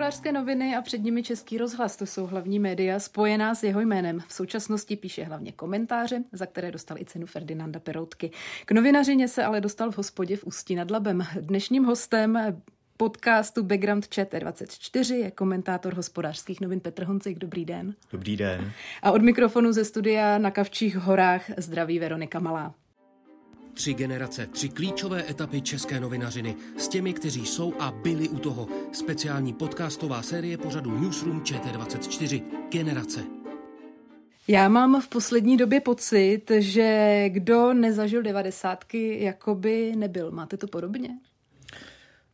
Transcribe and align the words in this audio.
Hospodářské 0.00 0.32
noviny 0.32 0.76
a 0.76 0.82
před 0.82 0.98
nimi 0.98 1.22
Český 1.22 1.58
rozhlas, 1.58 1.96
to 1.96 2.06
jsou 2.06 2.26
hlavní 2.26 2.58
média 2.58 2.98
spojená 2.98 3.54
s 3.54 3.62
jeho 3.62 3.80
jménem. 3.80 4.20
V 4.28 4.32
současnosti 4.32 4.96
píše 4.96 5.24
hlavně 5.24 5.52
komentáře, 5.52 6.24
za 6.32 6.46
které 6.46 6.70
dostal 6.70 6.98
i 6.98 7.04
cenu 7.04 7.26
Ferdinanda 7.26 7.80
Peroutky. 7.80 8.30
K 8.64 8.72
novinařině 8.72 9.28
se 9.28 9.44
ale 9.44 9.60
dostal 9.60 9.90
v 9.90 9.96
hospodě 9.96 10.36
v 10.36 10.44
Ústí 10.44 10.74
nad 10.74 10.90
Labem. 10.90 11.26
Dnešním 11.40 11.84
hostem 11.84 12.38
podcastu 12.96 13.62
Background 13.62 14.14
Chat 14.14 14.32
24 14.32 15.14
je 15.14 15.30
komentátor 15.30 15.94
hospodářských 15.94 16.60
novin 16.60 16.80
Petr 16.80 17.04
Honcik. 17.04 17.38
Dobrý 17.38 17.64
den. 17.64 17.94
Dobrý 18.12 18.36
den. 18.36 18.72
A 19.02 19.12
od 19.12 19.22
mikrofonu 19.22 19.72
ze 19.72 19.84
studia 19.84 20.38
na 20.38 20.50
Kavčích 20.50 20.96
horách 20.96 21.50
zdraví 21.56 21.98
Veronika 21.98 22.38
Malá. 22.38 22.74
Tři 23.80 23.94
generace, 23.94 24.46
tři 24.46 24.68
klíčové 24.68 25.30
etapy 25.30 25.60
české 25.60 26.00
novinařiny 26.00 26.56
s 26.76 26.88
těmi, 26.88 27.12
kteří 27.12 27.46
jsou 27.46 27.74
a 27.78 27.90
byli 27.90 28.28
u 28.28 28.38
toho. 28.38 28.68
Speciální 28.92 29.52
podcastová 29.52 30.22
série 30.22 30.58
pořadu 30.58 31.00
Newsroom 31.00 31.40
ČT24 31.40 32.42
Generace. 32.70 33.24
Já 34.48 34.68
mám 34.68 35.00
v 35.00 35.08
poslední 35.08 35.56
době 35.56 35.80
pocit, 35.80 36.42
že 36.58 37.24
kdo 37.28 37.74
nezažil 37.74 38.22
devadesátky, 38.22 39.24
jakoby 39.24 39.92
nebyl. 39.96 40.30
Máte 40.30 40.56
to 40.56 40.66
podobně? 40.66 41.18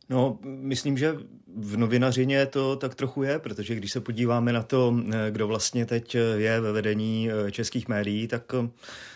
No, 0.09 0.39
myslím, 0.43 0.97
že 0.97 1.15
v 1.57 1.77
novinařině 1.77 2.45
to 2.45 2.75
tak 2.75 2.95
trochu 2.95 3.23
je, 3.23 3.39
protože 3.39 3.75
když 3.75 3.91
se 3.91 4.01
podíváme 4.01 4.53
na 4.53 4.63
to, 4.63 4.95
kdo 5.29 5.47
vlastně 5.47 5.85
teď 5.85 6.15
je 6.35 6.59
ve 6.59 6.71
vedení 6.71 7.29
českých 7.51 7.87
médií, 7.87 8.27
tak 8.27 8.43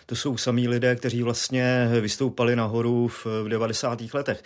to 0.06 0.16
jsou 0.16 0.38
samí 0.38 0.67
lidé, 0.67 0.95
kteří 0.95 1.23
vlastně 1.23 1.89
vystoupali 2.02 2.56
nahoru 2.56 3.08
v 3.08 3.28
90. 3.47 4.02
letech. 4.14 4.44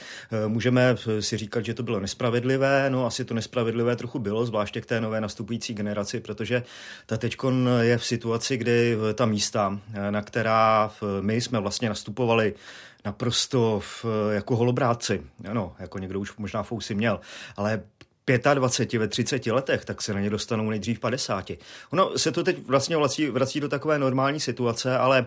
Můžeme 0.47 0.95
si 1.19 1.38
říkat, 1.38 1.66
že 1.66 1.73
to 1.73 1.83
bylo 1.83 1.99
nespravedlivé, 1.99 2.89
no 2.89 3.05
asi 3.05 3.25
to 3.25 3.33
nespravedlivé 3.33 3.95
trochu 3.95 4.19
bylo, 4.19 4.45
zvláště 4.45 4.81
k 4.81 4.85
té 4.85 5.01
nové 5.01 5.21
nastupující 5.21 5.73
generaci, 5.73 6.19
protože 6.19 6.63
ta 7.05 7.17
teďkon 7.17 7.69
je 7.81 7.97
v 7.97 8.05
situaci, 8.05 8.57
kdy 8.57 8.97
ta 9.13 9.25
místa, 9.25 9.79
na 10.09 10.21
která 10.21 10.91
my 11.21 11.41
jsme 11.41 11.59
vlastně 11.59 11.89
nastupovali 11.89 12.53
naprosto 13.05 13.79
v, 13.79 14.05
jako 14.31 14.55
holobráci. 14.55 15.23
Ano, 15.49 15.75
jako 15.79 15.99
někdo 15.99 16.19
už 16.19 16.37
možná 16.37 16.63
fousy 16.63 16.95
měl, 16.95 17.19
ale 17.57 17.83
25 18.53 18.99
ve 18.99 19.07
30 19.07 19.47
letech, 19.47 19.85
tak 19.85 20.01
se 20.01 20.13
na 20.13 20.19
ně 20.19 20.29
dostanou 20.29 20.69
nejdřív 20.69 20.99
50. 20.99 21.51
Ono 21.89 22.17
se 22.17 22.31
to 22.31 22.43
teď 22.43 22.57
vlastně 22.67 22.97
vrací, 22.97 23.29
vrací 23.29 23.59
do 23.59 23.69
takové 23.69 23.99
normální 23.99 24.39
situace, 24.39 24.97
ale 24.97 25.25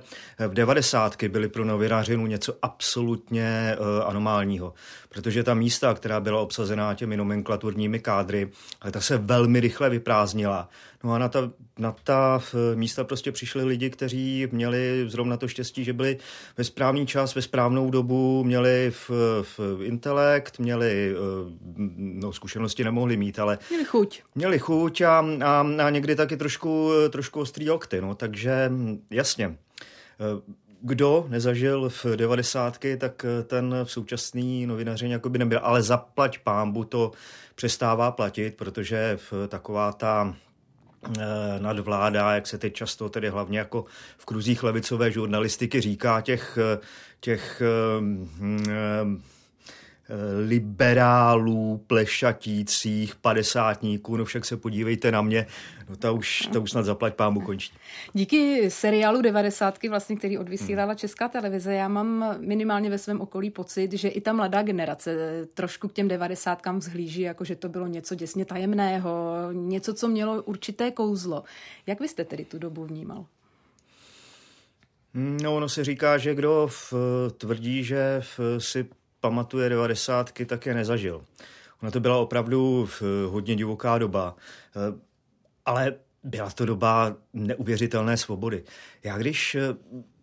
v 0.49 0.55
90. 0.55 1.25
byly 1.25 1.49
pro 1.49 1.65
novinářinu 1.65 2.27
něco 2.27 2.57
absolutně 2.63 3.77
uh, 3.79 4.09
anomálního, 4.09 4.75
protože 5.09 5.43
ta 5.43 5.55
místa, 5.55 5.95
která 5.95 6.21
byla 6.21 6.41
obsazená 6.41 6.95
těmi 6.95 7.17
nomenklaturními 7.17 8.01
kádry, 8.01 8.51
ta 8.91 9.01
se 9.01 9.19
velmi 9.19 9.61
rychle 9.61 9.91
vyprázdnila. 9.91 10.69
No 11.05 11.13
a 11.13 11.19
na 11.19 11.29
ta, 11.29 11.51
na 11.79 11.97
ta 12.05 12.41
místa 12.75 13.05
prostě 13.05 13.33
přišli 13.33 13.65
lidi, 13.65 13.91
kteří 13.91 14.49
měli 14.53 15.05
zrovna 15.09 15.37
to 15.37 15.49
štěstí, 15.49 15.85
že 15.85 15.93
byli 15.93 16.19
ve 16.57 16.65
správný 16.65 17.07
čas, 17.07 17.35
ve 17.35 17.43
správnou 17.43 17.91
dobu, 17.91 18.45
měli 18.45 18.91
v, 18.91 19.11
v 19.43 19.81
intelekt, 19.83 20.59
měli 20.59 21.15
no, 21.97 22.33
zkušenosti 22.33 22.85
nemohli 22.85 23.17
mít, 23.17 23.39
ale... 23.39 23.59
Měli 23.71 23.85
chuť. 23.85 24.23
Měli 24.35 24.59
chuť 24.59 25.01
a, 25.01 25.25
a, 25.45 25.67
a 25.85 25.91
někdy 25.91 26.17
taky 26.17 26.37
trošku, 26.37 26.91
trošku 27.11 27.41
ostrý 27.41 27.71
okty, 27.71 28.01
no, 28.01 28.15
takže 28.15 28.71
jasně. 29.11 29.57
Kdo 30.81 31.27
nezažil 31.29 31.89
v 31.89 32.05
devadesátky, 32.17 32.97
tak 32.97 33.27
ten 33.47 33.75
v 33.85 33.93
současný 33.93 34.67
novinařině 34.67 35.13
jako 35.13 35.29
by 35.29 35.39
nebyl, 35.39 35.61
ale 35.63 35.83
zaplať 35.83 36.39
pámbu 36.39 36.85
to 36.85 37.13
přestává 37.55 38.11
platit, 38.11 38.57
protože 38.57 39.19
v 39.31 39.49
taková 39.49 39.93
ta 39.93 40.35
nadvláda, 41.59 42.35
jak 42.35 42.47
se 42.47 42.59
teď 42.59 42.75
často 42.75 43.09
tedy 43.09 43.29
hlavně 43.29 43.59
jako 43.59 43.85
v 44.19 44.25
kruzích 44.25 44.63
levicové 44.63 45.13
žurnalistiky 45.13 45.81
říká, 45.81 46.21
těch, 46.21 46.59
těch 47.21 47.63
hm, 48.01 49.23
liberálů, 50.47 51.85
plešatících, 51.87 53.17
padesátníků, 53.17 54.17
no 54.17 54.25
však 54.25 54.45
se 54.45 54.57
podívejte 54.57 55.13
na 55.13 55.23
mě, 55.23 55.47
no 55.89 55.97
ta 55.97 56.13
už, 56.13 56.49
ta 56.53 56.59
už 56.59 56.71
snad 56.71 56.83
zaplať 56.83 57.15
pámu 57.15 57.41
končí. 57.41 57.73
Díky 58.13 58.71
seriálu 58.71 59.23
90, 59.23 59.79
vlastně, 59.89 60.17
který 60.17 60.39
odvysílala 60.39 60.93
hmm. 60.93 60.99
Česká 60.99 61.29
televize, 61.29 61.75
já 61.75 61.89
mám 61.89 62.37
minimálně 62.39 62.91
ve 62.91 62.99
svém 62.99 63.21
okolí 63.21 63.51
pocit, 63.51 63.93
že 63.93 64.09
i 64.09 64.21
ta 64.21 64.33
mladá 64.33 64.63
generace 64.63 65.17
trošku 65.55 65.89
k 65.89 65.93
těm 65.93 66.09
90 66.09 66.67
vzhlíží, 66.79 67.21
jako 67.21 67.45
že 67.45 67.57
to 67.57 67.69
bylo 67.69 67.87
něco 67.87 68.15
děsně 68.15 68.45
tajemného, 68.45 69.35
něco, 69.53 69.95
co 69.95 70.09
mělo 70.09 70.43
určité 70.43 70.91
kouzlo. 70.91 71.45
Jak 71.87 72.01
vy 72.01 72.09
jste 72.09 72.25
tedy 72.25 72.45
tu 72.45 72.59
dobu 72.59 72.85
vnímal? 72.85 73.27
No, 75.15 75.57
ono 75.57 75.69
se 75.69 75.85
říká, 75.85 76.19
že 76.19 76.35
kdo 76.35 76.69
v, 76.71 76.95
tvrdí, 77.39 77.85
že 77.85 78.21
v, 78.21 78.41
si 78.59 78.87
pamatuje 79.21 79.69
devadesátky, 79.69 80.47
tak 80.47 80.67
je 80.67 80.75
nezažil. 80.75 81.23
Ona 81.83 81.91
to 81.91 82.01
byla 82.01 82.17
opravdu 82.17 82.89
hodně 83.27 83.57
divoká 83.57 83.99
doba, 83.99 84.37
eh, 84.77 85.01
ale 85.65 85.95
byla 86.25 86.51
to 86.51 86.67
doba 86.67 87.17
neuvěřitelné 87.39 88.17
svobody. 88.17 88.63
Já 89.05 89.19
když 89.19 89.55
eh, 89.55 89.61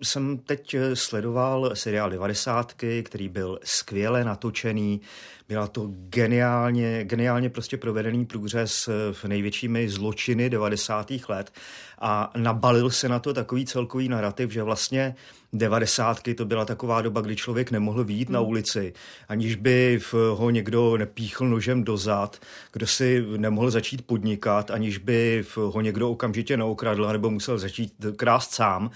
jsem 0.03 0.37
teď 0.37 0.73
eh, 0.73 0.95
sledoval 0.95 1.71
seriál 1.73 2.09
90, 2.09 2.73
který 3.03 3.29
byl 3.29 3.59
skvěle 3.63 4.23
natočený, 4.23 5.01
byla 5.47 5.67
to 5.67 5.87
geniálně, 5.91 7.03
geniálně 7.03 7.49
prostě 7.49 7.77
provedený 7.77 8.25
průřez 8.25 8.89
v 9.11 9.25
největšími 9.25 9.89
zločiny 9.89 10.49
90. 10.49 11.11
let 11.29 11.51
a 11.99 12.31
nabalil 12.37 12.89
se 12.89 13.09
na 13.09 13.19
to 13.19 13.33
takový 13.33 13.65
celkový 13.65 14.09
narrativ, 14.09 14.51
že 14.51 14.63
vlastně 14.63 15.15
devadesátky 15.53 16.35
to 16.35 16.45
byla 16.45 16.65
taková 16.65 17.01
doba, 17.01 17.21
kdy 17.21 17.35
člověk 17.35 17.71
nemohl 17.71 18.03
výjít 18.03 18.27
hmm. 18.27 18.33
na 18.33 18.41
ulici, 18.41 18.93
aniž 19.29 19.55
by 19.55 19.99
ho 20.33 20.49
někdo 20.49 20.97
nepíchl 20.97 21.47
nožem 21.49 21.83
dozad, 21.83 22.39
kdo 22.73 22.87
si 22.87 23.25
nemohl 23.37 23.71
začít 23.71 24.05
podnikat, 24.05 24.71
aniž 24.71 24.97
by 24.97 25.45
ho 25.55 25.81
někdo 25.81 26.09
okamžitě 26.09 26.57
neokradl 26.57 27.04
nebo 27.13 27.29
musel 27.29 27.57
začít 27.57 27.93
krást 28.15 28.51
sám, 28.51 28.89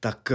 tak 0.00 0.32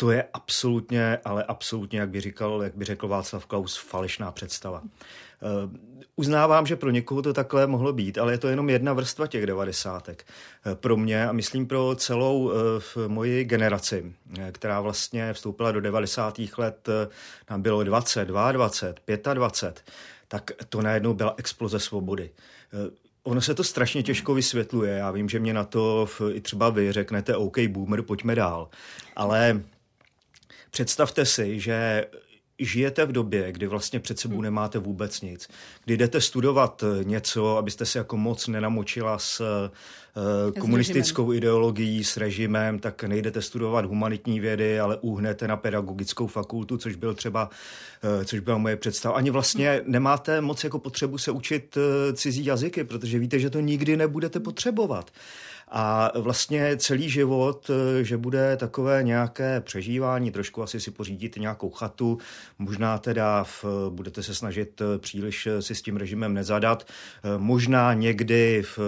to 0.00 0.10
je 0.10 0.24
absolutně, 0.32 1.18
ale 1.24 1.44
absolutně, 1.44 2.00
jak 2.00 2.08
by, 2.08 2.20
říkal, 2.20 2.62
jak 2.62 2.74
by 2.76 2.84
řekl 2.84 3.08
Václav 3.08 3.46
Klaus, 3.46 3.76
falešná 3.76 4.32
představa. 4.32 4.80
Uh, 4.80 5.70
uznávám, 6.16 6.66
že 6.66 6.76
pro 6.76 6.90
někoho 6.90 7.22
to 7.22 7.32
takhle 7.32 7.66
mohlo 7.66 7.92
být, 7.92 8.18
ale 8.18 8.32
je 8.32 8.38
to 8.38 8.48
jenom 8.48 8.70
jedna 8.70 8.92
vrstva 8.92 9.26
těch 9.26 9.46
devadesátek. 9.46 10.26
Uh, 10.66 10.74
pro 10.74 10.96
mě 10.96 11.28
a 11.28 11.32
myslím 11.32 11.66
pro 11.66 11.94
celou 11.94 12.44
uh, 12.44 12.52
moji 13.06 13.44
generaci, 13.44 14.14
která 14.52 14.80
vlastně 14.80 15.32
vstoupila 15.32 15.72
do 15.72 15.80
90. 15.80 16.40
let, 16.58 16.88
nám 17.50 17.62
bylo 17.62 17.84
20, 17.84 18.24
22, 18.24 19.34
25, 19.34 19.92
tak 20.28 20.50
to 20.68 20.82
najednou 20.82 21.14
byla 21.14 21.34
exploze 21.36 21.80
svobody. 21.80 22.30
Ono 23.28 23.40
se 23.40 23.54
to 23.54 23.64
strašně 23.64 24.02
těžko 24.02 24.34
vysvětluje. 24.34 24.92
Já 24.92 25.10
vím, 25.10 25.28
že 25.28 25.38
mě 25.38 25.54
na 25.54 25.64
to 25.64 26.08
i 26.32 26.40
třeba 26.40 26.70
vy 26.70 26.92
řeknete 26.92 27.36
OK, 27.36 27.58
boomer, 27.58 28.02
pojďme 28.02 28.34
dál. 28.34 28.68
Ale 29.16 29.62
Představte 30.70 31.24
si, 31.24 31.60
že 31.60 32.06
žijete 32.58 33.06
v 33.06 33.12
době, 33.12 33.52
kdy 33.52 33.66
vlastně 33.66 34.00
před 34.00 34.18
sebou 34.18 34.34
hmm. 34.34 34.42
nemáte 34.42 34.78
vůbec 34.78 35.20
nic, 35.20 35.48
kdy 35.84 35.96
jdete 35.96 36.20
studovat 36.20 36.84
něco, 37.02 37.56
abyste 37.56 37.86
se 37.86 37.98
jako 37.98 38.16
moc 38.16 38.46
nenamočila 38.46 39.18
s 39.18 39.40
uh, 39.40 40.60
komunistickou 40.60 41.32
s 41.32 41.36
ideologií, 41.36 42.04
s 42.04 42.16
režimem, 42.16 42.78
tak 42.78 43.04
nejdete 43.04 43.42
studovat 43.42 43.84
humanitní 43.84 44.40
vědy, 44.40 44.80
ale 44.80 44.96
uhnete 45.00 45.48
na 45.48 45.56
pedagogickou 45.56 46.26
fakultu, 46.26 46.78
což 46.78 46.94
byl 46.96 47.14
třeba, 47.14 47.50
uh, 48.18 48.24
což 48.24 48.40
byla 48.40 48.58
moje 48.58 48.76
představa. 48.76 49.14
Ani 49.14 49.30
vlastně 49.30 49.70
hmm. 49.70 49.92
nemáte 49.92 50.40
moc 50.40 50.64
jako 50.64 50.78
potřebu 50.78 51.18
se 51.18 51.30
učit 51.30 51.76
uh, 51.76 52.14
cizí 52.14 52.44
jazyky, 52.44 52.84
protože 52.84 53.18
víte, 53.18 53.38
že 53.38 53.50
to 53.50 53.60
nikdy 53.60 53.96
nebudete 53.96 54.40
potřebovat. 54.40 55.10
A 55.70 56.12
vlastně 56.14 56.76
celý 56.76 57.10
život, 57.10 57.70
eh, 57.70 58.04
že 58.04 58.16
bude 58.16 58.56
takové 58.56 59.02
nějaké 59.02 59.60
přežívání, 59.60 60.30
trošku 60.30 60.62
asi 60.62 60.80
si 60.80 60.90
pořídit 60.90 61.36
nějakou 61.36 61.70
chatu, 61.70 62.18
možná 62.58 62.98
teda 62.98 63.44
v, 63.44 63.64
budete 63.90 64.22
se 64.22 64.34
snažit 64.34 64.80
eh, 64.80 64.98
příliš 64.98 65.48
si 65.60 65.74
s 65.74 65.82
tím 65.82 65.96
režimem 65.96 66.34
nezadat, 66.34 66.86
možná 67.36 67.94
někdy 67.94 68.62
v, 68.62 68.78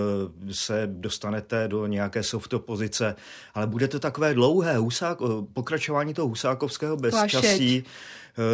se 0.50 0.82
dostanete 0.86 1.68
do 1.68 1.86
nějaké 1.86 2.22
soft 2.22 2.54
pozice, 2.58 3.16
ale 3.54 3.66
bude 3.66 3.88
to 3.88 4.00
takové 4.00 4.34
dlouhé 4.34 4.76
husák, 4.76 5.18
pokračování 5.52 6.14
toho 6.14 6.28
husákovského 6.28 6.96
bezčasí, 6.96 7.84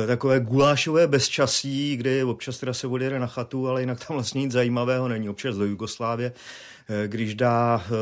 takové 0.07 0.41
gulášové 0.41 1.07
bezčasí, 1.07 1.97
kdy 1.97 2.25
občas 2.25 2.59
teda 2.59 2.75
se 2.75 2.87
odjede 2.87 3.19
na 3.19 3.27
chatu, 3.27 3.69
ale 3.69 3.83
jinak 3.83 4.07
tam 4.07 4.17
vlastně 4.17 4.41
nic 4.41 4.53
zajímavého 4.53 5.09
není, 5.09 5.29
občas 5.29 5.57
do 5.57 5.65
Jugoslávie 5.65 6.33
Eh, 6.89 7.09
když 7.09 7.35
dá 7.35 7.85
eh, 7.87 7.93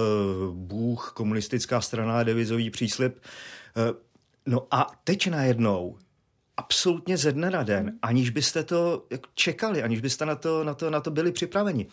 Bůh, 0.53 1.13
komunistická 1.15 1.81
strana, 1.81 2.23
devizový 2.23 2.71
příslip. 2.71 3.19
Eh, 3.77 3.95
no 4.47 4.67
a 4.71 4.91
teď 5.05 5.31
najednou 5.31 5.99
absolutně 6.57 7.17
ze 7.17 7.33
dne 7.33 7.51
na 7.51 7.63
den, 7.63 7.93
aniž 8.03 8.31
byste 8.31 8.63
to 8.63 9.07
čekali, 9.35 9.83
aniž 9.83 10.01
byste 10.01 10.27
na 10.27 10.35
to, 10.35 10.65
na 10.65 10.75
to, 10.75 10.91
na 10.91 11.01
to 11.01 11.11
byli 11.11 11.33
připraveni. 11.33 11.87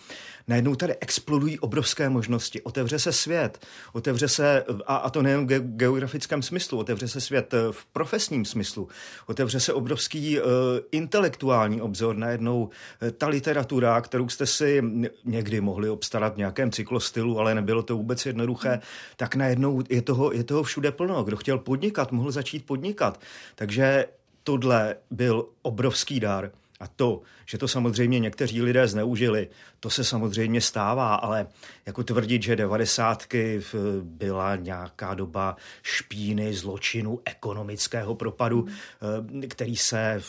Najednou 0.47 0.75
tady 0.75 0.95
explodují 0.99 1.59
obrovské 1.59 2.09
možnosti. 2.09 2.61
Otevře 2.61 2.99
se 2.99 3.13
svět, 3.13 3.65
otevře 3.93 4.27
se, 4.27 4.63
a, 4.85 4.95
a 4.95 5.09
to 5.09 5.21
nejen 5.21 5.47
v 5.47 5.59
geografickém 5.59 6.41
smyslu, 6.41 6.77
otevře 6.77 7.07
se 7.07 7.21
svět 7.21 7.53
eh, 7.53 7.57
v 7.71 7.85
profesním 7.85 8.45
smyslu, 8.45 8.87
otevře 9.27 9.59
se 9.59 9.73
obrovský 9.73 10.39
uh, 10.39 10.45
intelektuální 10.91 11.81
obzor. 11.81 12.15
Najednou 12.15 12.63
uh, 12.63 13.09
ta 13.09 13.27
literatura, 13.27 14.01
kterou 14.01 14.29
jste 14.29 14.45
si 14.45 14.83
někdy 15.25 15.61
mohli 15.61 15.89
obstarat 15.89 16.33
v 16.33 16.37
nějakém 16.37 16.71
cyklostylu, 16.71 17.39
ale 17.39 17.55
nebylo 17.55 17.83
to 17.83 17.97
vůbec 17.97 18.25
jednoduché, 18.25 18.69
hmm. 18.69 18.81
tak 19.17 19.35
najednou 19.35 19.83
je 19.89 20.01
toho, 20.01 20.33
je 20.33 20.43
toho 20.43 20.63
všude 20.63 20.91
plno. 20.91 21.23
Kdo 21.23 21.37
chtěl 21.37 21.57
podnikat, 21.57 22.11
mohl 22.11 22.31
začít 22.31 22.65
podnikat. 22.65 23.21
Takže 23.55 24.05
tohle 24.43 24.95
byl 25.11 25.47
obrovský 25.61 26.19
dar. 26.19 26.51
A 26.81 26.87
to, 26.87 27.21
že 27.45 27.57
to 27.57 27.67
samozřejmě 27.67 28.19
někteří 28.19 28.61
lidé 28.61 28.87
zneužili, 28.87 29.47
to 29.79 29.89
se 29.89 30.03
samozřejmě 30.03 30.61
stává, 30.61 31.15
ale 31.15 31.47
jako 31.85 32.03
tvrdit, 32.03 32.43
že 32.43 32.55
devadesátky 32.55 33.61
byla 34.01 34.55
nějaká 34.55 35.13
doba 35.13 35.55
špíny, 35.83 36.53
zločinu, 36.53 37.19
ekonomického 37.25 38.15
propadu, 38.15 38.67
hmm. 39.01 39.41
který 39.49 39.75
se 39.75 40.21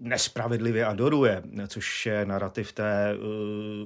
nespravedlivě 0.00 0.86
adoruje, 0.86 1.42
což 1.68 2.06
je 2.06 2.24
narrativ 2.24 2.72
té 2.72 3.10
eh, 3.12 3.16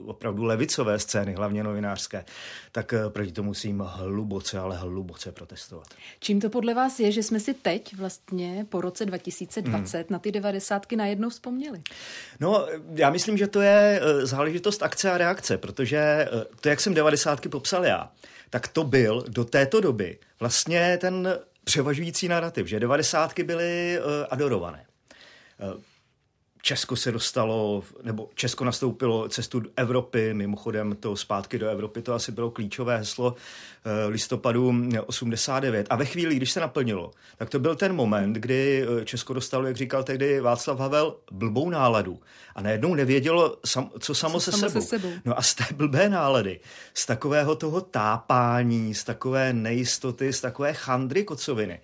opravdu 0.04 0.44
levicové 0.44 0.98
scény, 0.98 1.34
hlavně 1.34 1.64
novinářské, 1.64 2.24
tak 2.72 2.92
eh, 2.92 3.10
proti 3.10 3.32
tomu 3.32 3.54
musím 3.54 3.78
hluboce, 3.86 4.58
ale 4.58 4.76
hluboce 4.76 5.32
protestovat. 5.32 5.86
Čím 6.20 6.40
to 6.40 6.50
podle 6.50 6.74
vás 6.74 7.00
je, 7.00 7.12
že 7.12 7.22
jsme 7.22 7.40
si 7.40 7.54
teď 7.54 7.96
vlastně 7.96 8.66
po 8.68 8.80
roce 8.80 9.06
2020 9.06 9.98
hmm. 9.98 10.06
na 10.10 10.18
ty 10.18 10.32
devadesátky 10.32 10.96
najednou 10.96 11.28
vzpomněli? 11.28 11.80
No, 12.40 12.66
já 12.94 13.10
myslím, 13.10 13.36
že 13.36 13.46
to 13.46 13.60
je 13.60 14.00
eh, 14.02 14.26
záležitost 14.26 14.82
akce 14.82 15.10
a 15.10 15.18
reakce, 15.18 15.58
protože 15.58 15.98
eh, 15.98 16.28
to, 16.60 16.68
jak 16.68 16.80
jsem 16.80 16.94
devadesátky 16.94 17.48
popsal 17.48 17.84
já, 17.84 18.10
tak 18.50 18.68
to 18.68 18.84
byl 18.84 19.24
do 19.28 19.44
této 19.44 19.80
doby 19.80 20.18
vlastně 20.40 20.98
ten 21.00 21.38
převažující 21.64 22.28
narrativ, 22.28 22.66
že 22.66 22.80
devadesátky 22.80 23.42
byly 23.42 23.98
uh, 23.98 24.04
adorované. 24.30 24.86
Česko 26.64 26.96
se 26.96 27.12
dostalo, 27.12 27.82
nebo 28.02 28.30
Česko 28.34 28.64
nastoupilo 28.64 29.28
cestu 29.28 29.60
do 29.60 29.70
Evropy, 29.76 30.34
mimochodem 30.34 30.96
to 31.00 31.16
zpátky 31.16 31.58
do 31.58 31.68
Evropy, 31.68 32.02
to 32.02 32.14
asi 32.14 32.32
bylo 32.32 32.50
klíčové 32.50 32.98
heslo 32.98 33.34
eh, 33.84 34.06
listopadu 34.06 34.74
89. 35.06 35.86
A 35.90 35.96
ve 35.96 36.04
chvíli, 36.04 36.34
když 36.34 36.52
se 36.52 36.60
naplnilo, 36.60 37.10
tak 37.36 37.50
to 37.50 37.58
byl 37.58 37.76
ten 37.76 37.92
moment, 37.92 38.32
kdy 38.32 38.86
eh, 39.00 39.04
Česko 39.04 39.32
dostalo, 39.32 39.66
jak 39.66 39.76
říkal 39.76 40.04
tehdy 40.04 40.40
Václav 40.40 40.78
Havel, 40.78 41.16
blbou 41.32 41.70
náladu. 41.70 42.20
A 42.54 42.62
najednou 42.62 42.94
nevědělo, 42.94 43.56
co 43.98 44.14
samo, 44.14 44.40
se, 44.40 44.52
samo 44.52 44.70
sebou. 44.70 44.80
se 44.80 44.88
sebou. 44.88 45.12
No 45.24 45.38
a 45.38 45.42
z 45.42 45.54
té 45.54 45.64
blbé 45.74 46.08
nálady, 46.08 46.60
z 46.94 47.06
takového 47.06 47.56
toho 47.56 47.80
tápání, 47.80 48.94
z 48.94 49.04
takové 49.04 49.52
nejistoty, 49.52 50.32
z 50.32 50.40
takové 50.40 50.72
chandry 50.72 51.24
kocoviny, 51.24 51.80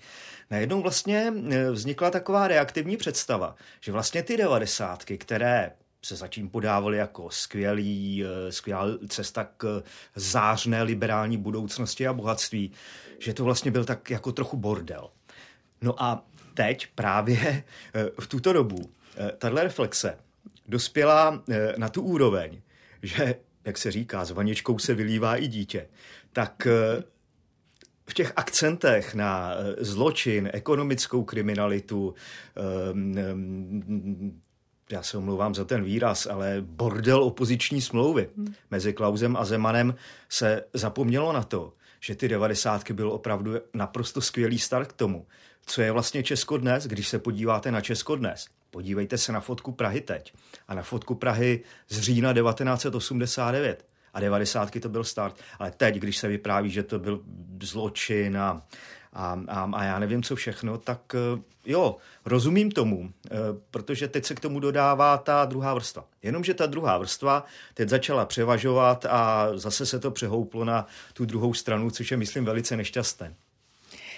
najednou 0.51 0.83
vlastně 0.83 1.33
e, 1.51 1.71
vznikla 1.71 2.11
taková 2.11 2.49
reaktivní 2.49 2.97
představa, 2.97 3.57
že 3.81 3.93
vlastně 3.93 4.23
ty 4.23 4.37
devadesátky, 4.37 5.19
které 5.19 5.73
se 6.03 6.17
zatím 6.17 6.49
podávaly 6.49 6.97
jako 6.97 7.31
skvělý, 7.31 8.25
e, 8.25 8.53
skvělá 8.53 8.87
cesta 9.09 9.49
k 9.57 9.83
zářné 10.15 10.83
liberální 10.83 11.37
budoucnosti 11.37 12.07
a 12.07 12.13
bohatství, 12.13 12.73
že 13.19 13.35
to 13.35 13.45
vlastně 13.45 13.71
byl 13.71 13.85
tak 13.85 14.11
jako 14.11 14.33
trochu 14.33 14.57
bordel. 14.57 15.11
No 15.83 16.03
a 16.03 16.25
teď 16.55 16.87
právě 16.95 17.39
e, 17.39 17.65
v 18.21 18.27
tuto 18.27 18.53
dobu 18.53 18.91
tahle 19.39 19.63
reflexe 19.65 20.19
dospěla 20.69 21.43
na 21.77 21.89
tu 21.89 22.03
úroveň, 22.03 22.61
že, 23.03 23.35
jak 23.65 23.79
se 23.79 23.91
říká, 23.91 24.25
s 24.25 24.31
vaničkou 24.31 24.79
se 24.79 24.95
vylívá 24.95 25.37
i 25.37 25.49
dítě, 25.49 25.89
tak 26.33 26.67
v 28.11 28.15
těch 28.15 28.33
akcentech 28.37 29.15
na 29.15 29.55
eh, 29.55 29.85
zločin, 29.85 30.51
ekonomickou 30.53 31.25
kriminalitu, 31.25 32.15
ehm, 32.57 33.19
ehm, 33.19 34.41
já 34.93 35.03
se 35.03 35.19
omlouvám 35.19 35.55
za 35.55 35.65
ten 35.65 35.85
výraz, 35.85 36.27
ale 36.27 36.57
bordel 36.61 37.23
opoziční 37.23 37.81
smlouvy 37.81 38.29
hmm. 38.37 38.55
mezi 38.71 38.93
Klausem 38.93 39.37
a 39.37 39.45
Zemanem 39.45 39.95
se 40.29 40.65
zapomnělo 40.73 41.33
na 41.33 41.43
to, 41.43 41.73
že 42.01 42.15
ty 42.15 42.29
devadesátky 42.29 42.93
byl 42.93 43.13
opravdu 43.13 43.53
naprosto 43.75 44.21
skvělý 44.21 44.59
start 44.59 44.93
k 44.93 44.97
tomu, 44.97 45.27
co 45.67 45.83
je 45.83 45.93
vlastně 45.93 46.23
Česko 46.23 46.57
dnes, 46.57 46.87
když 46.87 47.09
se 47.09 47.19
podíváte 47.19 47.71
na 47.71 47.81
Česko 47.81 48.17
dnes. 48.17 48.47
Podívejte 48.71 49.19
se 49.19 49.33
na 49.33 49.41
fotku 49.41 49.73
Prahy 49.73 50.01
teď 50.01 50.33
a 50.69 50.75
na 50.75 50.83
fotku 50.83 51.15
Prahy 51.15 51.61
z 51.89 52.01
října 52.01 52.33
1989 52.33 53.90
a 54.15 54.21
devadesátky 54.21 54.81
to 54.81 54.89
byl 54.89 55.05
start. 55.05 55.37
Ale 55.59 55.71
teď, 55.71 55.95
když 55.95 56.17
se 56.17 56.29
vypráví, 56.29 56.71
že 56.71 56.83
to 56.83 56.99
byl 56.99 57.21
zločin 57.63 58.39
a, 58.39 58.63
a, 59.13 59.41
a, 59.49 59.71
a 59.73 59.85
já 59.85 59.99
nevím, 59.99 60.23
co 60.23 60.37
všechno, 60.37 60.79
tak 60.79 61.01
eh, 61.15 61.43
jo, 61.67 61.97
rozumím 62.25 62.71
tomu, 62.71 63.11
eh, 63.27 63.31
protože 63.71 64.09
teď 64.09 64.25
se 64.25 64.35
k 64.35 64.41
tomu 64.41 64.61
dodává 64.61 65.19
ta 65.19 65.45
druhá 65.45 65.75
vrstva. 65.75 66.05
Jenomže 66.23 66.55
ta 66.55 66.67
druhá 66.67 66.99
vrstva 66.99 67.45
teď 67.75 67.89
začala 67.89 68.25
převažovat 68.25 69.07
a 69.09 69.51
zase 69.55 69.87
se 69.87 69.99
to 69.99 70.11
přehouplo 70.11 70.65
na 70.65 70.87
tu 71.13 71.25
druhou 71.25 71.55
stranu, 71.55 71.91
což 71.91 72.11
je, 72.11 72.17
myslím, 72.17 72.45
velice 72.45 72.77
nešťastné. 72.77 73.35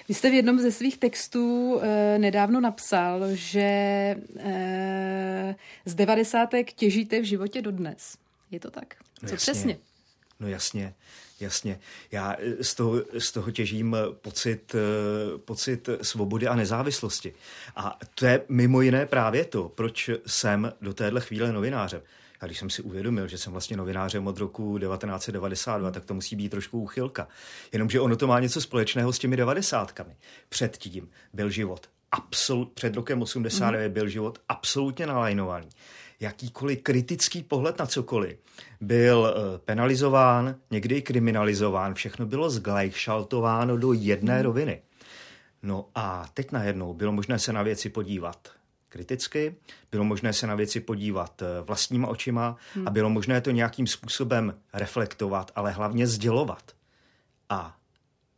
Vy 0.08 0.14
jste 0.14 0.30
v 0.30 0.34
jednom 0.34 0.58
ze 0.58 0.72
svých 0.72 0.98
textů 0.98 1.78
e, 1.82 2.18
nedávno 2.18 2.60
napsal, 2.60 3.20
že 3.32 3.60
e, 4.38 5.54
z 5.84 5.94
devadesátek 5.94 6.72
těžíte 6.72 7.20
v 7.20 7.24
životě 7.24 7.62
dodnes. 7.62 8.21
Je 8.52 8.60
to 8.60 8.70
tak? 8.70 8.94
No 9.22 9.28
Co 9.28 9.34
jasně. 9.34 9.36
přesně? 9.36 9.78
No 10.40 10.48
jasně, 10.48 10.94
jasně. 11.40 11.78
Já 12.12 12.36
eh, 12.38 12.64
z 12.64 12.74
toho, 12.74 13.02
z 13.18 13.32
toho 13.32 13.50
těžím 13.50 13.94
eh, 13.94 14.12
pocit, 14.12 14.74
eh, 14.74 15.38
pocit 15.38 15.88
svobody 16.02 16.46
a 16.46 16.54
nezávislosti. 16.54 17.34
A 17.76 17.98
to 18.14 18.26
je 18.26 18.42
mimo 18.48 18.80
jiné 18.80 19.06
právě 19.06 19.44
to, 19.44 19.68
proč 19.68 20.10
jsem 20.26 20.72
do 20.80 20.94
téhle 20.94 21.20
chvíle 21.20 21.52
novinářem. 21.52 22.02
A 22.40 22.46
když 22.46 22.58
jsem 22.58 22.70
si 22.70 22.82
uvědomil, 22.82 23.28
že 23.28 23.38
jsem 23.38 23.52
vlastně 23.52 23.76
novinářem 23.76 24.26
od 24.26 24.38
roku 24.38 24.78
1992, 24.78 25.90
tak 25.90 26.04
to 26.04 26.14
musí 26.14 26.36
být 26.36 26.48
trošku 26.48 26.80
úchylka. 26.80 27.28
Jenomže 27.72 28.00
ono 28.00 28.16
to 28.16 28.26
má 28.26 28.40
něco 28.40 28.60
společného 28.60 29.12
s 29.12 29.18
těmi 29.18 29.36
devadesátkami. 29.36 30.16
Předtím 30.48 31.08
byl 31.32 31.50
život 31.50 31.88
absolut, 32.12 32.72
před 32.72 32.94
rokem 32.94 33.22
89 33.22 33.88
mm. 33.88 33.94
byl 33.94 34.08
život 34.08 34.38
absolutně 34.48 35.06
nalajnovaný 35.06 35.68
jakýkoliv 36.22 36.82
kritický 36.82 37.42
pohled 37.42 37.78
na 37.78 37.86
cokoliv 37.86 38.38
byl 38.80 39.34
eh, 39.36 39.58
penalizován, 39.58 40.56
někdy 40.70 41.02
kriminalizován, 41.02 41.94
všechno 41.94 42.26
bylo 42.26 42.50
zglajšaltováno 42.50 43.76
do 43.76 43.92
jedné 43.92 44.34
hmm. 44.34 44.42
roviny. 44.42 44.82
No 45.62 45.88
a 45.94 46.28
teď 46.34 46.52
najednou 46.52 46.94
bylo 46.94 47.12
možné 47.12 47.38
se 47.38 47.52
na 47.52 47.62
věci 47.62 47.88
podívat 47.88 48.48
kriticky, 48.88 49.54
bylo 49.90 50.04
možné 50.04 50.32
se 50.32 50.46
na 50.46 50.54
věci 50.54 50.80
podívat 50.80 51.42
eh, 51.42 51.46
vlastníma 51.62 52.08
očima 52.08 52.56
hmm. 52.74 52.88
a 52.88 52.90
bylo 52.90 53.10
možné 53.10 53.40
to 53.40 53.50
nějakým 53.50 53.86
způsobem 53.86 54.54
reflektovat, 54.72 55.52
ale 55.54 55.70
hlavně 55.70 56.06
sdělovat. 56.06 56.72
A 57.48 57.76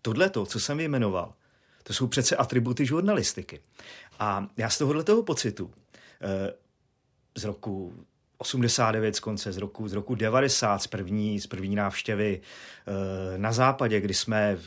tohle, 0.03 0.31
co 0.31 0.61
jsem 0.61 0.79
vyjmenoval, 0.79 1.35
to 1.83 1.93
jsou 1.93 2.07
přece 2.07 2.37
atributy 2.37 2.87
žurnalistiky. 2.87 3.61
A 4.19 4.47
já 4.57 4.71
z 4.71 4.79
tohohle 4.79 5.05
toho 5.05 5.23
pocitu 5.23 5.71
eh, 6.23 6.64
z 7.35 7.45
roku 7.45 7.93
89 8.39 9.17
z 9.17 9.21
konce, 9.21 9.53
z 9.53 9.57
roku, 9.57 9.89
z 9.89 9.93
roku 9.93 10.15
90, 10.15 10.83
z 10.83 10.87
první, 10.87 11.41
z 11.41 11.47
první 11.47 11.77
návštěvy 11.77 12.41
eh, 12.41 13.39
na 13.39 13.53
západě, 13.53 14.01
kdy 14.01 14.15
jsme 14.15 14.59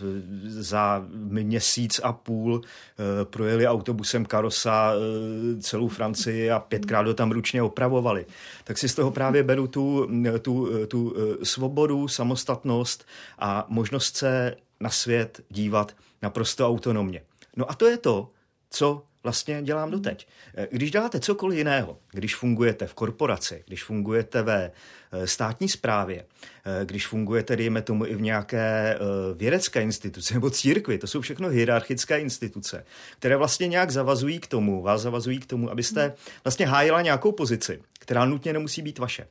za 0.47 1.05
měsíc 1.31 2.00
a 2.03 2.13
půl 2.13 2.62
eh, 2.62 3.25
projeli 3.25 3.67
autobusem 3.67 4.25
Karosa 4.25 4.93
eh, 4.93 5.62
celou 5.62 5.88
Francii 5.88 6.51
a 6.51 6.59
pětkrát 6.59 7.07
ho 7.07 7.13
tam 7.13 7.31
ručně 7.31 7.62
opravovali. 7.62 8.25
Tak 8.63 8.77
si 8.77 8.89
z 8.89 8.95
toho 8.95 9.12
právě 9.12 9.43
beru 9.43 9.67
tu, 9.67 10.09
tu, 10.41 10.69
tu 10.88 11.15
svobodu, 11.43 12.07
samostatnost 12.07 13.05
a 13.39 13.65
možnost 13.69 14.17
se 14.17 14.55
na 14.79 14.89
svět 14.89 15.41
dívat 15.50 15.95
naprosto 16.21 16.67
autonomně. 16.67 17.21
No 17.55 17.71
a 17.71 17.74
to 17.74 17.86
je 17.86 17.97
to, 17.97 18.29
co 18.69 19.03
vlastně 19.24 19.62
dělám 19.62 19.91
doteď. 19.91 20.27
Eh, 20.55 20.67
když 20.71 20.91
děláte 20.91 21.19
cokoliv 21.19 21.57
jiného, 21.57 21.97
když 22.12 22.36
fungujete 22.36 22.88
v 22.88 22.93
korporaci, 22.93 23.63
když 23.67 23.83
fungujete 23.83 24.41
ve 24.41 24.71
eh, 25.12 25.27
státní 25.27 25.69
správě, 25.69 26.25
eh, 26.65 26.86
když 26.86 27.07
fungujete, 27.07 27.55
dejme 27.55 27.81
tomu, 27.81 28.05
i 28.05 28.15
v 28.15 28.21
nějaké 28.21 29.00
vědecké 29.36 29.81
instituci 29.81 30.33
nebo 30.33 30.50
církvi, 30.50 30.97
to 30.97 31.07
jsou 31.07 31.21
všechno 31.21 31.50
hierarchické 31.50 32.19
instituce, 32.19 32.86
které 33.19 33.38
vlastně 33.38 33.67
nějak 33.67 33.91
zavazují 33.91 34.39
k 34.39 34.47
tomu, 34.47 34.81
vás 34.81 35.01
zavazují 35.01 35.39
k 35.39 35.45
tomu, 35.45 35.71
abyste 35.71 36.13
vlastně 36.43 36.65
hájila 36.65 37.01
nějakou 37.01 37.31
pozici, 37.31 37.81
která 38.00 38.25
nutně 38.25 38.53
nemusí 38.53 38.81
být 38.81 39.00
vaše. 39.00 39.27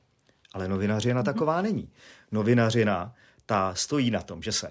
Ale 0.52 0.68
novinařina 0.68 1.22
taková 1.22 1.62
není. 1.62 1.90
Novinařina, 2.32 3.14
ta 3.46 3.74
stojí 3.74 4.10
na 4.10 4.22
tom, 4.22 4.42
že 4.42 4.52
se 4.52 4.70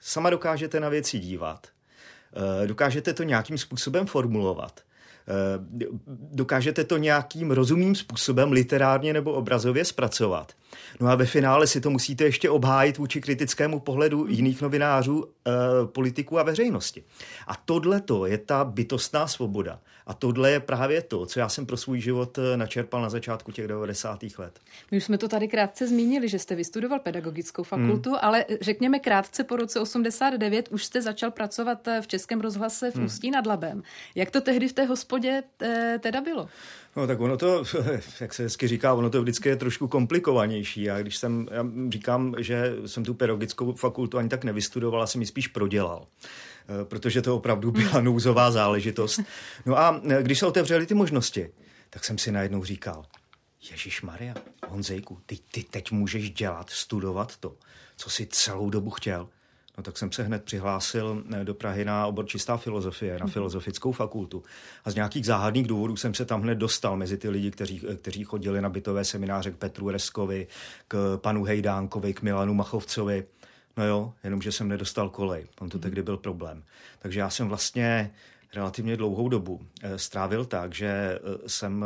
sama 0.00 0.30
dokážete 0.30 0.80
na 0.80 0.88
věci 0.88 1.18
dívat, 1.18 1.66
dokážete 2.66 3.12
to 3.12 3.22
nějakým 3.22 3.58
způsobem 3.58 4.06
formulovat. 4.06 4.80
Eh, 5.28 5.58
dokážete 6.32 6.84
to 6.84 6.96
nějakým 6.96 7.50
rozumným 7.50 7.94
způsobem 7.94 8.52
literárně 8.52 9.12
nebo 9.12 9.32
obrazově 9.32 9.84
zpracovat. 9.84 10.52
No 11.00 11.08
a 11.08 11.14
ve 11.14 11.26
finále 11.26 11.66
si 11.66 11.80
to 11.80 11.90
musíte 11.90 12.24
ještě 12.24 12.50
obhájit 12.50 12.98
vůči 12.98 13.20
kritickému 13.20 13.80
pohledu 13.80 14.26
jiných 14.28 14.62
novinářů, 14.62 15.24
eh, 15.24 15.50
politiků 15.86 16.38
a 16.38 16.42
veřejnosti. 16.42 17.04
A 17.46 17.56
tohle 17.64 18.00
to 18.00 18.26
je 18.26 18.38
ta 18.38 18.64
bytostná 18.64 19.26
svoboda. 19.26 19.80
A 20.06 20.14
tohle 20.14 20.50
je 20.50 20.60
právě 20.60 21.02
to, 21.02 21.26
co 21.26 21.40
já 21.40 21.48
jsem 21.48 21.66
pro 21.66 21.76
svůj 21.76 22.00
život 22.00 22.38
eh, 22.38 22.56
načerpal 22.56 23.02
na 23.02 23.10
začátku 23.10 23.52
těch 23.52 23.68
90. 23.68 24.20
let. 24.38 24.60
My 24.90 24.96
už 24.96 25.04
jsme 25.04 25.18
to 25.18 25.28
tady 25.28 25.48
krátce 25.48 25.88
zmínili, 25.88 26.28
že 26.28 26.38
jste 26.38 26.54
vystudoval 26.54 26.98
pedagogickou 26.98 27.62
fakultu, 27.62 28.10
hmm. 28.10 28.18
ale 28.22 28.44
řekněme 28.60 28.98
krátce 28.98 29.44
po 29.44 29.56
roce 29.56 29.80
89 29.80 30.68
už 30.68 30.84
jste 30.84 31.02
začal 31.02 31.30
pracovat 31.30 31.88
v 32.00 32.06
Českém 32.06 32.40
rozhlase 32.40 32.90
v 32.90 32.94
hmm. 32.94 33.04
Ústí 33.04 33.30
nad 33.30 33.46
Labem. 33.46 33.82
Jak 34.14 34.30
to 34.30 34.40
tehdy 34.40 34.68
v 34.68 34.72
té 34.72 34.84
hospodě 34.84 35.42
teda 36.00 36.20
bylo? 36.20 36.48
No 36.96 37.06
tak 37.06 37.20
ono 37.20 37.36
to, 37.36 37.64
jak 38.20 38.34
se 38.34 38.42
hezky 38.42 38.68
říká, 38.68 38.94
ono 38.94 39.10
to 39.10 39.22
vždycky 39.22 39.48
je 39.48 39.56
trošku 39.56 39.88
komplikovanější. 39.88 40.90
A 40.90 41.02
když 41.02 41.16
jsem, 41.16 41.48
já 41.50 41.66
říkám, 41.88 42.34
že 42.38 42.76
jsem 42.86 43.04
tu 43.04 43.14
pedagogickou 43.14 43.72
fakultu 43.72 44.18
ani 44.18 44.28
tak 44.28 44.44
nevystudoval, 44.44 45.06
jsem 45.06 45.20
ji 45.20 45.26
spíš 45.26 45.48
prodělal 45.48 46.06
eh, 46.24 46.53
protože 46.84 47.22
to 47.22 47.36
opravdu 47.36 47.70
byla 47.70 48.00
nouzová 48.00 48.50
záležitost. 48.50 49.20
No 49.66 49.78
a 49.78 50.00
eh, 50.10 50.22
když 50.22 50.38
se 50.38 50.46
otevřely 50.46 50.86
ty 50.86 50.94
možnosti, 50.94 51.50
tak 51.90 52.04
jsem 52.04 52.18
si 52.18 52.32
najednou 52.32 52.64
říkal, 52.64 53.04
Ježíš 53.70 54.02
Maria, 54.02 54.34
Honzejku, 54.68 55.18
ty, 55.26 55.38
ty 55.50 55.62
teď 55.62 55.90
můžeš 55.90 56.30
dělat, 56.30 56.70
studovat 56.70 57.36
to, 57.36 57.56
co 57.96 58.10
si 58.10 58.26
celou 58.26 58.70
dobu 58.70 58.90
chtěl. 58.90 59.28
No 59.76 59.82
tak 59.82 59.98
jsem 59.98 60.12
se 60.12 60.22
hned 60.22 60.44
přihlásil 60.44 61.24
eh, 61.32 61.44
do 61.44 61.54
Prahy 61.54 61.84
na 61.84 62.06
obor 62.06 62.26
čistá 62.26 62.56
filozofie, 62.56 63.18
na 63.18 63.24
mhm. 63.24 63.32
filozofickou 63.32 63.92
fakultu. 63.92 64.42
A 64.84 64.90
z 64.90 64.94
nějakých 64.94 65.26
záhadných 65.26 65.66
důvodů 65.66 65.96
jsem 65.96 66.14
se 66.14 66.24
tam 66.24 66.42
hned 66.42 66.54
dostal 66.54 66.96
mezi 66.96 67.16
ty 67.16 67.28
lidi, 67.28 67.50
kteří, 67.50 67.82
eh, 67.88 67.96
kteří 67.96 68.24
chodili 68.24 68.60
na 68.60 68.68
bytové 68.68 69.04
semináře 69.04 69.50
k 69.50 69.56
Petru 69.56 69.90
Reskovi, 69.90 70.46
k 70.88 71.18
panu 71.22 71.44
Hejdánkovi, 71.44 72.14
k 72.14 72.22
Milanu 72.22 72.54
Machovcovi. 72.54 73.26
No 73.76 73.86
jo, 73.86 74.12
jenomže 74.24 74.52
jsem 74.52 74.68
nedostal 74.68 75.10
kolej. 75.10 75.46
Tam 75.54 75.68
to 75.68 75.78
mhm. 75.78 75.82
tehdy 75.82 76.02
byl 76.02 76.16
problém. 76.16 76.62
Takže 76.98 77.20
já 77.20 77.30
jsem 77.30 77.48
vlastně 77.48 78.10
relativně 78.54 78.96
dlouhou 78.96 79.28
dobu 79.28 79.60
eh, 79.82 79.98
strávil 79.98 80.44
tak, 80.44 80.74
že 80.74 81.18
jsem 81.46 81.84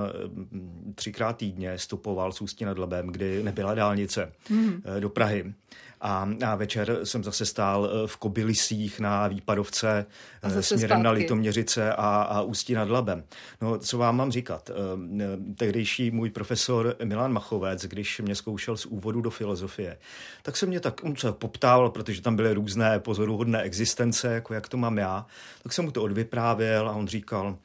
třikrát 0.95 1.37
týdně 1.37 1.78
stopoval 1.78 2.33
s 2.33 2.40
Ústí 2.40 2.64
nad 2.64 2.78
Labem, 2.78 3.07
kdy 3.07 3.42
nebyla 3.42 3.75
dálnice 3.75 4.33
mm. 4.50 4.83
do 5.00 5.09
Prahy 5.09 5.54
a, 6.00 6.28
a 6.47 6.55
večer 6.55 6.99
jsem 7.05 7.25
zase 7.25 7.47
stál 7.47 7.90
eh, 7.90 8.07
v 8.07 8.17
Kobylisích 8.17 9.00
na 9.00 9.28
Výpadovce 9.28 10.07
eh, 10.43 10.62
směrem 10.62 10.88
zpátky. 10.88 11.02
na 11.02 11.11
Litoměřice 11.11 11.93
a, 11.93 12.23
a 12.23 12.40
Ústí 12.40 12.75
nad 12.75 12.88
Labem. 12.88 13.25
No, 13.61 13.78
co 13.78 13.99
vám 13.99 14.17
mám 14.17 14.33
říkat? 14.33 14.71
Eh, 14.71 15.55
tehdejší 15.55 16.11
můj 16.11 16.31
profesor 16.31 16.97
Milan 17.05 17.33
Machovec, 17.33 17.85
když 17.85 18.21
mě 18.21 18.35
zkoušel 18.35 18.76
z 18.76 18.87
úvodu 18.87 19.21
do 19.21 19.31
filozofie, 19.31 19.99
tak 20.43 20.57
se 20.57 20.67
mě 20.67 20.81
tak 20.81 21.00
se 21.17 21.33
poptával, 21.33 21.90
protože 21.90 22.23
tam 22.23 22.37
byly 22.37 22.52
různé 22.52 22.99
pozoruhodné 22.99 23.62
existence, 23.62 24.35
jako 24.35 24.55
jak 24.55 24.69
to 24.69 24.76
mám 24.76 24.99
já, 24.99 25.26
tak 25.62 25.73
jsem 25.73 25.85
mu 25.85 25.90
to 25.90 26.02
odvyprávěl 26.02 26.88
a 26.88 26.93
on 26.93 27.09
říkal, 27.09 27.57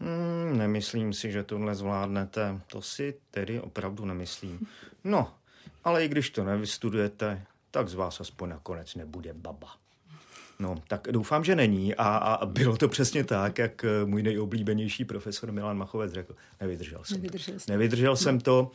Hmm, 0.00 0.58
nemyslím 0.58 1.12
si, 1.12 1.32
že 1.32 1.42
tohle 1.42 1.74
zvládnete. 1.74 2.60
To 2.66 2.82
si 2.82 3.14
tedy 3.30 3.60
opravdu 3.60 4.04
nemyslím. 4.04 4.66
No, 5.04 5.34
ale 5.84 6.04
i 6.04 6.08
když 6.08 6.30
to 6.30 6.44
nevystudujete, 6.44 7.42
tak 7.74 7.88
z 7.88 7.94
vás 7.94 8.20
aspoň 8.20 8.48
nakonec 8.48 8.94
nebude 8.94 9.32
baba. 9.32 9.68
No, 10.58 10.74
tak 10.88 11.08
doufám, 11.10 11.44
že 11.44 11.56
není. 11.56 11.94
A, 11.94 12.04
a 12.16 12.46
bylo 12.46 12.76
to 12.76 12.88
přesně 12.88 13.24
tak, 13.24 13.58
jak 13.58 13.84
eh, 13.84 14.04
můj 14.04 14.22
nejoblíbenější 14.22 15.04
profesor 15.04 15.52
Milan 15.52 15.78
Machovec 15.78 16.12
řekl. 16.12 16.34
Nevydržel 16.60 17.00
jsem 17.04 17.16
Nevydržel 17.16 17.54
to. 17.54 17.72
Nevydržel 17.72 18.12
no. 18.12 18.16
jsem 18.16 18.40
to. 18.40 18.70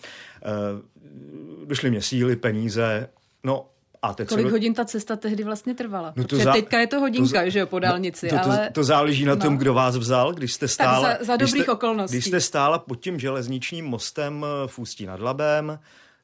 Uh, 0.76 1.68
došly 1.68 1.90
mě 1.90 2.02
síly, 2.02 2.36
peníze. 2.36 3.10
No, 3.44 3.70
a 4.02 4.14
teď 4.14 4.30
Kolik 4.30 4.46
se... 4.46 4.52
hodin 4.52 4.74
ta 4.74 4.86
cesta 4.86 5.16
tehdy 5.16 5.44
vlastně 5.44 5.76
trvala? 5.76 6.14
No 6.16 6.24
to 6.24 6.36
zá... 6.36 6.54
teďka 6.54 6.80
je 6.80 6.88
to 6.88 7.00
hodinka, 7.00 7.44
to, 7.44 7.50
že 7.50 7.60
jo, 7.60 7.66
po 7.66 7.80
dálnici, 7.80 8.30
no, 8.32 8.38
to, 8.38 8.44
to, 8.44 8.52
ale... 8.52 8.70
To 8.70 8.84
záleží 8.84 9.26
na 9.26 9.36
tom, 9.36 9.54
no. 9.54 9.60
kdo 9.60 9.74
vás 9.74 9.98
vzal, 9.98 10.34
když 10.34 10.54
jste 10.54 10.68
stála... 10.68 11.08
Tak 11.08 11.20
za, 11.20 11.26
za 11.26 11.38
dobrých 11.38 11.54
když 11.54 11.64
jste, 11.64 11.72
okolností. 11.72 12.16
Když 12.16 12.26
jste 12.26 12.42
stála 12.42 12.80
pod 12.80 12.96
tím 12.96 13.20
železničním 13.20 13.86
mostem 13.86 14.46
eh, 14.46 14.68
v 14.68 14.80
Ústí 14.80 15.06
nad 15.06 15.20
Labem, 15.20 15.80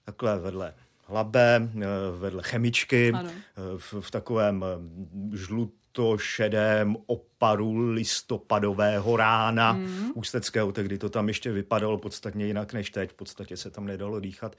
takhle 0.06 0.40
vedle 0.40 0.74
Labe, 1.10 1.70
eh, 1.76 1.86
vedle 2.20 2.44
chemičky, 2.44 3.14
eh, 3.16 3.32
v, 3.78 3.94
v 4.00 4.12
takovém 4.12 4.66
eh, 4.66 5.38
žluto 5.38 6.18
šedém 6.18 6.98
oparu 7.06 7.92
listopadového 7.92 9.18
rána 9.18 9.74
mm. 9.74 10.12
ústeckého, 10.16 10.72
tehdy 10.72 10.98
to 10.98 11.10
tam 11.10 11.28
ještě 11.28 11.52
vypadalo 11.52 11.98
podstatně 11.98 12.46
jinak 12.46 12.74
než 12.74 12.90
teď, 12.90 13.12
v 13.12 13.14
podstatě 13.14 13.58
se 13.58 13.70
tam 13.70 13.86
nedalo 13.86 14.20
dýchat. 14.20 14.56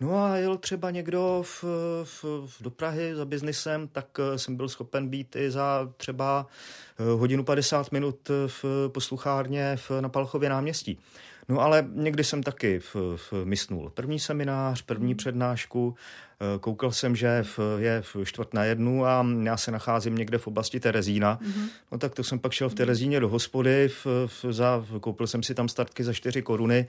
No 0.00 0.24
a 0.24 0.36
jel 0.36 0.56
třeba 0.56 0.90
někdo 0.90 1.42
v, 1.46 1.64
v, 2.04 2.24
v, 2.46 2.62
do 2.62 2.70
Prahy 2.70 3.14
za 3.14 3.24
biznisem, 3.24 3.88
tak 3.88 4.06
jsem 4.36 4.56
byl 4.56 4.68
schopen 4.68 5.08
být 5.08 5.36
i 5.36 5.50
za 5.50 5.92
třeba 5.96 6.46
hodinu 7.16 7.44
50 7.44 7.92
minut 7.92 8.30
v 8.46 8.64
posluchárně 8.88 9.76
v, 9.76 9.90
na 10.00 10.08
Palchově 10.08 10.48
náměstí. 10.48 10.98
No 11.48 11.60
ale 11.60 11.86
někdy 11.92 12.24
jsem 12.24 12.42
taky 12.42 12.78
v, 12.78 12.96
v 13.16 13.32
mysnul 13.44 13.90
první 13.94 14.20
seminář, 14.20 14.82
první 14.82 15.10
hmm. 15.10 15.16
přednášku, 15.16 15.94
eh, 16.40 16.58
koukal 16.58 16.92
jsem, 16.92 17.16
že 17.16 17.42
v, 17.42 17.58
je 17.78 18.02
v 18.02 18.16
čtvrt 18.24 18.54
na 18.54 18.64
jednu 18.64 19.06
a 19.06 19.26
já 19.42 19.56
se 19.56 19.70
nacházím 19.70 20.16
někde 20.16 20.38
v 20.38 20.46
oblasti 20.46 20.80
Terezína. 20.80 21.38
Mm-hmm. 21.42 21.68
No 21.92 21.98
tak 21.98 22.14
to 22.14 22.24
jsem 22.24 22.38
pak 22.38 22.52
šel 22.52 22.68
v 22.68 22.74
Terezíně 22.74 23.20
do 23.20 23.28
hospody, 23.28 23.88
v, 23.88 24.06
v, 24.26 24.52
za, 24.52 24.84
koupil 25.00 25.26
jsem 25.26 25.42
si 25.42 25.54
tam 25.54 25.68
startky 25.68 26.04
za 26.04 26.12
4 26.12 26.42
koruny 26.42 26.88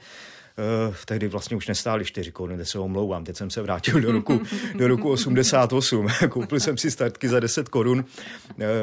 tehdy 1.06 1.28
vlastně 1.28 1.58
už 1.58 1.68
nestály 1.68 2.06
4 2.06 2.32
koruny, 2.32 2.58
teď 2.58 2.68
se 2.68 2.80
omlouvám, 2.80 3.24
teď 3.24 3.36
jsem 3.36 3.50
se 3.50 3.62
vrátil 3.62 4.02
do 4.02 4.12
roku, 4.12 4.42
do 4.76 4.88
roku 4.88 5.12
88. 5.12 6.08
Koupil 6.30 6.60
jsem 6.60 6.78
si 6.78 6.92
startky 6.92 7.30
za 7.30 7.40
10 7.40 7.70
korun, 7.70 8.06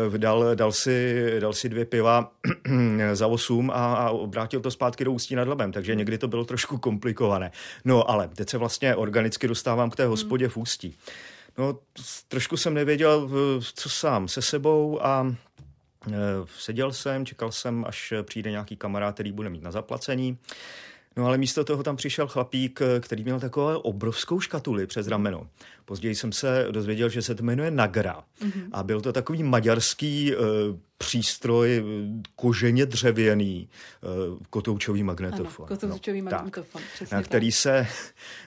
uh, 0.07 0.19
dal, 0.19 0.55
dal, 0.55 0.73
si, 0.73 1.27
dal 1.41 1.53
si 1.53 1.69
dvě 1.69 1.85
piva 1.85 2.33
za 3.13 3.27
8 3.27 3.71
a, 3.71 3.75
a 3.75 4.11
obrátil 4.11 4.61
to 4.61 4.71
zpátky 4.71 5.05
do 5.05 5.13
Ústí 5.13 5.35
nad 5.35 5.49
Labem, 5.49 5.73
takže 5.73 5.95
někdy 5.95 6.19
to 6.19 6.29
bylo 6.29 6.45
trošku 6.45 6.79
komplikované. 6.79 7.51
No 7.85 8.11
ale 8.11 8.29
teď 8.29 8.49
se 8.49 8.59
vlastně 8.59 8.95
organicky 8.95 9.49
dostávám 9.49 9.91
k 9.91 9.97
té 9.97 10.07
hospodě 10.07 10.49
v 10.49 10.57
Ústí. 10.57 10.97
No, 11.59 11.79
trošku 12.29 12.57
jsem 12.57 12.75
nevěděl, 12.75 13.31
co 13.75 13.89
sám 13.89 14.29
se 14.29 14.43
sebou 14.43 15.07
a 15.07 15.35
seděl 16.59 16.93
jsem, 16.93 17.27
čekal 17.27 17.53
jsem, 17.53 17.85
až 17.89 18.13
přijde 18.23 18.51
nějaký 18.51 18.77
kamarád, 18.77 19.15
který 19.15 19.33
bude 19.33 19.51
mít 19.51 19.63
na 19.63 19.71
zaplacení. 19.71 20.39
No 21.17 21.27
ale 21.27 21.39
místo 21.39 21.65
toho 21.65 21.83
tam 21.83 21.97
přišel 21.97 22.29
chlapík, 22.29 22.81
který 23.01 23.25
měl 23.25 23.41
takovou 23.41 23.79
obrovskou 23.79 24.41
škatuli 24.41 24.87
přes 24.87 25.07
rameno. 25.09 25.49
Později 25.85 26.15
jsem 26.15 26.33
se 26.33 26.67
dozvěděl, 26.71 27.09
že 27.09 27.23
se 27.23 27.35
to 27.35 27.43
jmenuje 27.43 27.71
Nagra. 27.71 28.25
Mm-hmm. 28.41 28.69
A 28.73 28.83
byl 28.83 29.01
to 29.01 29.13
takový 29.13 29.43
maďarský 29.43 30.37
uh, 30.37 30.43
přístroj, 30.99 31.77
eh, 31.77 32.23
koženě 32.37 32.87
dřevěný, 32.87 33.69
uh, 34.31 34.39
kotoučový 34.51 35.03
magnetofon. 35.03 35.67
Ano, 35.71 35.77
kotoučový 35.77 36.23
no, 36.23 36.31
magnetofon, 36.31 36.83
tak, 36.99 37.11
na, 37.13 37.23
který 37.23 37.53
se, 37.53 37.87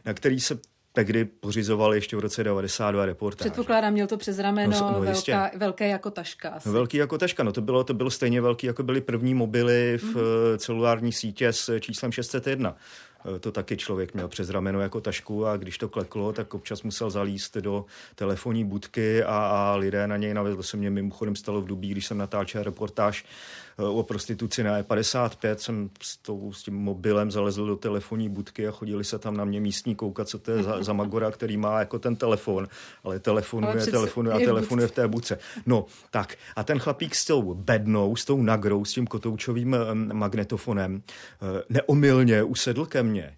na 0.06 0.14
který 0.14 0.40
se 0.40 0.60
tehdy 0.96 1.26
pořizoval 1.26 1.94
ještě 1.94 2.16
v 2.16 2.20
roce 2.20 2.44
92 2.44 3.06
reportáž. 3.06 3.46
Předpokládám, 3.46 3.94
měl 3.94 4.08
to 4.08 4.18
přes 4.18 4.40
rameno, 4.40 4.80
no, 4.80 4.92
no, 4.92 5.02
velká, 5.02 5.52
velké 5.56 5.88
jako 5.88 6.12
taška. 6.12 6.50
Asi. 6.50 6.68
No, 6.68 6.74
velký 6.74 6.98
jako 6.98 7.18
taška, 7.18 7.44
no 7.44 7.52
to 7.52 7.62
bylo, 7.62 7.84
to 7.84 7.94
bylo 7.94 8.10
stejně 8.10 8.42
velký, 8.42 8.68
jako 8.68 8.84
byly 8.84 9.02
první 9.02 9.34
mobily 9.34 9.98
v 9.98 10.04
mm-hmm. 10.04 10.58
celulární 10.58 11.12
sítě 11.12 11.54
s 11.54 11.80
číslem 11.80 12.12
601. 12.12 12.76
to 13.40 13.52
taky 13.52 13.78
člověk 13.78 14.14
měl 14.14 14.28
přes 14.28 14.50
rameno 14.50 14.82
jako 14.82 15.02
tašku 15.02 15.46
a 15.46 15.58
když 15.58 15.78
to 15.78 15.90
kleklo, 15.90 16.34
tak 16.34 16.54
občas 16.54 16.84
musel 16.84 17.10
zalíst 17.10 17.58
do 17.58 17.86
telefonní 18.16 18.66
budky 18.66 19.24
a, 19.24 19.38
a 19.38 19.76
lidé 19.76 20.08
na 20.08 20.18
něj 20.18 20.34
navezli. 20.34 20.58
To 20.58 20.64
se 20.64 20.78
mě 20.78 20.90
mimochodem 20.90 21.36
stalo 21.36 21.62
v 21.62 21.66
Dubí, 21.66 21.90
když 21.90 22.06
jsem 22.06 22.18
natáčel 22.18 22.64
reportáž 22.64 23.26
o 23.78 24.04
prostituci 24.04 24.64
na 24.64 24.82
E55 24.82 25.56
jsem 25.56 25.90
s, 26.02 26.18
tou, 26.18 26.54
s 26.54 26.64
tím 26.64 26.74
mobilem 26.74 27.32
zalezl 27.32 27.66
do 27.66 27.76
telefonní 27.76 28.30
budky 28.30 28.68
a 28.68 28.72
chodili 28.72 29.04
se 29.04 29.20
tam 29.20 29.38
na 29.38 29.46
mě 29.46 29.62
místní 29.62 29.96
koukat, 29.96 30.30
co 30.30 30.40
to 30.40 30.52
je 30.52 30.64
za, 30.64 30.84
za 30.84 30.94
Magora, 30.94 31.32
který 31.32 31.58
má 31.58 31.80
jako 31.80 32.00
ten 32.00 32.16
telefon, 32.16 32.68
ale 33.04 33.20
telefonuje, 33.20 33.72
ale 33.74 33.86
telefonuje 33.86 34.34
a 34.36 34.40
telefonuje 34.40 34.88
v 34.88 34.92
té 34.92 35.08
budce. 35.08 35.40
No, 35.66 35.86
tak. 36.12 36.36
A 36.56 36.64
ten 36.64 36.80
chlapík 36.80 37.16
s 37.16 37.26
tou 37.26 37.54
bednou, 37.54 38.16
s 38.16 38.26
tou 38.26 38.42
nagrou, 38.42 38.86
s 38.86 38.94
tím 38.94 39.08
kotoučovým 39.08 39.78
magnetofonem 39.94 41.02
eh, 41.02 41.64
neomylně 41.70 42.44
usedl 42.44 42.86
ke 42.86 43.04
mně 43.04 43.38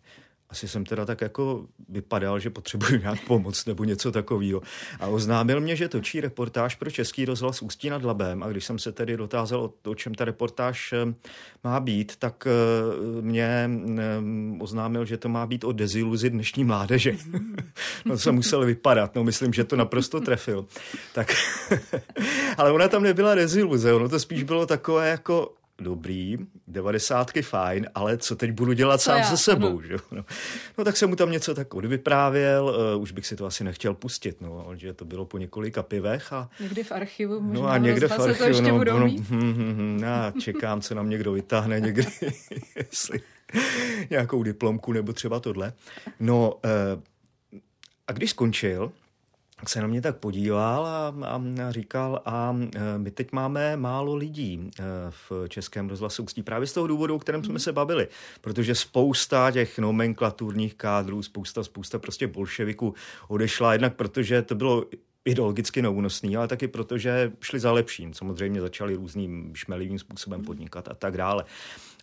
asi 0.50 0.68
jsem 0.68 0.86
teda 0.86 1.06
tak 1.06 1.22
jako 1.22 1.66
vypadal, 1.90 2.40
že 2.40 2.50
potřebuji 2.50 3.00
nějak 3.00 3.26
pomoc 3.28 3.66
nebo 3.66 3.84
něco 3.84 4.12
takového. 4.12 4.62
A 5.00 5.08
oznámil 5.08 5.60
mě, 5.60 5.76
že 5.76 5.88
točí 5.88 6.22
reportáž 6.22 6.76
pro 6.76 6.92
Český 6.92 7.26
rozhlas 7.26 7.62
Ústí 7.62 7.90
nad 7.90 8.04
Labem 8.04 8.44
a 8.44 8.48
když 8.48 8.66
jsem 8.66 8.80
se 8.80 8.92
tedy 8.92 9.18
dotázal, 9.18 9.72
o 9.86 9.96
čem 9.96 10.16
ta 10.16 10.26
reportáž 10.26 10.94
eh, 10.94 11.14
má 11.64 11.80
být, 11.80 12.16
tak 12.16 12.48
eh, 12.48 13.22
mě 13.22 13.70
eh, 13.98 14.02
oznámil, 14.60 15.06
že 15.06 15.18
to 15.18 15.30
má 15.30 15.46
být 15.46 15.64
o 15.64 15.72
deziluzi 15.72 16.30
dnešní 16.30 16.64
mládeže. 16.64 17.16
no 18.06 18.18
jsem 18.18 18.36
musel 18.36 18.66
vypadat, 18.66 19.16
no 19.16 19.24
myslím, 19.24 19.54
že 19.54 19.64
to 19.64 19.76
naprosto 19.76 20.22
trefil. 20.22 20.66
Tak, 21.14 21.36
ale 22.58 22.72
ona 22.72 22.88
tam 22.88 23.04
nebyla 23.04 23.36
deziluze, 23.36 23.94
ono 23.94 24.10
to 24.10 24.20
spíš 24.20 24.44
bylo 24.44 24.66
takové 24.66 25.10
jako 25.10 25.57
dobrý, 25.82 26.38
devadesátky 26.68 27.42
fajn, 27.42 27.88
ale 27.96 28.18
co 28.18 28.36
teď 28.36 28.52
budu 28.52 28.74
dělat 28.74 28.98
co 28.98 29.04
sám 29.04 29.18
já? 29.18 29.24
se 29.24 29.38
sebou, 29.38 29.74
no. 29.74 29.82
že? 29.82 29.98
No. 30.12 30.26
no 30.78 30.84
tak 30.84 30.98
jsem 30.98 31.10
mu 31.10 31.16
tam 31.16 31.32
něco 31.32 31.56
tak 31.56 31.74
odvyprávěl, 31.74 32.76
uh, 32.96 33.02
už 33.02 33.12
bych 33.12 33.28
si 33.28 33.36
to 33.36 33.46
asi 33.46 33.64
nechtěl 33.64 33.94
pustit, 33.94 34.42
no, 34.42 34.72
že 34.76 34.94
to 34.94 35.06
bylo 35.06 35.26
po 35.26 35.38
několika 35.38 35.84
pivech 35.84 36.34
a... 36.34 36.50
Někdy 36.60 36.84
v 36.84 36.92
archivu 36.92 37.40
možná 37.40 37.62
No 37.62 37.68
a 37.70 37.78
někde 37.78 38.08
v 38.08 38.12
archivu, 38.12 38.38
to 38.38 38.44
ještě 38.44 38.72
no, 38.72 38.78
budou 38.78 39.00
no, 39.00 39.06
mít. 39.06 39.30
Hm, 39.30 39.54
hm, 39.54 39.76
hm, 39.78 40.00
já 40.04 40.34
čekám, 40.42 40.82
co 40.82 40.96
nám 40.96 41.10
někdo 41.10 41.32
vytáhne 41.32 41.80
někdy, 41.80 42.08
jestli 42.76 43.22
nějakou 44.10 44.44
diplomku 44.44 44.94
nebo 44.94 45.14
třeba 45.14 45.40
tohle. 45.40 45.74
No, 46.20 46.54
uh, 46.54 47.02
a 48.08 48.12
když 48.12 48.30
skončil, 48.30 48.92
se 49.66 49.82
na 49.82 49.88
mě 49.88 50.02
tak 50.02 50.18
podíval 50.18 50.86
a, 50.86 51.14
a 51.28 51.72
říkal, 51.72 52.22
a 52.26 52.58
e, 52.76 52.98
my 52.98 53.12
teď 53.12 53.32
máme 53.32 53.78
málo 53.78 54.16
lidí 54.16 54.70
e, 54.80 54.84
v 55.10 55.32
Českém 55.48 55.90
rozhlasu 55.90 56.24
Ústí. 56.24 56.44
Právě 56.44 56.68
z 56.68 56.74
toho 56.74 56.88
důvodu, 56.88 57.16
o 57.16 57.20
kterém 57.20 57.44
jsme 57.44 57.60
se 57.60 57.74
bavili, 57.74 58.08
protože 58.42 58.76
spousta 58.76 59.52
těch 59.52 59.80
nomenklaturních 59.80 60.76
kádrů, 60.76 61.24
spousta, 61.24 61.64
spousta 61.64 62.00
prostě 62.00 62.28
bolševiků 62.28 62.94
odešla, 63.28 63.74
jednak 63.74 63.96
protože 63.96 64.42
to 64.42 64.56
bylo 64.56 64.86
ideologicky 65.26 65.82
neúnosný, 65.82 66.38
ale 66.38 66.48
taky 66.48 66.68
protože 66.68 67.32
šli 67.42 67.60
za 67.60 67.72
lepším. 67.72 68.14
Samozřejmě 68.14 68.62
začali 68.62 68.96
různým 68.96 69.56
šmelivým 69.56 70.00
způsobem 70.00 70.44
podnikat 70.44 70.88
a 70.88 70.94
tak 70.94 71.18
dále. 71.18 71.46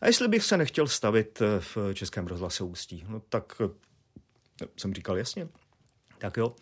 A 0.00 0.06
jestli 0.06 0.28
bych 0.28 0.44
se 0.44 0.56
nechtěl 0.56 0.86
stavit 0.88 1.42
v 1.58 1.78
Českém 1.94 2.26
rozhlase 2.26 2.64
Ústí, 2.64 3.04
no 3.08 3.22
tak 3.28 3.62
jsem 4.76 4.94
říkal 4.94 5.18
jasně, 5.18 5.48
tak 6.24 6.36
jo. 6.36 6.52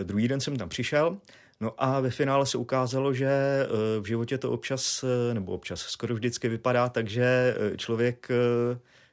E, 0.00 0.04
druhý 0.04 0.28
den 0.28 0.40
jsem 0.40 0.56
tam 0.56 0.68
přišel, 0.68 1.18
No 1.60 1.72
a 1.78 2.00
ve 2.00 2.10
finále 2.10 2.46
se 2.46 2.58
ukázalo, 2.58 3.14
že 3.14 3.26
e, 3.26 3.66
v 4.00 4.04
životě 4.04 4.38
to 4.38 4.50
občas, 4.50 5.04
e, 5.04 5.34
nebo 5.34 5.52
občas 5.52 5.80
skoro 5.80 6.14
vždycky 6.14 6.48
vypadá 6.48 6.88
tak, 6.88 7.08
že 7.08 7.56
člověk 7.76 8.28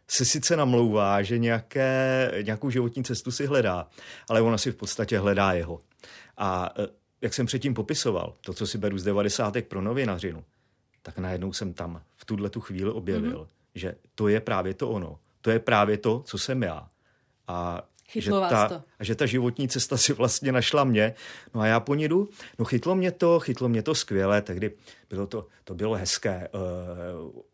se 0.08 0.26
sice 0.26 0.58
namlouvá, 0.58 1.22
že 1.22 1.38
nějaké, 1.38 2.32
nějakou 2.42 2.70
životní 2.70 3.04
cestu 3.04 3.32
si 3.32 3.46
hledá, 3.46 3.88
ale 4.30 4.42
ona 4.42 4.58
si 4.58 4.72
v 4.72 4.76
podstatě 4.76 5.20
hledá 5.20 5.54
jeho. 5.54 5.80
A 6.38 6.74
jak 7.22 7.34
jsem 7.34 7.46
předtím 7.46 7.74
popisoval, 7.74 8.36
to, 8.42 8.54
co 8.54 8.68
si 8.68 8.78
beru 8.78 8.98
z 8.98 9.04
devadesátek 9.04 9.68
pro 9.68 9.82
novinařinu, 9.82 10.44
tak 11.02 11.18
najednou 11.18 11.54
jsem 11.54 11.74
tam 11.74 12.02
v 12.16 12.26
tuhle 12.26 12.50
tu 12.50 12.62
chvíli 12.62 12.92
objevil, 12.92 13.44
mm-hmm. 13.44 13.76
že 13.76 13.96
to 14.16 14.28
je 14.28 14.40
právě 14.40 14.74
to 14.74 14.90
ono. 14.90 15.20
To 15.42 15.52
je 15.52 15.60
právě 15.60 15.98
to, 15.98 16.24
co 16.26 16.38
jsem 16.38 16.64
já. 16.64 16.88
A 17.48 17.84
Chytlo 18.08 18.44
že 18.44 18.50
ta, 18.50 18.70
to. 18.70 18.82
že 19.00 19.16
ta 19.16 19.26
životní 19.26 19.68
cesta 19.68 19.98
si 19.98 20.14
vlastně 20.14 20.52
našla 20.52 20.84
mě. 20.84 21.14
No 21.54 21.62
a 21.62 21.66
já 21.66 21.80
po 21.80 21.96
ní 21.96 22.08
jdu. 22.08 22.30
No 22.60 22.66
chytlo 22.66 22.96
mě 22.96 23.12
to, 23.12 23.40
chytlo 23.40 23.70
mě 23.70 23.84
to 23.84 23.96
skvěle, 23.96 24.42
tehdy 24.42 24.72
bylo 25.10 25.28
to, 25.28 25.48
to 25.64 25.74
bylo 25.74 25.96
hezké. 25.96 26.50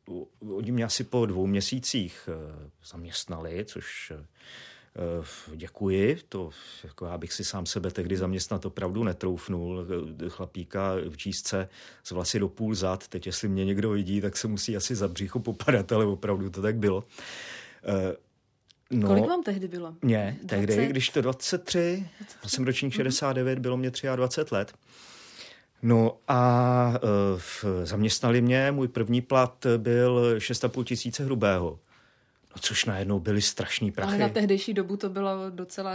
Uh, 0.08 0.58
oni 0.58 0.72
mě 0.72 0.84
asi 0.84 1.04
po 1.04 1.26
dvou 1.26 1.48
měsících 1.48 2.30
uh, 2.30 2.70
zaměstnali, 2.86 3.66
což 3.66 4.12
uh, 5.50 5.56
děkuji. 5.56 6.20
To, 6.30 6.50
jako 6.84 7.06
já 7.06 7.18
bych 7.18 7.34
si 7.34 7.44
sám 7.44 7.66
sebe 7.66 7.92
tehdy 7.92 8.18
zaměstnat 8.18 8.66
opravdu 8.66 9.04
netroufnul. 9.04 9.86
Chlapíka 10.30 10.94
v 11.10 11.18
čísce 11.18 11.70
z 12.04 12.12
vlasy 12.12 12.40
do 12.40 12.48
půl 12.50 12.76
zad. 12.76 13.08
Teď, 13.08 13.26
jestli 13.26 13.48
mě 13.48 13.66
někdo 13.66 13.90
vidí, 13.90 14.22
tak 14.22 14.38
se 14.38 14.48
musí 14.48 14.78
asi 14.78 14.96
za 14.96 15.08
břicho 15.08 15.40
popadat, 15.40 15.92
ale 15.92 16.06
opravdu 16.06 16.50
to 16.50 16.62
tak 16.62 16.76
bylo. 16.76 16.98
Uh, 16.98 17.04
No, 18.92 19.08
Kolik 19.08 19.28
vám 19.28 19.44
tehdy 19.44 19.68
bylo? 19.68 19.96
Mně, 20.02 20.38
20? 20.44 20.66
tehdy, 20.66 20.88
když 20.88 21.10
to 21.10 21.22
23, 21.22 21.80
23. 21.80 22.10
já 22.44 22.50
jsem 22.50 22.66
ročník 22.66 22.94
69, 22.94 23.58
mm-hmm. 23.58 23.62
bylo 23.62 23.78
mě 23.78 23.92
23 24.16 24.56
let. 24.56 24.74
No 25.82 26.18
a 26.28 26.94
uh, 27.64 27.84
zaměstnali 27.84 28.42
mě, 28.42 28.72
můj 28.72 28.88
první 28.88 29.22
plat 29.22 29.66
byl 29.78 30.36
6,5 30.38 30.84
tisíce 30.84 31.24
hrubého. 31.24 31.80
No 32.56 32.62
což 32.62 32.86
najednou 32.86 33.20
byly 33.20 33.42
strašný 33.42 33.92
prachy. 33.92 34.10
Ale 34.10 34.18
na 34.18 34.30
tehdejší 34.30 34.74
dobu 34.74 34.98
to 34.98 35.10
byla 35.10 35.50
docela, 35.50 35.94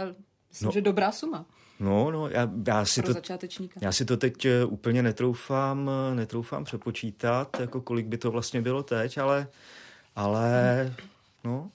myslím, 0.49 0.65
no, 0.65 0.71
že 0.71 0.81
dobrá 0.81 1.11
suma. 1.11 1.45
No, 1.79 2.11
no, 2.11 2.29
já, 2.29 2.51
já 2.67 2.85
si 2.85 3.01
Pro 3.01 3.07
to, 3.07 3.13
začátečníka. 3.13 3.79
já 3.83 3.91
si 3.91 4.05
to 4.05 4.17
teď 4.17 4.45
eh, 4.45 4.65
úplně 4.65 5.03
netroufám, 5.03 5.89
eh, 6.11 6.15
netroufám 6.15 6.63
přepočítat, 6.63 7.59
jako 7.59 7.81
kolik 7.81 8.05
by 8.05 8.17
to 8.17 8.31
vlastně 8.31 8.61
bylo 8.61 8.83
teď, 8.83 9.17
ale, 9.17 9.47
ale, 10.15 10.93
no, 11.43 11.71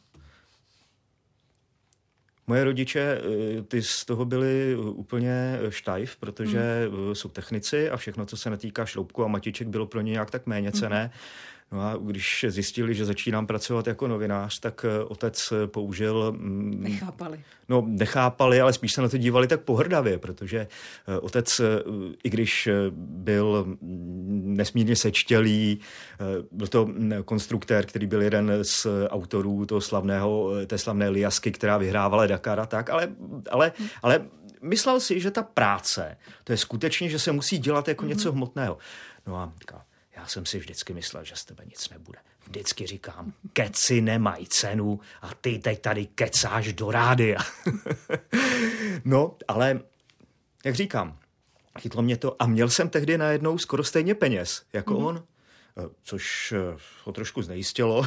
Moje 2.51 2.65
rodiče, 2.65 3.01
eh, 3.01 3.63
ty 3.63 3.83
z 3.83 4.05
toho 4.05 4.25
byli 4.25 4.77
úplně 4.77 5.59
štajf, 5.69 6.17
protože 6.17 6.89
hmm. 6.89 7.15
jsou 7.15 7.29
technici 7.29 7.91
a 7.91 7.97
všechno, 7.97 8.27
co 8.27 8.37
se 8.37 8.51
netýká 8.51 8.87
šroubku 8.87 9.25
a 9.25 9.29
matiček, 9.29 9.69
bylo 9.69 9.87
pro 9.87 10.01
ně 10.01 10.13
nějak 10.13 10.31
tak 10.31 10.47
méně 10.47 10.73
cené. 10.73 11.01
Hmm. 11.01 11.11
No 11.73 11.81
a 11.81 11.97
když 12.01 12.47
zjistili, 12.49 12.95
že 12.95 13.05
začínám 13.05 13.47
pracovat 13.47 13.87
jako 13.87 14.09
novinář, 14.09 14.61
tak 14.61 14.85
eh, 14.89 15.05
otec 15.05 15.53
eh, 15.53 15.67
použil... 15.67 16.33
Mm, 16.33 16.83
nechápali. 16.83 17.41
No, 17.69 17.85
nechápali, 17.87 18.61
ale 18.61 18.73
spíš 18.73 18.93
se 18.93 19.03
na 19.03 19.09
to 19.09 19.17
dívali 19.17 19.47
tak 19.47 19.61
pohrdavě, 19.61 20.19
protože 20.19 20.59
eh, 20.59 21.19
otec, 21.19 21.61
i 22.25 22.31
když 22.31 22.69
byl 22.97 23.65
mm, 23.67 24.55
nesmírně 24.57 24.97
sečtělý, 24.97 25.81
byl 26.53 26.67
to 26.67 26.87
mm, 26.87 27.13
konstruktér, 27.25 27.87
který 27.87 28.07
byl 28.07 28.23
jeden 28.23 28.53
z 28.63 28.87
autorů 29.09 29.67
toho 29.67 29.81
slavného, 29.81 30.51
té 30.67 30.79
slavné 30.79 31.09
Liasky, 31.09 31.53
která 31.53 31.79
vyhrávala 31.79 32.27
Dakar 32.27 32.61
a 32.61 32.67
tak, 32.67 32.91
ale, 32.91 33.09
ale, 33.51 33.73
ale 34.03 34.25
myslel 34.63 35.01
si, 35.01 35.21
že 35.21 35.31
ta 35.31 35.43
práce, 35.43 36.17
to 36.45 36.53
je 36.53 36.57
skutečně, 36.57 37.09
že 37.09 37.19
se 37.19 37.33
musí 37.33 37.59
dělat 37.59 37.89
jako 37.89 38.05
mm-hmm. 38.05 38.09
něco 38.09 38.33
hmotného. 38.33 38.79
No 39.27 39.37
a 39.37 39.53
já 40.17 40.27
jsem 40.27 40.47
si 40.47 40.59
vždycky 40.59 40.95
myslel, 40.95 41.25
že 41.25 41.37
z 41.37 41.45
tebe 41.45 41.65
nic 41.65 41.89
nebude. 41.89 42.19
Vždycky 42.47 42.87
říkám, 42.87 43.33
keci 43.53 44.01
nemají 44.01 44.47
cenu 44.47 45.01
a 45.23 45.35
ty 45.35 45.59
teď 45.59 45.81
tady 45.81 46.07
kecáš 46.07 46.73
do 46.73 46.91
rádia. 46.91 47.39
no, 49.05 49.37
ale 49.49 49.81
jak 50.65 50.75
říkám, 50.75 51.19
chytlo 51.79 52.03
mě 52.03 52.17
to 52.17 52.43
a 52.43 52.47
měl 52.47 52.71
jsem 52.71 52.89
tehdy 52.89 53.19
najednou 53.19 53.59
skoro 53.59 53.85
stejně 53.85 54.15
peněz 54.15 54.63
jako 54.73 54.95
mm-hmm. 54.95 55.07
on, 55.07 55.25
eh, 55.79 55.89
což 56.03 56.53
eh, 56.53 56.79
ho 57.05 57.13
trošku 57.13 57.43
znejistilo, 57.43 58.07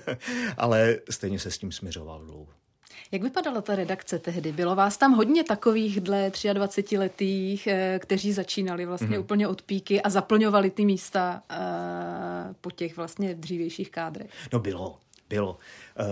ale 0.56 0.98
stejně 1.10 1.38
se 1.38 1.50
s 1.50 1.58
tím 1.58 1.72
směřoval 1.72 2.24
dlouho. 2.24 2.52
Jak 3.12 3.22
vypadala 3.22 3.60
ta 3.60 3.74
redakce 3.74 4.18
tehdy? 4.18 4.52
Bylo 4.52 4.74
vás 4.74 4.96
tam 4.96 5.12
hodně 5.12 5.44
takových 5.44 6.00
dle 6.00 6.28
23-letých, 6.28 7.66
eh, 7.66 7.98
kteří 8.02 8.32
začínali 8.32 8.86
vlastně 8.86 9.08
mm-hmm. 9.08 9.20
úplně 9.20 9.48
od 9.48 9.62
píky 9.62 10.02
a 10.02 10.10
zaplňovali 10.10 10.70
ty 10.70 10.84
místa 10.84 11.42
uh, 11.50 12.54
po 12.60 12.70
těch 12.70 12.96
vlastně 12.96 13.34
dřívějších 13.34 13.90
kádrech? 13.90 14.30
No 14.52 14.58
bylo, 14.58 14.98
bylo. 15.28 15.58
Uh, 16.00 16.06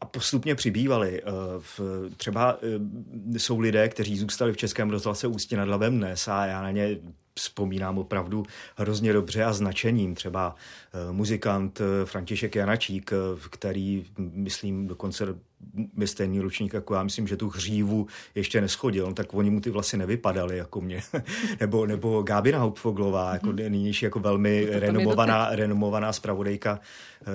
a 0.00 0.04
postupně 0.04 0.54
přibývali. 0.54 1.22
Třeba 2.16 2.58
jsou 3.36 3.58
lidé, 3.58 3.88
kteří 3.88 4.18
zůstali 4.18 4.52
v 4.52 4.56
Českém 4.56 4.90
rozhlase 4.90 5.26
Ústí 5.26 5.56
nad 5.56 5.68
Labem 5.68 5.98
dnes 5.98 6.28
a 6.28 6.46
já 6.46 6.62
na 6.62 6.70
ně 6.70 6.98
vzpomínám 7.34 7.98
opravdu 7.98 8.42
hrozně 8.76 9.12
dobře 9.12 9.44
a 9.44 9.52
značením. 9.52 10.14
Třeba 10.14 10.54
uh, 11.08 11.16
muzikant 11.16 11.80
uh, 11.80 11.86
František 12.04 12.54
Janačík, 12.54 13.12
uh, 13.12 13.40
který, 13.50 14.04
myslím, 14.18 14.86
dokonce 14.86 15.26
je 15.98 16.06
stejný 16.06 16.40
ručník 16.40 16.72
jako 16.72 16.94
já, 16.94 17.02
myslím, 17.02 17.28
že 17.28 17.36
tu 17.36 17.48
hřívu 17.48 18.06
ještě 18.34 18.60
neschodil, 18.60 19.06
no, 19.06 19.14
tak 19.14 19.34
oni 19.34 19.50
mu 19.50 19.60
ty 19.60 19.70
vlasy 19.70 19.96
nevypadaly 19.96 20.56
jako 20.56 20.80
mě. 20.80 21.00
nebo, 21.60 21.86
nebo 21.86 22.22
Gábina 22.22 22.58
Hauptfoglová, 22.58 23.32
jako 23.32 23.46
mm-hmm. 23.46 23.70
nynější 23.70 24.04
jako 24.04 24.20
velmi 24.20 24.66
renomovaná, 24.70 25.48
renomovaná 25.50 26.12
zpravodajka 26.12 26.80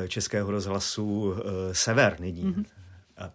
Českého 0.08 0.52
rozhlasu 0.52 1.36
Sever 1.72 2.20
nyní. 2.20 2.44
Mm-hmm. 2.44 2.66
Eh, 3.18 3.32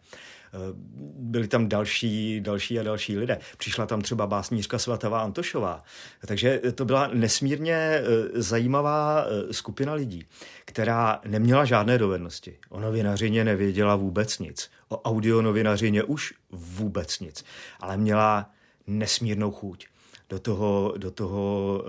byli 1.17 1.49
tam 1.49 1.69
další, 1.69 2.41
další 2.41 2.81
a 2.81 2.83
další 2.83 3.19
lidé. 3.19 3.39
Přišla 3.57 3.87
tam 3.87 4.01
třeba 4.01 4.27
básnířka 4.27 4.79
Svatavá 4.79 5.21
Antošová. 5.21 5.83
Takže 6.27 6.61
to 6.75 6.85
byla 6.85 7.07
nesmírně 7.07 7.75
eh, 7.75 8.03
zajímavá 8.35 9.25
eh, 9.25 9.53
skupina 9.53 9.95
lidí, 9.95 10.27
která 10.65 11.21
neměla 11.27 11.65
žádné 11.65 11.99
dovednosti. 11.99 12.59
O 12.69 12.81
novinařině 12.81 13.45
nevěděla 13.45 13.97
vůbec 13.97 14.39
nic. 14.39 14.71
O 14.89 15.03
audionovinařině 15.03 16.03
už 16.03 16.35
vůbec 16.51 17.21
nic. 17.21 17.45
Ale 17.81 17.97
měla 17.97 18.51
nesmírnou 18.87 19.51
chuť 19.51 19.87
do 20.29 20.39
toho, 20.39 20.95
do 20.97 21.11
toho 21.11 21.85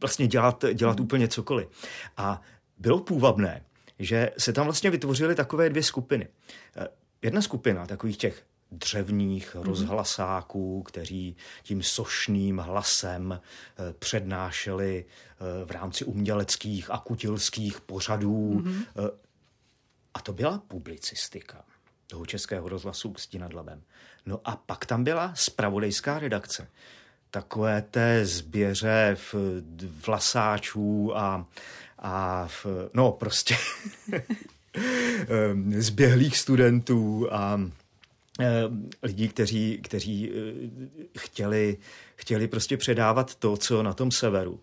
vlastně 0.00 0.26
dělat, 0.26 0.64
dělat 0.74 1.00
úplně 1.00 1.28
cokoliv. 1.28 1.68
A 2.16 2.40
bylo 2.78 3.00
půvabné, 3.00 3.64
že 3.98 4.30
se 4.38 4.52
tam 4.52 4.64
vlastně 4.64 4.90
vytvořily 4.90 5.34
takové 5.34 5.70
dvě 5.70 5.82
skupiny 5.82 6.28
jedna 7.22 7.42
skupina 7.42 7.86
takových 7.86 8.16
těch 8.16 8.42
dřevních 8.70 9.54
mm. 9.54 9.62
rozhlasáků, 9.62 10.82
kteří 10.82 11.36
tím 11.62 11.82
sošným 11.82 12.58
hlasem 12.58 13.40
eh, 13.40 13.92
přednášeli 13.98 15.04
eh, 15.04 15.64
v 15.64 15.70
rámci 15.70 16.04
uměleckých 16.04 16.90
a 16.90 16.98
kutilských 16.98 17.80
pořadů. 17.80 18.52
Mm. 18.54 18.84
A 20.14 20.20
to 20.20 20.32
byla 20.32 20.62
publicistika 20.68 21.64
toho 22.06 22.26
českého 22.26 22.68
rozhlasu 22.68 23.08
Ústí 23.08 23.38
nad 23.38 23.52
Labem. 23.52 23.82
No 24.26 24.40
a 24.44 24.56
pak 24.56 24.86
tam 24.86 25.04
byla 25.04 25.32
spravodajská 25.34 26.18
redakce. 26.18 26.68
Takové 27.30 27.82
té 27.82 28.26
zběře 28.26 29.16
v 29.32 29.34
vlasáčů 30.06 31.16
a, 31.16 31.46
a 31.98 32.46
v, 32.46 32.66
no 32.94 33.12
prostě 33.12 33.56
zběhlých 35.78 36.36
studentů 36.36 37.28
a 37.32 37.60
ehm, 38.38 38.90
lidí, 39.02 39.28
kteří, 39.28 39.80
kteří 39.82 40.30
eh, 40.30 41.18
chtěli, 41.18 41.78
chtěli 42.16 42.48
prostě 42.48 42.76
předávat 42.76 43.34
to, 43.34 43.56
co 43.56 43.82
na 43.82 43.92
tom 43.92 44.10
severu. 44.10 44.60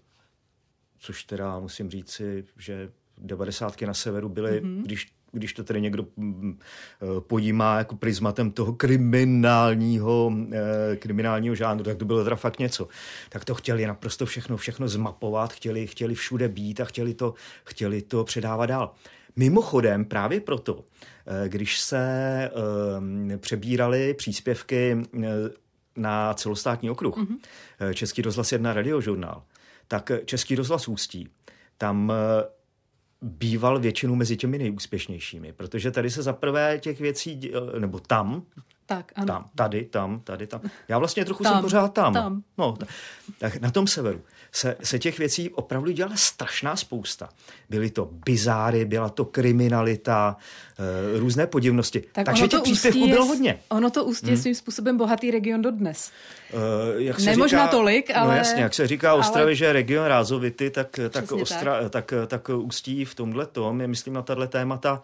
Což 1.00 1.24
teda 1.24 1.60
musím 1.60 1.90
říci, 1.90 2.46
že 2.58 2.92
devadesátky 3.18 3.86
na 3.86 3.94
severu 3.94 4.30
byly, 4.30 4.64
mm-hmm. 4.64 4.84
když 4.84 5.08
když 5.32 5.54
to 5.54 5.64
tedy 5.64 5.82
někdo 5.82 6.06
mm, 6.18 6.60
eh, 7.02 7.06
pojímá 7.22 7.78
jako 7.78 7.96
prismatem 7.96 8.52
toho 8.52 8.74
kriminálního, 8.74 10.34
eh, 10.52 10.96
kriminálního 10.96 11.56
žánru, 11.56 11.84
tak 11.84 11.98
to 11.98 12.06
bylo 12.06 12.24
teda 12.24 12.36
fakt 12.36 12.60
něco. 12.60 12.88
Tak 13.30 13.46
to 13.46 13.56
chtěli 13.56 13.88
naprosto 13.88 14.26
všechno, 14.26 14.58
všechno 14.58 14.88
zmapovat, 14.88 15.54
chtěli, 15.54 15.88
chtěli 15.88 16.16
všude 16.16 16.48
být 16.48 16.82
a 16.82 16.86
chtěli 16.86 17.14
to, 17.14 17.34
chtěli 17.64 18.02
to 18.02 18.24
předávat 18.24 18.66
dál. 18.66 18.92
Mimochodem, 19.36 20.06
právě 20.06 20.40
proto, 20.42 20.84
eh, 21.28 21.50
když 21.50 21.80
se 21.80 22.52
přebíraly 23.38 24.14
příspěvky 24.14 24.98
na 25.96 26.34
celostátní 26.34 26.90
okruh, 26.90 27.18
mm-hmm. 27.18 27.38
Český 27.94 28.22
rozhlas 28.22 28.52
1 28.52 28.74
radiožurnál, 28.74 29.44
tak 29.88 30.12
Český 30.26 30.56
rozhlas 30.56 30.88
Ústí, 30.88 31.30
tam 31.78 32.12
býval 33.22 33.80
většinou 33.80 34.16
mezi 34.16 34.38
těmi 34.38 34.58
nejúspěšnějšími, 34.58 35.54
protože 35.54 35.92
tady 35.92 36.10
se 36.10 36.24
zaprvé 36.24 36.80
těch 36.80 37.00
věcí, 37.00 37.52
nebo 37.80 38.00
tam, 38.00 38.44
tak, 38.86 39.12
ano. 39.16 39.28
tam, 39.28 39.46
tady, 39.56 39.86
tam, 39.86 40.20
tady, 40.20 40.48
tam. 40.48 40.62
Já 40.88 40.98
vlastně 40.98 41.26
trochu 41.26 41.44
tam, 41.44 41.54
jsem 41.54 41.62
pořád 41.62 41.94
tam. 41.94 42.14
tam. 42.14 42.44
No, 42.58 42.78
tak 43.40 43.60
na 43.60 43.72
tom 43.72 43.88
severu 43.88 44.22
se, 44.52 44.76
se 44.84 45.00
těch 45.00 45.20
věcí 45.20 45.50
opravdu 45.50 45.92
dělala 45.92 46.16
strašná 46.16 46.76
spousta. 46.76 47.30
Byly 47.70 47.90
to 47.90 48.10
bizáry, 48.26 48.86
byla 48.86 49.10
to 49.10 49.26
kriminalita, 49.26 50.38
e, 51.16 51.20
různé 51.20 51.48
podivnosti. 51.48 52.04
Tak 52.12 52.26
Takže 52.26 52.48
těch 52.48 52.62
příspěvků 52.62 53.08
bylo 53.08 53.26
hodně. 53.26 53.60
Ono 53.70 53.90
to 53.90 54.04
ústí 54.04 54.28
hmm. 54.28 54.38
svým 54.38 54.56
způsobem 54.56 54.98
bohatý 54.98 55.32
region 55.32 55.62
dodnes. 55.62 56.12
Jak 56.98 57.20
se 57.20 57.30
Nemožná 57.30 57.66
říká, 57.66 57.68
tolik, 57.68 58.10
no 58.10 58.22
ale... 58.22 58.32
No 58.32 58.38
jasně, 58.38 58.62
jak 58.62 58.74
se 58.74 58.88
říká 58.88 59.14
Ostravě, 59.14 59.46
ale... 59.46 59.56
že 59.56 59.66
je 59.66 59.74
region 59.74 60.06
rázovity, 60.06 60.70
tak, 60.70 61.00
tak, 61.10 61.32
Ostra, 61.32 61.90
tak. 61.90 62.06
tak, 62.06 62.14
tak 62.28 62.50
ústí 62.50 63.06
v 63.06 63.16
tomhle 63.16 63.46
tom 63.46 63.82
je, 63.82 63.88
myslím, 63.88 64.14
na 64.14 64.22
tahle 64.22 64.48
témata 64.48 65.04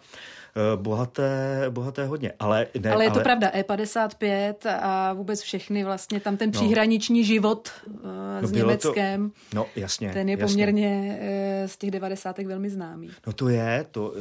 bohaté, 0.76 1.64
bohaté 1.70 2.04
hodně. 2.04 2.32
Ale, 2.38 2.66
ne, 2.80 2.90
ale 2.90 3.04
je 3.04 3.10
to 3.10 3.14
ale... 3.14 3.24
pravda, 3.24 3.50
E55 3.50 4.54
a 4.80 5.12
vůbec 5.12 5.42
všechny 5.42 5.84
vlastně 5.84 6.20
tam 6.20 6.36
ten 6.36 6.50
no. 6.50 6.60
příhraniční 6.60 7.20
no. 7.20 7.26
život 7.26 7.70
uh, 7.86 8.00
no, 8.42 8.48
s 8.48 8.52
Německem. 8.52 9.30
To, 9.30 9.56
no 9.56 9.66
jasně. 9.76 10.12
Ten 10.12 10.28
je 10.28 10.38
jasně. 10.38 10.54
poměrně 10.54 11.18
uh, 11.20 11.68
z 11.68 11.76
těch 11.76 11.90
devadesátek 11.90 12.46
velmi 12.46 12.70
známý. 12.70 13.10
No 13.26 13.32
to 13.32 13.48
je, 13.48 13.86
to 13.90 14.14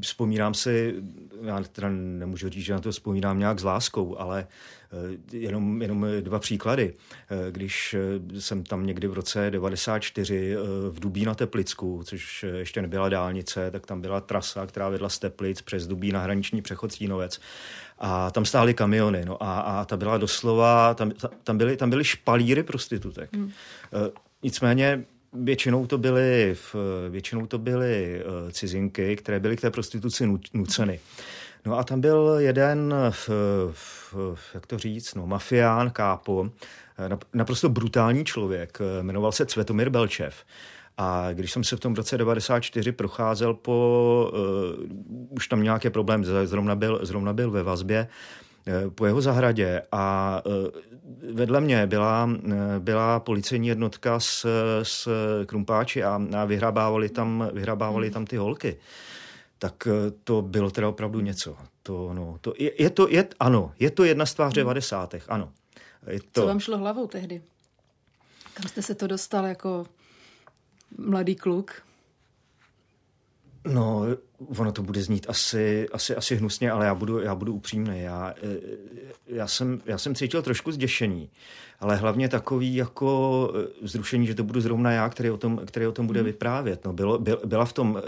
vzpomínám 0.00 0.54
si, 0.54 0.94
já 1.42 1.62
teda 1.72 1.88
nemůžu 1.90 2.48
říct, 2.48 2.64
že 2.64 2.72
na 2.72 2.80
to 2.80 2.90
vzpomínám 2.90 3.38
nějak 3.38 3.60
s 3.60 3.64
láskou, 3.64 4.18
ale 4.18 4.46
Eh, 4.46 4.81
jenom, 5.32 5.82
jenom 5.82 6.06
dva 6.20 6.38
příklady. 6.38 6.94
Eh, 7.30 7.52
když 7.52 7.94
eh, 7.94 8.40
jsem 8.40 8.64
tam 8.64 8.86
někdy 8.86 9.06
v 9.08 9.12
roce 9.12 9.50
94 9.50 10.56
v 10.90 11.00
Dubí 11.00 11.24
na 11.24 11.34
Teplicku, 11.34 12.02
což 12.04 12.44
ještě 12.56 12.82
nebyla 12.82 13.08
dálnice, 13.08 13.70
tak 13.70 13.86
tam 13.86 14.00
byla 14.00 14.20
trasa, 14.20 14.66
která 14.66 14.88
vedla 14.88 15.08
z 15.08 15.18
Teplic 15.18 15.62
přes 15.62 15.86
Dubí 15.86 16.12
na 16.12 16.20
hraniční 16.20 16.62
přechod 16.62 16.92
Cínovec. 16.92 17.40
A 17.98 18.30
tam 18.30 18.44
stály 18.44 18.74
kamiony. 18.74 19.24
No 19.24 19.42
a, 19.42 19.60
a 19.60 19.84
ta 19.84 19.96
byla 19.96 20.18
doslova, 20.18 20.94
tam, 20.94 21.12
tam, 21.44 21.58
byly, 21.58 21.76
tam 21.76 21.90
byly 21.90 22.04
špalíry 22.04 22.62
prostitutek. 22.62 23.36
Hmm. 23.36 23.50
Nicméně 24.42 25.04
Většinou 25.34 25.86
to 25.86 25.98
byly, 25.98 26.56
většinou 27.08 27.46
to 27.46 27.58
byly 27.58 28.22
cizinky, 28.50 29.16
které 29.16 29.40
byly 29.40 29.56
k 29.56 29.60
té 29.60 29.70
prostituci 29.70 30.28
nuceny. 30.54 31.00
No 31.66 31.78
a 31.78 31.84
tam 31.84 32.00
byl 32.00 32.36
jeden, 32.38 32.94
jak 34.54 34.66
to 34.66 34.78
říct, 34.78 35.14
no, 35.14 35.26
mafián, 35.26 35.90
kápo, 35.90 36.50
naprosto 37.34 37.68
brutální 37.68 38.24
člověk, 38.24 38.78
jmenoval 39.02 39.32
se 39.32 39.46
Cvetomir 39.46 39.90
Belčev. 39.90 40.44
A 40.98 41.28
když 41.32 41.52
jsem 41.52 41.64
se 41.64 41.76
v 41.76 41.80
tom 41.80 41.94
roce 41.94 42.18
94 42.18 42.92
procházel 42.92 43.54
po, 43.54 44.30
uh, 44.32 45.36
už 45.36 45.48
tam 45.48 45.62
nějaké 45.62 45.90
problémy, 45.90 46.26
zrovna 46.44 46.74
byl, 46.74 46.98
zrovna 47.02 47.32
byl 47.32 47.50
ve 47.50 47.62
vazbě, 47.62 48.08
uh, 48.84 48.90
po 48.90 49.06
jeho 49.06 49.20
zahradě 49.20 49.82
a 49.92 50.40
uh, 50.46 50.52
vedle 51.34 51.60
mě 51.60 51.86
byla, 51.86 52.24
uh, 52.24 52.52
byla 52.78 53.20
policejní 53.20 53.68
jednotka 53.68 54.20
s, 54.20 54.46
s 54.82 55.08
krumpáči 55.46 56.04
a, 56.04 56.20
a 56.38 56.44
vyhrabávali, 56.44 57.08
tam, 57.08 57.50
vyhrabávali 57.52 58.10
tam 58.10 58.26
ty 58.26 58.36
holky 58.36 58.76
tak 59.62 59.86
eh, 59.86 60.10
to 60.24 60.42
bylo 60.42 60.70
teda 60.70 60.88
opravdu 60.88 61.20
něco. 61.20 61.56
To, 61.82 62.14
no, 62.14 62.38
to, 62.40 62.54
je, 62.58 62.82
je 62.82 62.90
to, 62.90 63.08
je, 63.08 63.28
ano, 63.40 63.72
je 63.78 63.90
to 63.90 64.04
jedna 64.04 64.26
z 64.26 64.34
tváře 64.34 64.60
90. 64.60 65.14
ano. 65.28 65.52
Je 66.06 66.20
to... 66.20 66.40
Co 66.40 66.46
vám 66.46 66.60
šlo 66.60 66.78
hlavou 66.78 67.06
tehdy? 67.06 67.42
Kam 68.54 68.68
jste 68.68 68.82
se 68.82 68.94
to 68.94 69.06
dostal 69.06 69.46
jako 69.46 69.86
mladý 70.98 71.36
kluk? 71.36 71.82
No, 73.64 74.04
ono 74.58 74.72
to 74.72 74.82
bude 74.82 75.02
znít 75.02 75.26
asi, 75.28 75.88
asi, 75.92 76.16
asi 76.16 76.36
hnusně, 76.36 76.70
ale 76.70 76.86
já 76.86 76.94
budu, 76.94 77.20
já 77.20 77.34
budu 77.34 77.54
upřímný. 77.54 78.02
Já, 78.02 78.34
eh, 78.42 78.58
já, 79.26 79.46
jsem, 79.46 79.80
já 79.86 79.98
jsem 79.98 80.14
cítil 80.14 80.42
trošku 80.42 80.72
zděšení, 80.72 81.30
ale 81.80 81.96
hlavně 81.96 82.28
takový 82.28 82.74
jako 82.74 83.52
eh, 83.54 83.66
vzrušení, 83.82 84.26
že 84.26 84.34
to 84.34 84.44
budu 84.44 84.60
zrovna 84.60 84.92
já, 84.92 85.08
který 85.08 85.30
o 85.30 85.36
tom, 85.36 85.60
který 85.66 85.86
o 85.86 85.92
tom 85.92 86.06
bude 86.06 86.20
hmm. 86.20 86.26
vyprávět. 86.26 86.84
No, 86.84 86.92
bylo, 86.92 87.18
byl, 87.18 87.40
byla 87.44 87.64
v 87.64 87.72
tom 87.72 88.02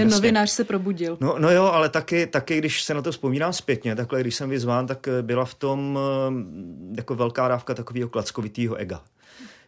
ten 0.00 0.08
Jasně. 0.08 0.16
novinář 0.16 0.50
se 0.50 0.64
probudil. 0.64 1.18
No, 1.20 1.34
no 1.38 1.50
jo, 1.50 1.64
ale 1.64 1.88
taky, 1.88 2.26
taky, 2.26 2.58
když 2.58 2.82
se 2.82 2.94
na 2.94 3.02
to 3.02 3.12
vzpomínám 3.12 3.52
zpětně, 3.52 3.96
takhle, 3.96 4.20
když 4.20 4.34
jsem 4.34 4.50
vyzván, 4.50 4.86
tak 4.86 5.08
eh, 5.08 5.22
byla 5.22 5.44
v 5.44 5.54
tom 5.54 5.98
eh, 5.98 6.96
jako 6.96 7.14
velká 7.14 7.48
dávka 7.48 7.74
takového 7.74 8.08
klackovitýho 8.08 8.74
ega. 8.74 9.02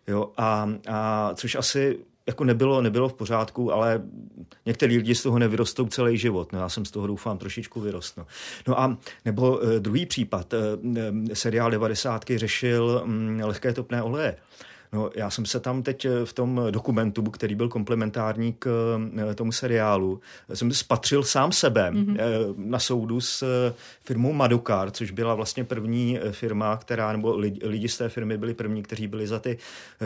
Jo, 0.09 0.33
a, 0.37 0.71
a 0.89 1.31
což 1.35 1.55
asi 1.55 1.99
jako 2.27 2.45
nebylo, 2.45 2.83
nebylo 2.83 3.09
v 3.09 3.15
pořádku, 3.15 3.73
ale 3.73 4.03
některý 4.67 4.97
lidi 4.97 5.15
z 5.15 5.23
toho 5.23 5.39
nevyrostou 5.39 5.87
celý 5.87 6.19
život. 6.19 6.53
No, 6.53 6.59
já 6.59 6.69
jsem 6.69 6.85
z 6.85 6.91
toho 6.91 7.07
doufám 7.07 7.39
trošičku 7.39 7.81
vyrost. 7.81 8.17
No, 8.17 8.27
no 8.69 8.81
a 8.81 8.97
nebo 9.25 9.51
uh, 9.51 9.71
druhý 9.79 10.07
případ, 10.07 10.55
uh, 10.55 11.27
seriál 11.33 11.71
90. 11.71 12.25
řešil 12.37 13.03
um, 13.05 13.41
lehké 13.45 13.73
topné 13.73 14.03
oleje. 14.03 14.37
No, 14.95 15.11
já 15.15 15.31
jsem 15.31 15.47
se 15.47 15.61
tam 15.61 15.83
teď 15.83 16.05
eh, 16.05 16.25
v 16.25 16.33
tom 16.33 16.61
dokumentu, 16.71 17.23
který 17.23 17.55
byl 17.55 17.69
komplementární 17.69 18.53
k 18.53 18.99
eh, 19.31 19.35
tomu 19.35 19.53
seriálu, 19.53 20.21
jsem 20.55 20.73
spatřil 20.73 21.23
sám 21.23 21.53
sebe 21.53 21.91
mm-hmm. 21.91 22.55
na 22.57 22.79
soudu 22.79 23.21
s 23.21 23.45
firmou 24.05 24.33
Madokar, 24.33 24.91
což 24.91 25.11
byla 25.11 25.35
vlastně 25.35 25.65
první 25.65 26.19
firma, 26.31 26.77
která, 26.77 27.13
nebo 27.13 27.37
lidi, 27.37 27.67
lidi 27.67 27.89
z 27.89 27.99
té 27.99 28.09
firmy 28.09 28.39
byli 28.39 28.55
první, 28.55 28.83
kteří 28.83 29.07
byli 29.07 29.27
za 29.27 29.39
ty 29.39 29.59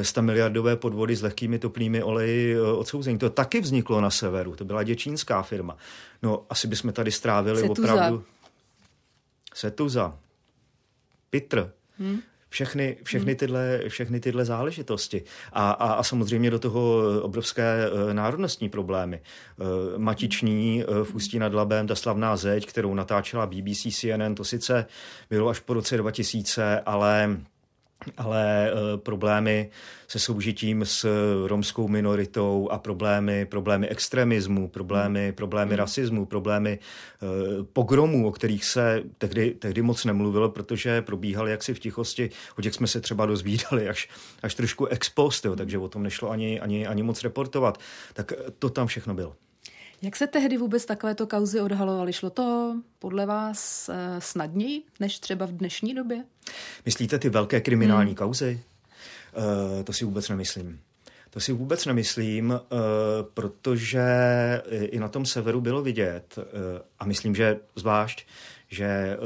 100 0.03 0.23
miliardové 0.23 0.77
podvody 0.77 1.17
s 1.17 1.23
lehkými 1.23 1.59
toplými 1.59 2.03
oleji 2.03 2.61
odsouzení. 2.61 3.19
To 3.19 3.31
taky 3.31 3.61
vzniklo 3.61 4.01
na 4.01 4.11
severu, 4.11 4.57
to 4.57 4.65
byla 4.65 4.83
děčínská 4.83 5.43
firma. 5.43 5.77
No, 6.23 6.45
asi 6.51 6.69
bychom 6.69 6.93
tady 6.93 7.13
strávili 7.13 7.61
Setuza. 7.61 7.93
opravdu... 7.95 8.25
Setuza. 9.55 10.19
Pitr. 11.31 11.71
Hmm 11.99 12.21
všechny, 12.49 12.97
všechny, 13.03 13.33
hmm. 13.33 13.39
tyhle, 13.39 13.81
všechny 13.89 14.21
tyhle 14.21 14.45
záležitosti. 14.45 15.23
A, 15.53 15.71
a, 15.71 15.93
a 15.93 16.03
samozřejmě 16.03 16.51
do 16.51 16.59
toho 16.59 17.03
obrovské 17.23 17.91
uh, 17.91 18.13
národnostní 18.13 18.69
problémy. 18.69 19.21
Uh, 19.57 19.67
matiční 19.99 20.85
uh, 20.85 21.05
v 21.05 21.15
Ústí 21.15 21.39
nad 21.39 21.55
Labem, 21.55 21.87
ta 21.87 21.95
slavná 21.95 22.37
zeď, 22.37 22.67
kterou 22.67 22.95
natáčela 22.95 23.47
BBC 23.47 23.87
CNN, 23.91 24.35
to 24.35 24.45
sice 24.45 24.87
bylo 25.31 25.49
až 25.49 25.61
po 25.61 25.75
roce 25.75 25.97
2000, 25.97 26.81
ale 26.81 27.37
ale 28.17 28.71
e, 28.71 28.97
problémy 28.97 29.71
se 30.09 30.19
soužitím 30.19 30.85
s 30.85 31.07
romskou 31.47 31.89
minoritou 31.89 32.69
a 32.71 32.79
problémy, 32.79 33.47
problémy 33.47 33.89
extremismu, 33.89 34.69
problémy, 34.69 35.25
hmm. 35.25 35.33
problémy 35.33 35.71
hmm. 35.71 35.79
rasismu, 35.79 36.27
problémy 36.27 36.79
e, 36.79 37.65
pogromů, 37.65 38.29
o 38.29 38.33
kterých 38.33 38.65
se 38.65 39.03
tehdy, 39.19 39.51
tehdy 39.51 39.83
moc 39.83 40.05
nemluvilo, 40.05 40.49
protože 40.49 41.03
probíhaly 41.03 41.51
jaksi 41.51 41.75
v 41.75 41.79
tichosti, 41.79 42.31
o 42.59 42.63
těch 42.63 42.75
jsme 42.75 42.87
se 42.87 43.01
třeba 43.01 43.27
dozvídali 43.27 43.89
až, 43.89 44.09
až 44.43 44.55
trošku 44.55 44.87
ex 44.87 45.09
post, 45.09 45.45
jo, 45.45 45.57
takže 45.57 45.79
o 45.79 45.89
tom 45.89 46.03
nešlo 46.03 46.31
ani, 46.31 46.61
ani, 46.61 46.87
ani 46.87 47.03
moc 47.03 47.23
reportovat. 47.23 47.79
Tak 48.15 48.33
to 48.59 48.71
tam 48.71 48.87
všechno 48.87 49.15
bylo. 49.15 49.37
Jak 50.03 50.17
se 50.17 50.27
tehdy 50.27 50.57
vůbec 50.57 50.85
takovéto 50.85 51.27
kauzy 51.27 51.61
odhalovaly? 51.61 52.13
Šlo 52.13 52.31
to 52.31 52.77
podle 52.99 53.27
vás 53.27 53.89
eh, 53.89 54.21
snadněji 54.21 54.83
než 55.01 55.19
třeba 55.19 55.47
v 55.47 55.53
dnešní 55.53 55.95
době? 55.95 56.25
Myslíte 56.87 57.19
ty 57.19 57.29
velké 57.29 57.61
kriminální 57.61 58.11
hmm. 58.11 58.17
kauzy? 58.17 58.61
Uh, 59.37 59.83
to 59.83 59.93
si 59.93 60.05
vůbec 60.05 60.29
nemyslím. 60.29 60.81
To 61.31 61.41
si 61.41 61.53
vůbec 61.53 61.87
nemyslím, 61.87 62.51
uh, 62.51 62.59
protože 63.35 64.03
i 64.71 64.99
na 64.99 65.09
tom 65.09 65.27
severu 65.27 65.61
bylo 65.61 65.83
vidět, 65.83 66.39
a 66.99 67.05
myslím, 67.05 67.35
že 67.35 67.61
zvlášť, 67.77 68.27
že 68.69 69.17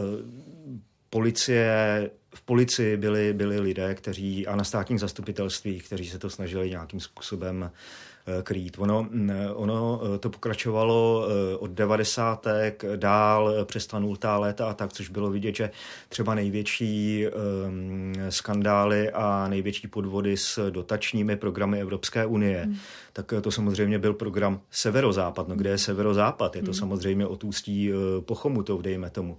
policie, 1.10 2.10
v 2.34 2.40
policii 2.40 2.96
byli, 2.96 3.32
byli 3.32 3.60
lidé, 3.60 3.94
kteří 3.94 4.46
a 4.46 4.56
na 4.56 4.64
státních 4.64 5.00
zastupitelstvích, 5.00 5.84
kteří 5.84 6.08
se 6.08 6.18
to 6.18 6.30
snažili 6.30 6.70
nějakým 6.70 7.00
způsobem 7.00 7.70
Eh, 7.70 8.09
krýt. 8.42 8.78
Ono, 8.78 9.02
mm, 9.02 9.30
ono 9.54 10.00
eh, 10.02 10.18
to 10.18 10.30
pokračovalo 10.30 11.26
eh, 11.26 11.56
od 11.56 11.70
devadesátek 11.70 12.84
dál 12.96 13.64
přes 13.64 13.86
ta 13.86 13.98
nultá 13.98 14.38
léta 14.38 14.70
a 14.70 14.74
tak, 14.74 14.92
což 14.92 15.08
bylo 15.08 15.30
vidět, 15.30 15.56
že 15.56 15.70
třeba 16.08 16.34
největší 16.34 17.26
um, 17.26 18.12
skandály 18.28 19.10
a 19.10 19.48
největší 19.48 19.88
podvody 19.88 20.36
s 20.36 20.70
dotačními 20.70 21.36
programy 21.36 21.80
Evropské 21.80 22.26
unie, 22.26 22.62
hmm. 22.62 22.76
tak 23.12 23.32
to 23.42 23.50
samozřejmě 23.50 23.98
byl 23.98 24.14
program 24.14 24.60
Severozápad. 24.70 25.48
No 25.48 25.54
kde 25.54 25.70
je 25.70 25.78
Severozápad? 25.78 26.56
Je 26.56 26.62
to 26.62 26.70
hmm. 26.70 26.78
samozřejmě 26.78 27.26
od 27.26 27.44
ústí 27.44 27.90
po 28.20 28.34
Chomutov, 28.34 28.82
dejme 28.82 29.10
tomu. 29.10 29.38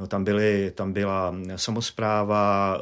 No, 0.00 0.06
tam, 0.06 0.24
byly, 0.24 0.72
tam 0.74 0.92
byla 0.92 1.34
samozpráva, 1.56 2.80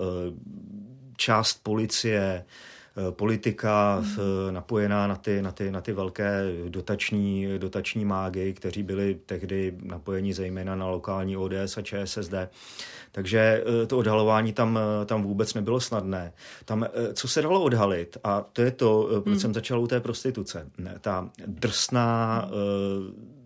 část 1.16 1.62
policie, 1.62 2.44
Eh, 2.44 2.71
politika 3.11 4.00
mm. 4.00 4.55
napojená 4.55 5.07
na 5.07 5.16
ty, 5.16 5.42
na 5.42 5.52
ty, 5.52 5.70
na 5.70 5.81
ty 5.81 5.92
velké 5.92 6.42
dotační, 6.68 7.59
dotační 7.59 8.05
mágy, 8.05 8.52
kteří 8.52 8.83
byli 8.83 9.18
tehdy 9.26 9.74
napojeni 9.83 10.35
zejména 10.35 10.76
na 10.76 10.88
lokální 10.88 11.37
ODS 11.37 11.76
a 11.76 11.83
ČSSD. 11.83 12.35
Takže 13.12 13.64
eh, 13.83 13.87
to 13.87 13.98
odhalování 13.98 14.52
tam, 14.52 14.78
tam 15.07 15.22
vůbec 15.22 15.55
nebylo 15.55 15.81
snadné. 15.81 16.33
Tam, 16.64 16.87
co 17.12 17.28
se 17.28 17.42
dalo 17.42 17.62
odhalit, 17.62 18.16
a 18.24 18.40
to 18.40 18.62
je 18.62 18.70
to, 18.70 19.09
proč 19.24 19.35
mm. 19.35 19.40
jsem 19.40 19.55
začal 19.55 19.81
u 19.81 19.87
té 19.87 20.00
prostituce, 20.00 20.66
ta 21.00 21.31
drsná 21.46 22.48
mm 22.50 23.41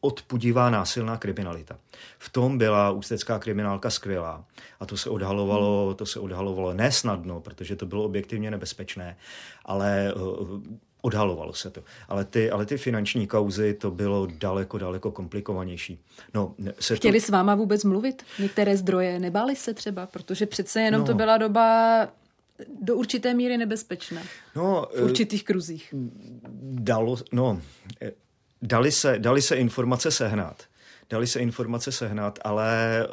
odpudivá 0.00 0.70
násilná 0.70 1.16
kriminalita. 1.16 1.78
V 2.18 2.28
tom 2.30 2.58
byla 2.58 2.90
ústecká 2.90 3.38
kriminálka 3.38 3.90
skvělá. 3.90 4.44
A 4.80 4.86
to 4.86 4.96
se 4.96 5.10
odhalovalo, 5.10 5.94
to 5.94 6.06
se 6.06 6.20
odhalovalo 6.20 6.74
nesnadno, 6.74 7.40
protože 7.40 7.76
to 7.76 7.86
bylo 7.86 8.04
objektivně 8.04 8.50
nebezpečné, 8.50 9.16
ale 9.64 10.14
uh, 10.14 10.60
odhalovalo 11.02 11.52
se 11.52 11.70
to. 11.70 11.82
Ale 12.08 12.24
ty, 12.24 12.50
ale 12.50 12.66
ty 12.66 12.76
finanční 12.76 13.26
kauzy, 13.26 13.74
to 13.74 13.90
bylo 13.90 14.28
daleko, 14.30 14.78
daleko 14.78 15.10
komplikovanější. 15.10 16.00
No, 16.34 16.54
se 16.80 16.96
Chtěli 16.96 17.20
to... 17.20 17.26
s 17.26 17.28
váma 17.28 17.54
vůbec 17.54 17.84
mluvit? 17.84 18.22
Některé 18.38 18.76
zdroje 18.76 19.18
nebáli 19.18 19.56
se 19.56 19.74
třeba? 19.74 20.06
Protože 20.06 20.46
přece 20.46 20.80
jenom 20.80 21.00
no. 21.00 21.06
to 21.06 21.14
byla 21.14 21.38
doba 21.38 22.08
do 22.82 22.96
určité 22.96 23.34
míry 23.34 23.58
nebezpečná. 23.58 24.22
No, 24.56 24.86
v 24.98 25.02
určitých 25.02 25.44
kruzích. 25.44 25.94
Dalo, 26.62 27.16
no, 27.32 27.60
dali 28.62 28.92
se, 28.92 29.18
dali 29.18 29.42
se 29.42 29.56
informace 29.56 30.10
sehnat. 30.10 30.62
Dali 31.10 31.26
se 31.26 31.40
informace 31.40 31.92
sehnat, 31.92 32.38
ale 32.42 33.06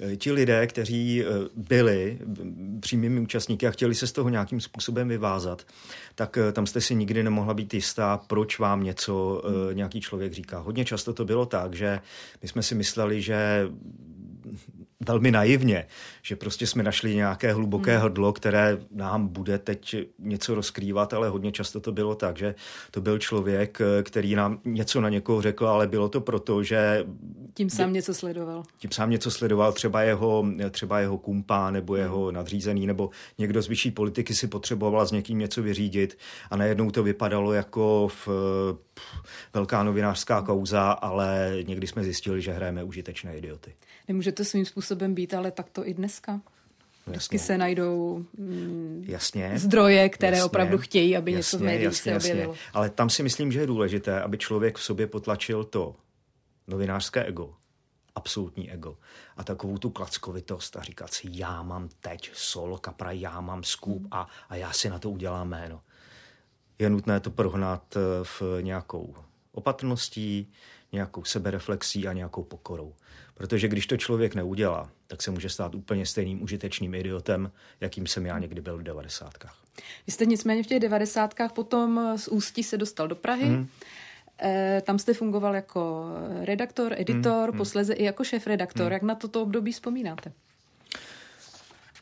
uh, 0.00 0.14
ti 0.16 0.32
lidé, 0.32 0.66
kteří 0.66 1.24
uh, 1.24 1.30
byli 1.56 2.18
přímými 2.80 3.20
účastníky 3.20 3.66
a 3.66 3.70
chtěli 3.70 3.94
se 3.94 4.06
z 4.06 4.12
toho 4.12 4.28
nějakým 4.28 4.60
způsobem 4.60 5.08
vyvázat, 5.08 5.66
tak 6.14 6.36
uh, 6.36 6.52
tam 6.52 6.66
jste 6.66 6.80
si 6.80 6.94
nikdy 6.94 7.22
nemohla 7.22 7.54
být 7.54 7.74
jistá, 7.74 8.20
proč 8.26 8.58
vám 8.58 8.84
něco 8.84 9.42
uh, 9.44 9.74
nějaký 9.74 10.00
člověk 10.00 10.32
říká. 10.32 10.58
Hodně 10.58 10.84
často 10.84 11.12
to 11.12 11.24
bylo 11.24 11.46
tak, 11.46 11.74
že 11.74 12.00
my 12.42 12.48
jsme 12.48 12.62
si 12.62 12.74
mysleli, 12.74 13.22
že 13.22 13.68
velmi 15.00 15.30
naivně, 15.30 15.86
že 16.22 16.36
prostě 16.36 16.66
jsme 16.66 16.82
našli 16.82 17.14
nějaké 17.14 17.52
hluboké 17.52 17.92
hmm. 17.92 18.02
hrdlo, 18.02 18.32
které 18.32 18.78
nám 18.90 19.28
bude 19.28 19.58
teď 19.58 19.96
něco 20.18 20.54
rozkrývat, 20.54 21.14
ale 21.14 21.28
hodně 21.28 21.52
často 21.52 21.80
to 21.80 21.92
bylo 21.92 22.14
tak, 22.14 22.38
že 22.38 22.54
to 22.90 23.00
byl 23.00 23.18
člověk, 23.18 23.78
který 24.02 24.34
nám 24.34 24.60
něco 24.64 25.00
na 25.00 25.08
někoho 25.08 25.42
řekl, 25.42 25.68
ale 25.68 25.86
bylo 25.86 26.08
to 26.08 26.20
proto, 26.20 26.62
že... 26.62 27.04
Tím 27.54 27.70
sám 27.70 27.92
něco 27.92 28.14
sledoval. 28.14 28.62
Tím 28.78 28.90
sám 28.90 29.10
něco 29.10 29.30
sledoval, 29.30 29.72
třeba 29.72 30.02
jeho, 30.02 30.46
třeba 30.70 31.00
jeho 31.00 31.18
kumpa 31.18 31.70
nebo 31.70 31.92
hmm. 31.92 32.02
jeho 32.02 32.30
nadřízený, 32.30 32.86
nebo 32.86 33.10
někdo 33.38 33.62
z 33.62 33.68
vyšší 33.68 33.90
politiky 33.90 34.34
si 34.34 34.46
potřeboval 34.46 35.06
s 35.06 35.12
někým 35.12 35.38
něco 35.38 35.62
vyřídit 35.62 36.18
a 36.50 36.56
najednou 36.56 36.90
to 36.90 37.02
vypadalo 37.02 37.52
jako 37.52 38.08
v, 38.08 38.28
velká 39.54 39.82
novinářská 39.82 40.42
kauza, 40.42 40.90
ale 40.90 41.56
někdy 41.66 41.86
jsme 41.86 42.04
zjistili, 42.04 42.42
že 42.42 42.52
hrajeme 42.52 42.84
užitečné 42.84 43.36
idioty. 43.36 43.74
Nemůže 44.08 44.32
to 44.32 44.44
svým 44.44 44.64
způsobem 44.64 45.14
být, 45.14 45.34
ale 45.34 45.50
tak 45.50 45.70
to 45.70 45.88
i 45.88 45.94
dneska. 45.94 46.40
Vždycky 47.06 47.38
se 47.38 47.58
najdou 47.58 48.24
mm, 48.38 49.04
jasně, 49.08 49.52
zdroje, 49.58 50.08
které 50.08 50.36
jasně, 50.36 50.44
opravdu 50.44 50.78
chtějí, 50.78 51.16
aby 51.16 51.32
jasně, 51.32 51.38
něco 51.38 51.58
v 51.58 51.60
médiích 51.60 51.84
jasně, 51.84 52.20
se 52.20 52.28
objevilo. 52.28 52.52
Jasně. 52.52 52.70
Ale 52.72 52.90
tam 52.90 53.10
si 53.10 53.22
myslím, 53.22 53.52
že 53.52 53.60
je 53.60 53.66
důležité, 53.66 54.20
aby 54.20 54.38
člověk 54.38 54.78
v 54.78 54.82
sobě 54.82 55.06
potlačil 55.06 55.64
to 55.64 55.96
novinářské 56.66 57.24
ego, 57.24 57.54
absolutní 58.14 58.70
ego 58.72 58.96
a 59.36 59.44
takovou 59.44 59.78
tu 59.78 59.90
klackovitost 59.90 60.76
a 60.76 60.82
říkat 60.82 61.12
si, 61.12 61.28
já 61.30 61.62
mám 61.62 61.88
teď 62.00 62.30
solo 62.34 62.78
kapra, 62.78 63.10
já 63.10 63.40
mám 63.40 63.64
skup 63.64 64.02
hmm. 64.02 64.08
a, 64.10 64.28
a 64.48 64.56
já 64.56 64.72
si 64.72 64.90
na 64.90 64.98
to 64.98 65.10
udělám 65.10 65.48
jméno. 65.48 65.80
Je 66.78 66.90
nutné 66.90 67.20
to 67.20 67.30
prohnat 67.30 67.96
eh, 67.96 68.00
v 68.22 68.42
nějakou 68.60 69.14
opatrností, 69.52 70.52
nějakou 70.92 71.24
sebereflexí 71.24 72.08
a 72.08 72.12
nějakou 72.12 72.44
pokorou. 72.44 72.94
Protože 73.34 73.68
když 73.68 73.86
to 73.86 73.96
člověk 73.96 74.34
neudělá, 74.34 74.90
tak 75.06 75.22
se 75.22 75.30
může 75.30 75.48
stát 75.48 75.74
úplně 75.74 76.06
stejným 76.06 76.42
užitečným 76.42 76.94
idiotem, 76.94 77.50
jakým 77.80 78.06
jsem 78.06 78.26
já 78.26 78.38
někdy 78.38 78.60
byl 78.60 78.78
v 78.78 78.82
devadesátkách. 78.82 79.56
Vy 80.06 80.12
jste 80.12 80.26
nicméně 80.26 80.62
v 80.62 80.66
těch 80.66 80.80
devadesátkách 80.80 81.52
potom 81.52 82.14
z 82.16 82.28
Ústí 82.28 82.62
se 82.62 82.76
dostal 82.76 83.08
do 83.08 83.14
Prahy. 83.14 83.44
Hmm. 83.44 83.68
E, 84.42 84.82
tam 84.86 84.98
jste 84.98 85.14
fungoval 85.14 85.54
jako 85.54 86.06
redaktor, 86.44 86.94
editor, 86.98 87.50
hmm. 87.50 87.58
posléze 87.58 87.94
i 87.94 88.04
jako 88.04 88.24
šéf-redaktor. 88.24 88.82
Hmm. 88.82 88.92
Jak 88.92 89.02
na 89.02 89.14
toto 89.14 89.42
období 89.42 89.72
vzpomínáte? 89.72 90.32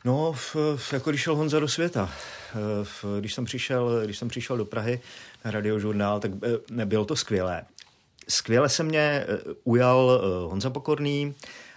No, 0.05 0.33
v, 0.33 0.55
v, 0.75 0.93
jako 0.93 1.09
když 1.09 1.21
šel 1.21 1.35
Honza 1.35 1.59
do 1.59 1.67
světa. 1.67 2.09
Eh, 2.55 2.83
v, 2.83 3.05
když, 3.19 3.33
jsem 3.33 3.45
přišel, 3.45 4.01
když 4.05 4.17
jsem 4.17 4.27
přišel 4.27 4.57
do 4.57 4.65
Prahy 4.65 5.01
na 5.45 5.51
radiožurnál, 5.51 6.19
tak 6.19 6.31
eh, 6.79 6.85
bylo 6.85 7.05
to 7.05 7.15
skvělé. 7.15 7.65
Skvěle 8.27 8.69
se 8.69 8.83
mě 8.83 8.99
eh, 8.99 9.25
ujal 9.63 10.21
Honza 10.49 10.69
Pokorný 10.69 11.35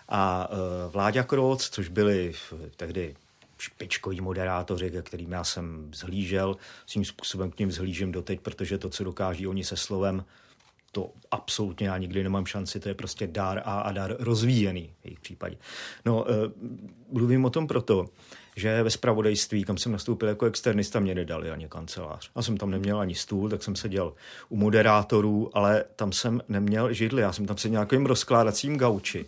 a 0.09 0.49
Vláďa 0.89 1.23
Kroc, 1.23 1.69
což 1.69 1.89
byli 1.89 2.33
tehdy 2.77 3.17
špičkoví 3.59 4.21
moderátoři, 4.21 4.91
ke 4.91 5.03
kterým 5.03 5.33
já 5.33 5.45
jsem 5.45 5.91
zhlížel. 5.95 6.57
Svým 6.87 7.05
způsobem 7.05 7.51
k 7.51 7.59
ním 7.59 7.73
zhlížím 7.73 8.13
doteď, 8.13 8.41
protože 8.41 8.79
to, 8.79 8.91
co 8.91 9.05
dokáží 9.05 9.47
oni 9.47 9.65
se 9.65 9.77
slovem, 9.77 10.25
to 10.93 11.11
absolutně 11.31 11.89
já 11.89 11.99
nikdy 11.99 12.23
nemám 12.23 12.47
šanci, 12.47 12.81
to 12.81 12.89
je 12.89 12.95
prostě 12.95 13.27
dar 13.27 13.59
a, 13.65 13.81
a 13.81 13.93
dar 13.93 14.17
rozvíjený 14.19 14.91
v 15.01 15.05
jejich 15.05 15.21
případě. 15.21 15.57
No, 16.05 16.27
mluvím 17.13 17.45
o 17.45 17.51
tom 17.51 17.67
proto, 17.67 18.07
že 18.59 18.83
ve 18.83 18.91
spravodajství, 18.91 19.65
kam 19.65 19.79
jsem 19.79 19.93
nastoupil 19.93 20.29
jako 20.29 20.47
externista, 20.47 21.01
mě 21.01 21.15
nedali 21.15 21.51
ani 21.51 21.69
kancelář. 21.69 22.31
Já 22.37 22.43
jsem 22.43 22.57
tam 22.57 22.71
neměl 22.71 23.01
ani 23.01 23.15
stůl, 23.15 23.49
tak 23.49 23.63
jsem 23.63 23.77
seděl 23.77 24.13
u 24.49 24.57
moderátorů, 24.57 25.51
ale 25.53 25.85
tam 25.97 26.13
jsem 26.13 26.41
neměl 26.49 26.93
židli, 26.93 27.23
já 27.23 27.33
jsem 27.33 27.47
tam 27.47 27.57
seděl 27.57 27.73
nějakým 27.73 28.07
rozkládacím 28.07 28.77
gauči 28.77 29.27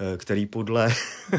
eh, 0.00 0.16
který 0.16 0.46
podle, 0.46 0.94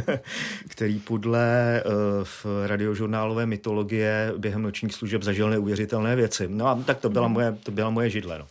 který 0.67 0.99
podle 0.99 1.83
uh, 1.85 1.91
v 2.23 2.45
radiožurnálové 2.65 3.45
mytologie 3.45 4.33
během 4.37 4.61
nočních 4.61 4.93
služeb 4.93 5.23
zažil 5.23 5.49
neuvěřitelné 5.49 6.15
věci. 6.15 6.47
No 6.47 6.67
a 6.67 6.75
tak 6.85 6.99
to 6.99 7.09
byla 7.09 7.27
moje, 7.27 7.57
to 7.63 7.71
byla 7.71 7.89
moje 7.89 8.09
židle. 8.09 8.39
No. 8.39 8.47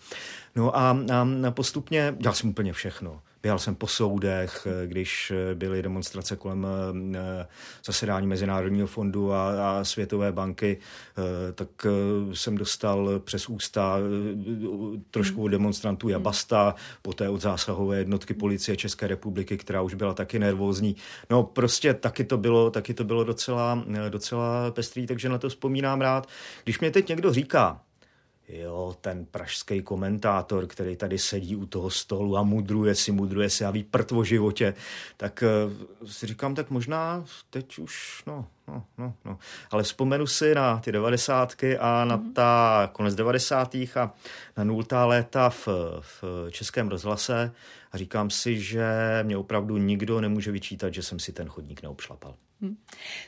No 0.56 0.76
a, 0.76 0.98
a 1.46 1.50
postupně 1.50 2.14
dělal 2.18 2.34
jsem 2.34 2.50
úplně 2.50 2.72
všechno. 2.72 3.20
Běhal 3.42 3.58
jsem 3.58 3.74
po 3.74 3.86
soudech, 3.86 4.66
když 4.86 5.32
byly 5.54 5.82
demonstrace 5.82 6.36
kolem 6.36 6.66
eh, 7.14 7.46
zasedání 7.84 8.26
Mezinárodního 8.26 8.86
fondu 8.86 9.32
a, 9.32 9.78
a 9.78 9.84
Světové 9.84 10.32
banky, 10.32 10.78
eh, 10.78 11.52
tak 11.52 11.68
eh, 11.86 11.90
jsem 12.34 12.56
dostal 12.56 13.18
přes 13.18 13.48
ústa 13.48 13.98
trošku 15.10 15.42
od 15.42 15.48
demonstrantů 15.48 16.08
Jabasta, 16.08 16.74
poté 17.02 17.28
od 17.28 17.40
zásahové 17.40 17.98
jednotky 17.98 18.34
policie 18.34 18.76
České 18.76 19.06
republiky, 19.06 19.56
která 19.56 19.82
už 19.82 19.94
byla 19.94 20.14
taky 20.14 20.38
nervózní. 20.38 20.96
No 21.30 21.42
prostě 21.42 21.94
taky 21.94 22.24
to 22.24 22.38
bylo, 22.38 22.70
taky 22.70 22.94
to 22.94 23.04
bylo 23.04 23.24
docela, 23.24 23.84
docela 24.08 24.70
pestrý, 24.70 25.06
takže 25.06 25.28
na 25.28 25.38
to 25.38 25.48
vzpomínám 25.48 26.00
rád. 26.00 26.28
Když 26.64 26.80
mě 26.80 26.90
teď 26.90 27.08
někdo 27.08 27.32
říká, 27.32 27.80
Jo, 28.48 28.96
ten 29.00 29.26
pražský 29.26 29.82
komentátor, 29.82 30.66
který 30.66 30.96
tady 30.96 31.18
sedí 31.18 31.56
u 31.56 31.66
toho 31.66 31.90
stolu 31.90 32.36
a 32.36 32.42
mudruje 32.42 32.94
si, 32.94 33.12
mudruje 33.12 33.50
si 33.50 33.64
a 33.64 33.70
ví 33.70 33.84
prd 33.84 34.12
o 34.12 34.24
životě, 34.24 34.74
tak 35.16 35.44
uh, 36.02 36.08
si 36.08 36.26
říkám, 36.26 36.54
tak 36.54 36.70
možná 36.70 37.24
teď 37.50 37.78
už, 37.78 38.22
no, 38.26 38.46
no, 38.68 38.84
no, 38.98 39.14
no. 39.24 39.38
Ale 39.70 39.82
vzpomenu 39.82 40.26
si 40.26 40.54
na 40.54 40.78
ty 40.78 40.92
devadesátky 40.92 41.78
a 41.78 42.04
na 42.04 42.16
mm. 42.16 42.32
ta 42.32 42.90
konec 42.92 43.14
devadesátých 43.14 43.96
a 43.96 44.12
na 44.56 44.64
nultá 44.64 45.06
léta 45.06 45.50
v, 45.50 45.68
v 46.00 46.24
českém 46.50 46.88
rozhlase 46.88 47.52
a 47.92 47.98
říkám 47.98 48.30
si, 48.30 48.60
že 48.60 48.86
mě 49.22 49.36
opravdu 49.36 49.76
nikdo 49.76 50.20
nemůže 50.20 50.52
vyčítat, 50.52 50.94
že 50.94 51.02
jsem 51.02 51.18
si 51.18 51.32
ten 51.32 51.48
chodník 51.48 51.82
neobšlapal. 51.82 52.34
Hmm. 52.60 52.76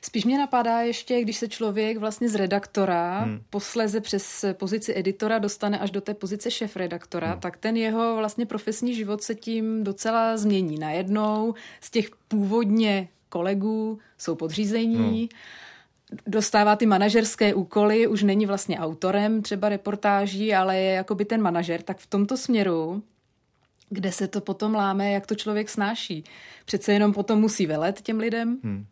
Spíš 0.03 0.24
mě 0.24 0.38
napadá 0.38 0.81
ještě, 0.81 1.22
když 1.22 1.37
se 1.37 1.48
člověk 1.48 1.98
vlastně 1.98 2.29
z 2.29 2.35
redaktora 2.35 3.20
hmm. 3.20 3.42
posleze 3.51 4.01
přes 4.01 4.44
pozici 4.53 4.98
editora 4.98 5.38
dostane 5.38 5.79
až 5.79 5.90
do 5.90 6.01
té 6.01 6.14
pozice 6.14 6.51
šéf-redaktora, 6.51 7.31
hmm. 7.31 7.40
tak 7.40 7.57
ten 7.57 7.77
jeho 7.77 8.16
vlastně 8.16 8.46
profesní 8.46 8.94
život 8.94 9.22
se 9.22 9.35
tím 9.35 9.85
docela 9.85 10.37
změní. 10.37 10.79
Najednou 10.79 11.55
z 11.81 11.90
těch 11.90 12.11
původně 12.29 13.09
kolegů 13.29 13.99
jsou 14.19 14.35
podřízení, 14.35 14.97
hmm 14.97 15.29
dostává 16.27 16.77
ty 16.77 16.87
manažerské 16.87 17.55
úkoly, 17.55 18.07
už 18.07 18.23
není 18.23 18.47
vlastně 18.47 18.79
autorem 18.79 19.43
třeba 19.43 19.69
reportáží, 19.69 20.55
ale 20.55 20.77
je 20.77 20.93
jakoby 20.93 21.25
ten 21.25 21.43
manažer, 21.43 21.83
tak 21.83 21.99
v 21.99 22.07
tomto 22.07 22.37
směru 22.37 23.03
kde 23.91 24.12
se 24.12 24.29
to 24.29 24.41
potom 24.41 24.75
láme, 24.75 25.12
jak 25.12 25.27
to 25.27 25.35
člověk 25.35 25.69
snáší. 25.69 26.25
Přece 26.64 26.93
jenom 26.93 27.12
potom 27.12 27.41
musí 27.41 27.67
velet 27.67 28.01
těm 28.01 28.19
lidem. 28.19 28.59
Hmm. 28.64 28.87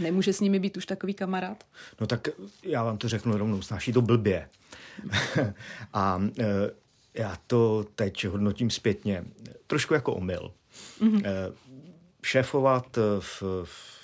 Nemůže 0.00 0.32
s 0.32 0.40
nimi 0.40 0.58
být 0.58 0.76
už 0.76 0.86
takový 0.86 1.14
kamarád? 1.14 1.64
No 2.00 2.06
tak 2.06 2.28
já 2.62 2.84
vám 2.84 2.98
to 2.98 3.08
řeknu 3.08 3.36
rovnou, 3.36 3.62
snáší 3.62 3.92
to 3.92 4.02
blbě. 4.02 4.48
a 5.92 6.22
e, 6.38 6.44
já 7.14 7.36
to 7.46 7.86
teď 7.94 8.26
hodnotím 8.26 8.70
zpětně 8.70 9.24
trošku 9.66 9.94
jako 9.94 10.14
omyl. 10.14 10.52
Mm-hmm. 11.00 11.22
E, 11.24 11.52
šéfovat 12.28 12.98
v, 13.20 13.42
v 13.64 13.98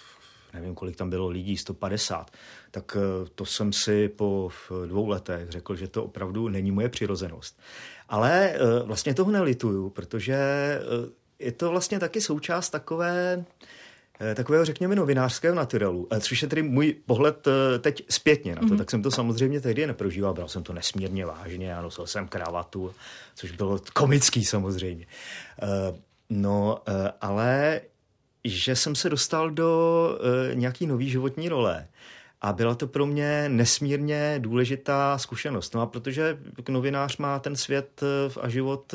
nevím, 0.52 0.74
kolik 0.74 0.96
tam 0.96 1.10
bylo 1.10 1.28
lidí, 1.28 1.56
150, 1.56 2.30
tak 2.70 2.96
e, 2.96 3.28
to 3.34 3.46
jsem 3.46 3.72
si 3.72 4.08
po 4.08 4.50
dvou 4.86 5.08
letech 5.08 5.50
řekl, 5.50 5.76
že 5.76 5.88
to 5.88 6.04
opravdu 6.04 6.48
není 6.48 6.70
moje 6.70 6.88
přirozenost. 6.88 7.60
Ale 8.08 8.50
e, 8.50 8.58
vlastně 8.84 9.14
toho 9.14 9.30
nelituju, 9.30 9.90
protože 9.90 10.36
je 11.38 11.52
to 11.52 11.70
vlastně 11.70 11.98
taky 11.98 12.20
součást 12.20 12.70
takové 12.70 13.44
Eh, 14.20 14.34
takového, 14.34 14.64
řekněme, 14.64 14.94
novinářského 14.94 15.54
naturelu, 15.54 16.08
eh, 16.10 16.20
což 16.20 16.42
je 16.42 16.48
tedy 16.48 16.62
můj 16.62 16.94
pohled 17.06 17.46
eh, 17.46 17.78
teď 17.78 18.04
zpětně 18.10 18.54
na 18.54 18.60
to, 18.60 18.66
mm-hmm. 18.66 18.78
tak 18.78 18.90
jsem 18.90 19.02
to 19.02 19.10
samozřejmě 19.10 19.60
tehdy 19.60 19.86
neprožíval, 19.86 20.34
bral 20.34 20.48
jsem 20.48 20.62
to 20.62 20.72
nesmírně 20.72 21.26
vážně 21.26 21.76
a 21.76 21.82
nosil 21.82 22.06
jsem 22.06 22.28
kravatu, 22.28 22.94
což 23.34 23.50
bylo 23.50 23.80
komický 23.92 24.44
samozřejmě. 24.44 25.06
No, 26.30 26.78
ale 27.20 27.80
že 28.44 28.76
jsem 28.76 28.94
se 28.94 29.10
dostal 29.10 29.50
do 29.50 30.18
nějaký 30.54 30.86
nový 30.86 31.10
životní 31.10 31.48
role, 31.48 31.86
a 32.40 32.52
byla 32.52 32.74
to 32.74 32.86
pro 32.86 33.06
mě 33.06 33.48
nesmírně 33.48 34.34
důležitá 34.38 35.18
zkušenost. 35.18 35.74
No 35.74 35.80
a 35.80 35.86
protože 35.86 36.38
novinář 36.68 37.16
má 37.16 37.38
ten 37.38 37.56
svět 37.56 38.00
a 38.40 38.48
život 38.48 38.94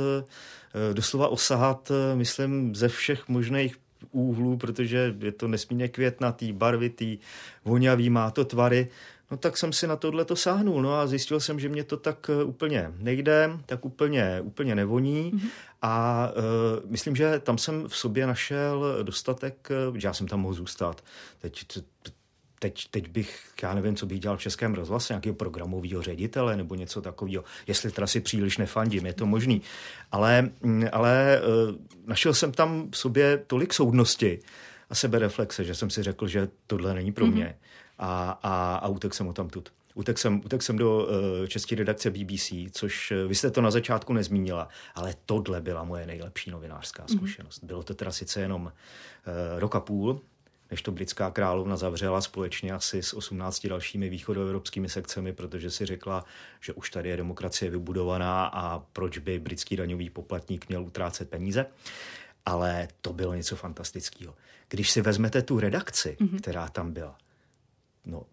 doslova 0.94 1.28
osahat, 1.28 1.92
myslím, 2.16 2.76
ze 2.76 2.88
všech 2.88 3.28
možných 3.28 3.76
úhlů, 4.12 4.58
protože 4.58 5.16
je 5.20 5.32
to 5.32 5.48
nesmírně 5.48 5.88
květnatý, 5.88 6.54
barvitý, 6.54 7.18
vonavý, 7.66 8.10
má 8.10 8.32
to 8.32 8.46
tvary, 8.46 8.88
No 9.32 9.38
tak 9.38 9.58
jsem 9.58 9.74
si 9.74 9.88
na 9.88 9.96
tohle 9.96 10.26
to 10.26 10.36
sáhnul, 10.36 10.82
no 10.82 10.94
a 10.94 11.08
zjistil 11.08 11.40
jsem, 11.40 11.60
že 11.60 11.70
mě 11.70 11.84
to 11.84 11.98
tak 11.98 12.30
eh, 12.30 12.44
úplně 12.44 12.94
nejde, 12.98 13.50
tak 13.66 13.86
úplně, 13.86 14.42
úplně 14.42 14.76
nevoní 14.76 15.32
mm-hmm. 15.32 15.50
a 15.82 16.28
uh, 16.32 16.92
myslím, 16.92 17.16
že 17.16 17.40
tam 17.40 17.58
jsem 17.58 17.88
v 17.88 17.98
sobě 17.98 18.28
našel 18.28 19.04
dostatek, 19.04 19.70
že 19.96 20.08
já 20.08 20.14
jsem 20.14 20.28
tam 20.28 20.40
mohl 20.40 20.54
zůstat. 20.54 21.04
Teď 21.40 21.66
teď, 22.60 22.88
teď 22.92 23.10
bych, 23.10 23.42
já 23.64 23.74
nevím, 23.74 23.96
co 23.96 24.06
bych 24.06 24.20
dělal 24.20 24.38
v 24.38 24.42
Českém 24.42 24.74
rozhlase, 24.74 25.14
nějakého 25.14 25.36
programového 25.36 26.02
ředitele 26.02 26.58
nebo 26.58 26.76
něco 26.76 27.02
takového, 27.02 27.44
jestli 27.68 27.92
teda 27.92 28.08
si 28.08 28.20
příliš 28.20 28.58
nefandím, 28.58 29.06
je 29.06 29.14
to 29.14 29.26
možný. 29.26 29.62
Ale, 30.12 30.50
mm, 30.62 30.84
ale 30.92 31.38
eh, 31.38 31.42
našel 32.06 32.34
jsem 32.34 32.52
tam 32.52 32.92
v 32.92 32.98
sobě 32.98 33.44
tolik 33.48 33.74
soudnosti 33.74 34.40
a 34.90 34.96
sebereflexe, 34.96 35.64
že 35.64 35.76
jsem 35.76 35.90
si 35.90 36.04
řekl, 36.04 36.28
že 36.28 36.48
tohle 36.68 36.94
není 36.94 37.12
pro 37.12 37.28
mě. 37.28 37.46
Mm-hmm. 37.46 37.70
A, 38.00 38.40
a, 38.44 38.76
a 38.76 38.88
utek 38.88 39.14
jsem 39.14 39.28
o 39.28 39.34
tam 39.34 39.50
tut. 39.50 39.74
Utek 39.94 40.18
jsem, 40.18 40.42
utek 40.46 40.62
jsem 40.62 40.78
do 40.78 41.08
uh, 41.08 41.48
české 41.48 41.76
redakce 41.76 42.10
BBC, 42.10 42.54
což 42.72 43.12
uh, 43.12 43.18
vy 43.30 43.36
jste 43.36 43.52
to 43.52 43.62
na 43.62 43.72
začátku 43.72 44.14
nezmínila, 44.14 44.68
ale 44.96 45.14
tohle 45.26 45.62
byla 45.62 45.84
moje 45.84 46.06
nejlepší 46.06 46.52
novinářská 46.52 47.04
mhm. 47.10 47.18
zkušenost. 47.18 47.64
Mm-hmm. 47.64 47.68
Bylo 47.68 47.84
to 47.84 47.94
teda 47.94 48.12
sice 48.12 48.42
jenom 48.42 48.64
uh, 48.64 49.60
rok 49.60 49.76
a 49.76 49.80
půl, 49.80 50.22
než 50.72 50.82
to 50.82 50.92
britská 50.92 51.32
královna 51.32 51.78
zavřela 51.78 52.22
společně 52.22 52.72
asi 52.74 53.04
s 53.04 53.14
18 53.14 53.68
dalšími 53.68 54.10
východoevropskými 54.10 54.90
sekcemi, 54.90 55.34
protože 55.34 55.72
si 55.72 55.86
řekla, 55.86 56.26
že 56.62 56.74
už 56.74 56.90
tady 56.90 57.10
je 57.10 57.18
demokracie 57.18 57.72
vybudovaná 57.72 58.46
a 58.46 58.80
proč 58.80 59.18
by 59.18 59.40
britský 59.40 59.76
daňový 59.76 60.10
poplatník 60.10 60.70
měl 60.70 60.84
utrácet 60.84 61.30
peníze. 61.30 61.66
Ale 62.46 62.88
to 63.02 63.14
bylo 63.14 63.34
něco 63.34 63.56
fantastického. 63.56 64.36
Když 64.70 64.92
si 64.92 65.02
vezmete 65.02 65.42
tu 65.42 65.60
redakci, 65.60 66.18
mm-hmm. 66.20 66.38
která 66.38 66.68
tam 66.68 66.94
byla, 66.94 67.18
no 68.10 68.24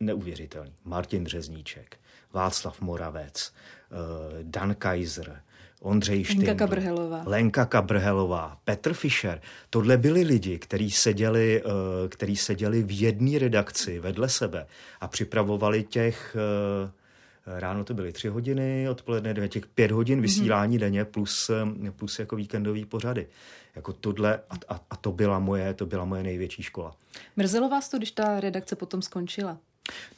neuvěřitelný. 0.00 0.72
Martin 0.84 1.24
Dřezníček, 1.24 1.96
Václav 2.32 2.80
Moravec, 2.80 3.52
eh, 3.52 3.94
Dan 4.42 4.74
Kaiser, 4.74 5.42
Ondřej 5.80 6.24
Štindl, 6.24 6.46
Lenka 6.46 6.66
Kabrhelová. 6.66 7.22
Lenka 7.26 7.64
Kabrhelová, 7.64 8.58
Petr 8.64 8.92
Fischer. 8.92 9.40
Tohle 9.70 9.96
byli 9.96 10.22
lidi, 10.22 10.58
kteří 10.58 10.90
seděli, 10.90 11.62
eh, 11.62 12.08
který 12.08 12.36
seděli 12.36 12.82
v 12.82 13.00
jedné 13.00 13.38
redakci 13.38 14.00
vedle 14.00 14.28
sebe 14.28 14.66
a 15.00 15.08
připravovali 15.08 15.84
těch 15.84 16.36
eh, 16.36 16.90
Ráno 17.46 17.84
to 17.84 17.94
byly 17.94 18.12
tři 18.12 18.28
hodiny, 18.28 18.88
odpoledne 18.88 19.34
dvě, 19.34 19.48
těch 19.48 19.66
pět 19.66 19.90
hodin 19.90 20.20
vysílání 20.20 20.76
mm-hmm. 20.76 20.80
denně 20.80 21.04
plus, 21.04 21.50
eh, 21.50 21.90
plus 21.90 22.18
jako 22.18 22.36
víkendový 22.36 22.84
pořady. 22.84 23.26
Jako 23.76 23.92
tohle, 23.92 24.40
a, 24.50 24.74
a, 24.74 24.80
a 24.90 24.96
to, 24.96 25.12
byla 25.12 25.38
moje, 25.38 25.74
to 25.74 25.86
byla 25.86 26.04
moje 26.04 26.22
největší 26.22 26.62
škola. 26.62 26.96
Mrzelo 27.36 27.68
vás 27.68 27.88
to, 27.88 27.96
když 27.96 28.10
ta 28.10 28.40
redakce 28.40 28.76
potom 28.76 29.02
skončila? 29.02 29.58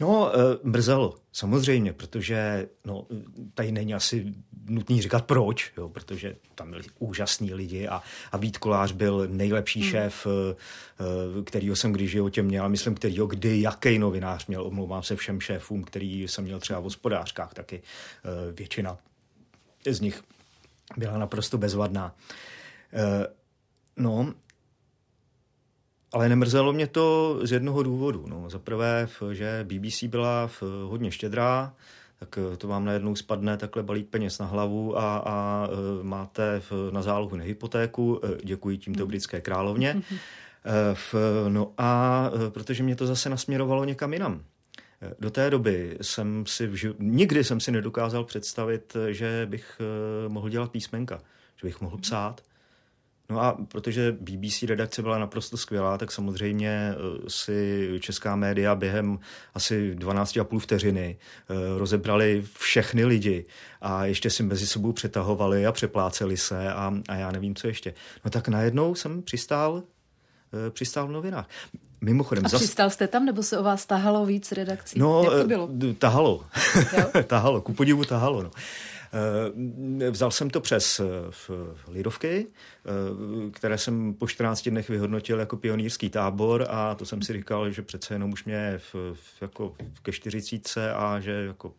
No, 0.00 0.32
mrzelo, 0.62 1.14
samozřejmě, 1.32 1.92
protože 1.92 2.68
no, 2.84 3.06
tady 3.54 3.72
není 3.72 3.94
asi 3.94 4.34
nutný 4.66 5.02
říkat 5.02 5.24
proč, 5.24 5.72
jo, 5.76 5.88
protože 5.88 6.36
tam 6.54 6.70
byli 6.70 6.82
úžasní 6.98 7.54
lidi 7.54 7.88
a, 7.88 8.02
a 8.32 8.36
Vít 8.36 8.58
Kolář 8.58 8.92
byl 8.92 9.28
nejlepší 9.30 9.80
hmm. 9.80 9.90
šéf, 9.90 10.26
kterýho 11.44 11.76
jsem 11.76 11.92
když 11.92 12.10
životě 12.10 12.42
měl, 12.42 12.68
myslím, 12.68 12.94
kterýho 12.94 13.26
kdy 13.26 13.60
jaký 13.60 13.98
novinář 13.98 14.46
měl, 14.46 14.66
omlouvám 14.66 15.02
se 15.02 15.16
všem 15.16 15.40
šéfům, 15.40 15.84
který 15.84 16.22
jsem 16.22 16.44
měl 16.44 16.60
třeba 16.60 16.80
v 16.80 16.84
hospodářkách 16.84 17.54
taky, 17.54 17.82
většina 18.52 18.98
z 19.90 20.00
nich 20.00 20.22
byla 20.96 21.18
naprosto 21.18 21.58
bezvadná. 21.58 22.14
No, 23.96 24.34
ale 26.12 26.28
nemrzelo 26.28 26.72
mě 26.72 26.86
to 26.86 27.38
z 27.42 27.52
jednoho 27.52 27.82
důvodu. 27.82 28.24
No. 28.26 28.50
Za 28.50 28.58
prvé, 28.58 29.08
že 29.32 29.66
BBC 29.68 30.02
byla 30.02 30.50
hodně 30.84 31.10
štědrá, 31.10 31.74
tak 32.18 32.38
to 32.58 32.68
vám 32.68 32.84
najednou 32.84 33.16
spadne 33.16 33.56
takhle 33.56 33.82
balík 33.82 34.08
peněz 34.08 34.38
na 34.38 34.46
hlavu 34.46 34.98
a, 34.98 35.18
a 35.18 35.68
e, 35.68 36.04
máte 36.04 36.62
na 36.90 37.02
zálohu 37.02 37.36
na 37.36 37.44
hypotéku. 37.44 38.20
E, 38.24 38.28
děkuji 38.44 38.78
tímto 38.78 39.06
britské 39.06 39.40
královně. 39.40 40.02
No 41.48 41.72
a 41.78 42.30
protože 42.48 42.82
mě 42.82 42.96
to 42.96 43.06
zase 43.06 43.28
nasměrovalo 43.30 43.84
někam 43.84 44.12
jinam. 44.12 44.42
Do 45.18 45.30
té 45.30 45.50
doby 45.50 45.98
jsem 46.00 46.46
si, 46.46 46.66
vži... 46.66 46.94
nikdy 46.98 47.44
jsem 47.44 47.60
si 47.60 47.72
nedokázal 47.72 48.24
představit, 48.24 48.96
že 49.08 49.46
bych 49.50 49.80
mohl 50.28 50.48
dělat 50.48 50.70
písmenka, 50.70 51.20
že 51.56 51.66
bych 51.66 51.80
mohl 51.80 51.98
psát. 51.98 52.40
No 53.30 53.40
a 53.40 53.56
protože 53.68 54.16
BBC 54.20 54.62
redakce 54.62 55.02
byla 55.02 55.18
naprosto 55.18 55.56
skvělá, 55.56 55.98
tak 55.98 56.12
samozřejmě 56.12 56.68
eh, 56.70 56.94
si 57.30 57.88
česká 58.00 58.36
média 58.36 58.74
během 58.74 59.18
asi 59.54 59.94
12,5 59.94 60.58
vteřiny 60.58 61.16
eh, 61.50 61.78
rozebrali 61.78 62.44
všechny 62.58 63.04
lidi 63.04 63.44
a 63.80 64.04
ještě 64.04 64.30
si 64.30 64.42
mezi 64.42 64.66
sebou 64.66 64.92
přetahovali 64.92 65.66
a 65.66 65.72
přepláceli 65.72 66.36
se 66.36 66.72
a, 66.72 66.94
a 67.08 67.14
já 67.14 67.32
nevím, 67.32 67.54
co 67.54 67.66
ještě. 67.66 67.94
No 68.24 68.30
tak 68.30 68.48
najednou 68.48 68.94
jsem 68.94 69.22
přistál, 69.22 69.82
eh, 70.66 70.70
přistál 70.70 71.06
v 71.06 71.12
novinách. 71.12 71.48
Mimochodem, 72.00 72.46
a 72.46 72.48
přistál 72.48 72.90
jste 72.90 73.08
tam, 73.08 73.24
nebo 73.24 73.42
se 73.42 73.58
o 73.58 73.62
vás 73.62 73.86
tahalo 73.86 74.26
víc 74.26 74.52
redakcí? 74.52 74.98
No, 74.98 75.22
Jak 75.24 75.32
to 75.42 75.48
bylo? 75.48 75.68
tahalo. 75.98 76.44
tahalo, 77.26 77.60
ku 77.60 77.72
podivu 77.74 78.04
tahalo. 78.04 78.42
No. 78.42 78.50
Eh, 79.12 80.10
vzal 80.10 80.30
jsem 80.30 80.50
to 80.50 80.60
přes 80.60 81.00
eh, 81.00 81.04
Lidovky, 81.88 82.46
eh, 82.46 83.50
které 83.50 83.78
jsem 83.78 84.14
po 84.14 84.28
14 84.28 84.70
dnech 84.70 84.88
vyhodnotil 84.88 85.40
jako 85.40 85.56
pionýrský 85.56 86.10
tábor 86.10 86.66
a 86.70 86.94
to 86.94 87.04
jsem 87.04 87.22
si 87.22 87.32
říkal, 87.32 87.70
že 87.70 87.82
přece 87.82 88.14
jenom 88.14 88.32
už 88.32 88.44
mě 88.44 88.74
v, 88.78 88.94
v, 89.14 89.42
jako 89.42 89.74
ke 90.02 90.12
40 90.12 90.92
a 90.92 91.20
že 91.20 91.30
jako 91.32 91.72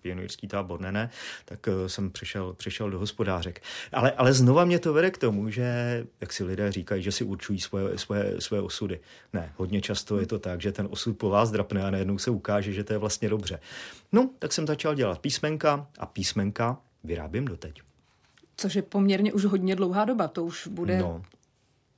pionýrský 0.00 0.48
tábor 0.48 0.80
ne, 0.80 0.92
ne, 0.92 1.10
tak 1.44 1.68
jsem 1.86 2.10
přišel, 2.10 2.52
přišel 2.52 2.90
do 2.90 2.98
hospodářek. 2.98 3.62
Ale, 3.92 4.12
ale 4.12 4.32
znova 4.32 4.64
mě 4.64 4.78
to 4.78 4.92
vede 4.92 5.10
k 5.10 5.18
tomu, 5.18 5.50
že, 5.50 6.06
jak 6.20 6.32
si 6.32 6.44
lidé 6.44 6.72
říkají, 6.72 7.02
že 7.02 7.12
si 7.12 7.24
určují 7.24 7.60
svoje, 7.60 7.98
svoje, 7.98 8.40
svoje 8.40 8.62
osudy. 8.62 9.00
Ne, 9.32 9.52
hodně 9.56 9.80
často 9.80 10.20
je 10.20 10.26
to 10.26 10.38
tak, 10.38 10.60
že 10.60 10.72
ten 10.72 10.88
osud 10.90 11.18
po 11.18 11.28
vás 11.28 11.50
drapne 11.50 11.84
a 11.84 11.90
najednou 11.90 12.18
se 12.18 12.30
ukáže, 12.30 12.72
že 12.72 12.84
to 12.84 12.92
je 12.92 12.98
vlastně 12.98 13.28
dobře. 13.28 13.60
No, 14.12 14.30
tak 14.38 14.52
jsem 14.52 14.66
začal 14.66 14.94
dělat 14.94 15.18
písmenka 15.18 15.86
a 15.98 16.06
písmenka 16.06 16.71
vyrábím 17.04 17.44
doteď. 17.44 17.80
Což 18.56 18.74
je 18.74 18.82
poměrně 18.82 19.32
už 19.32 19.44
hodně 19.44 19.76
dlouhá 19.76 20.04
doba, 20.04 20.28
to 20.28 20.44
už 20.44 20.66
bude... 20.66 20.98
No. 20.98 21.22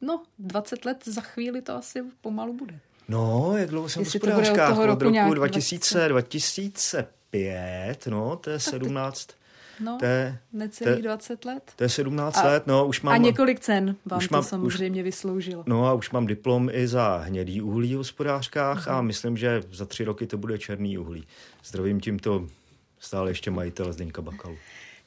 No, 0.01 0.23
20 0.39 0.85
let 0.85 1.05
za 1.05 1.21
chvíli 1.21 1.63
to 1.63 1.77
asi 1.77 2.03
pomalu 2.21 2.53
bude. 2.53 2.79
No, 3.09 3.53
jak 3.57 3.71
dlouho 3.71 3.89
jsem 3.89 4.05
v 4.05 4.07
hospodářkách? 4.07 4.79
Od 4.79 4.87
roku, 4.87 5.05
roku 5.05 5.35
2000, 5.35 6.09
2005, 6.09 8.07
no, 8.07 8.37
to 8.37 8.51
je 8.51 8.61
17... 8.61 9.29
No, 9.81 9.97
to 9.99 10.05
je, 10.05 10.39
necelých 10.53 11.03
20 11.03 11.45
let. 11.45 11.73
To 11.77 11.85
je 11.85 11.89
17 11.89 12.37
a, 12.37 12.43
let, 12.47 12.67
no, 12.67 12.87
už 12.87 13.01
mám... 13.01 13.15
A 13.15 13.17
několik 13.17 13.61
cen 13.61 13.97
vám 14.05 14.19
už 14.19 14.29
mám, 14.29 14.43
to 14.43 14.49
samozřejmě 14.49 15.01
už, 15.01 15.05
vysloužilo. 15.05 15.65
No 15.67 15.87
a 15.87 15.93
už 15.93 16.11
mám 16.11 16.27
diplom 16.27 16.71
i 16.73 16.89
za 16.89 17.17
hnědý 17.17 17.63
uhlí 17.63 17.95
v 17.95 17.99
hospodářkách 17.99 18.87
uh-huh. 18.87 18.93
a 18.93 19.03
myslím, 19.03 19.37
že 19.37 19.63
za 19.73 19.87
tři 19.87 20.05
roky 20.05 20.27
to 20.27 20.39
bude 20.39 20.59
černý 20.59 20.99
uhlí. 20.99 21.27
Zdravím 21.65 22.01
tímto 22.01 22.47
stále 22.99 23.31
ještě 23.31 23.51
majitel 23.51 23.93
Zdeňka 23.93 24.23
Bakalu. 24.23 24.57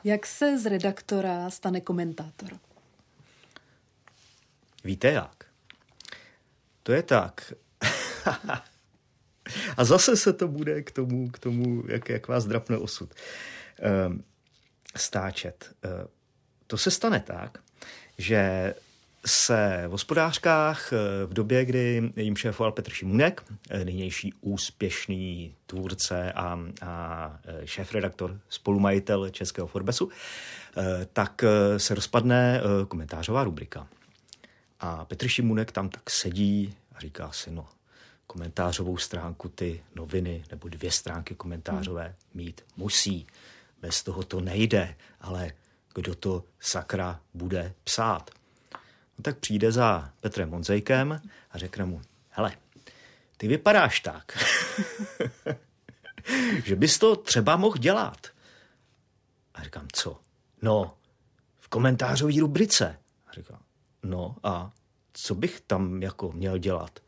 Jak 0.04 0.26
se 0.26 0.60
z 0.60 0.66
redaktora 0.66 1.50
stane 1.50 1.82
komentátor? 1.82 2.50
Víte 4.84 5.12
jak? 5.12 5.46
To 6.84 6.92
je 6.92 7.04
tak. 7.04 7.54
A 9.78 9.84
zase 9.84 10.18
se 10.18 10.34
to 10.34 10.48
bude 10.48 10.82
k 10.82 10.92
tomu, 10.92 11.30
k 11.30 11.40
tomu 11.40 11.84
jak, 11.88 12.10
jak 12.10 12.28
vás 12.28 12.46
drapne 12.46 12.78
osud. 12.78 13.14
Um, 14.08 14.24
stáčet. 14.96 15.76
Uh, 15.86 15.92
to 16.68 16.78
se 16.78 16.92
stane 16.92 17.20
tak, 17.20 17.58
že 18.18 18.74
se 19.28 19.84
v 19.88 19.92
hospodářkách 19.92 20.94
eh, 20.94 21.26
v 21.26 21.34
době, 21.34 21.66
kdy 21.66 22.12
jim 22.16 22.36
šéfoval 22.36 22.72
Petr 22.72 22.92
Šimunek, 22.92 23.44
eh, 23.70 23.86
nynější 23.86 24.34
úspěšný 24.42 25.56
tvůrce 25.66 26.32
a, 26.32 26.60
a 26.82 27.40
eh, 27.46 27.68
šéf-redaktor, 27.68 28.40
spolumajitel 28.50 29.30
českého 29.30 29.68
Forbesu, 29.68 30.10
tak 31.14 31.44
se 31.78 31.96
rozpadne 31.96 32.62
komentářová 32.88 33.44
rubrika. 33.44 33.88
A 34.80 35.06
Petr 35.06 35.28
Šimunek 35.28 35.72
tam 35.72 35.90
tak 35.90 36.10
sedí 36.10 36.76
a 36.96 37.00
říká 37.00 37.32
si, 37.32 37.52
no, 37.52 37.68
komentářovou 38.28 38.98
stránku 38.98 39.50
ty 39.50 39.84
noviny 39.96 40.44
nebo 40.52 40.68
dvě 40.68 40.92
stránky 40.92 41.36
komentářové 41.36 42.16
mít 42.34 42.62
musí. 42.76 43.28
Bez 43.82 44.04
toho 44.04 44.24
to 44.24 44.42
nejde, 44.42 44.96
ale 45.22 45.52
kdo 45.96 46.16
to 46.16 46.44
sakra 46.60 47.20
bude 47.34 47.74
psát? 47.84 48.37
No 49.18 49.22
tak 49.22 49.38
přijde 49.38 49.72
za 49.72 50.14
Petrem 50.22 50.50
Monzejkem 50.50 51.22
a 51.52 51.58
řekne 51.58 51.86
mu, 51.86 52.02
hele, 52.30 52.52
ty 53.38 53.48
vypadáš 53.48 54.00
tak, 54.00 54.38
že 56.66 56.76
bys 56.76 57.00
to 57.00 57.16
třeba 57.16 57.56
mohl 57.56 57.78
dělat. 57.78 58.28
A 59.54 59.64
říkám, 59.64 59.88
co? 59.94 60.20
No, 60.62 60.98
v 61.60 61.68
komentářové 61.68 62.40
rubrice. 62.40 63.00
A 63.28 63.34
říkám, 63.34 63.60
no 64.04 64.36
a 64.44 64.72
co 65.14 65.36
bych 65.36 65.62
tam 65.62 66.04
jako 66.04 66.32
měl 66.32 66.58
dělat? 66.58 67.00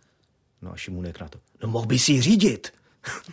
No 0.62 0.72
a 0.72 0.78
Šimunek 0.78 1.20
na 1.20 1.30
to, 1.30 1.40
no 1.64 1.70
mohl 1.70 1.86
bys 1.86 2.10
ji 2.10 2.22
řídit. 2.22 2.74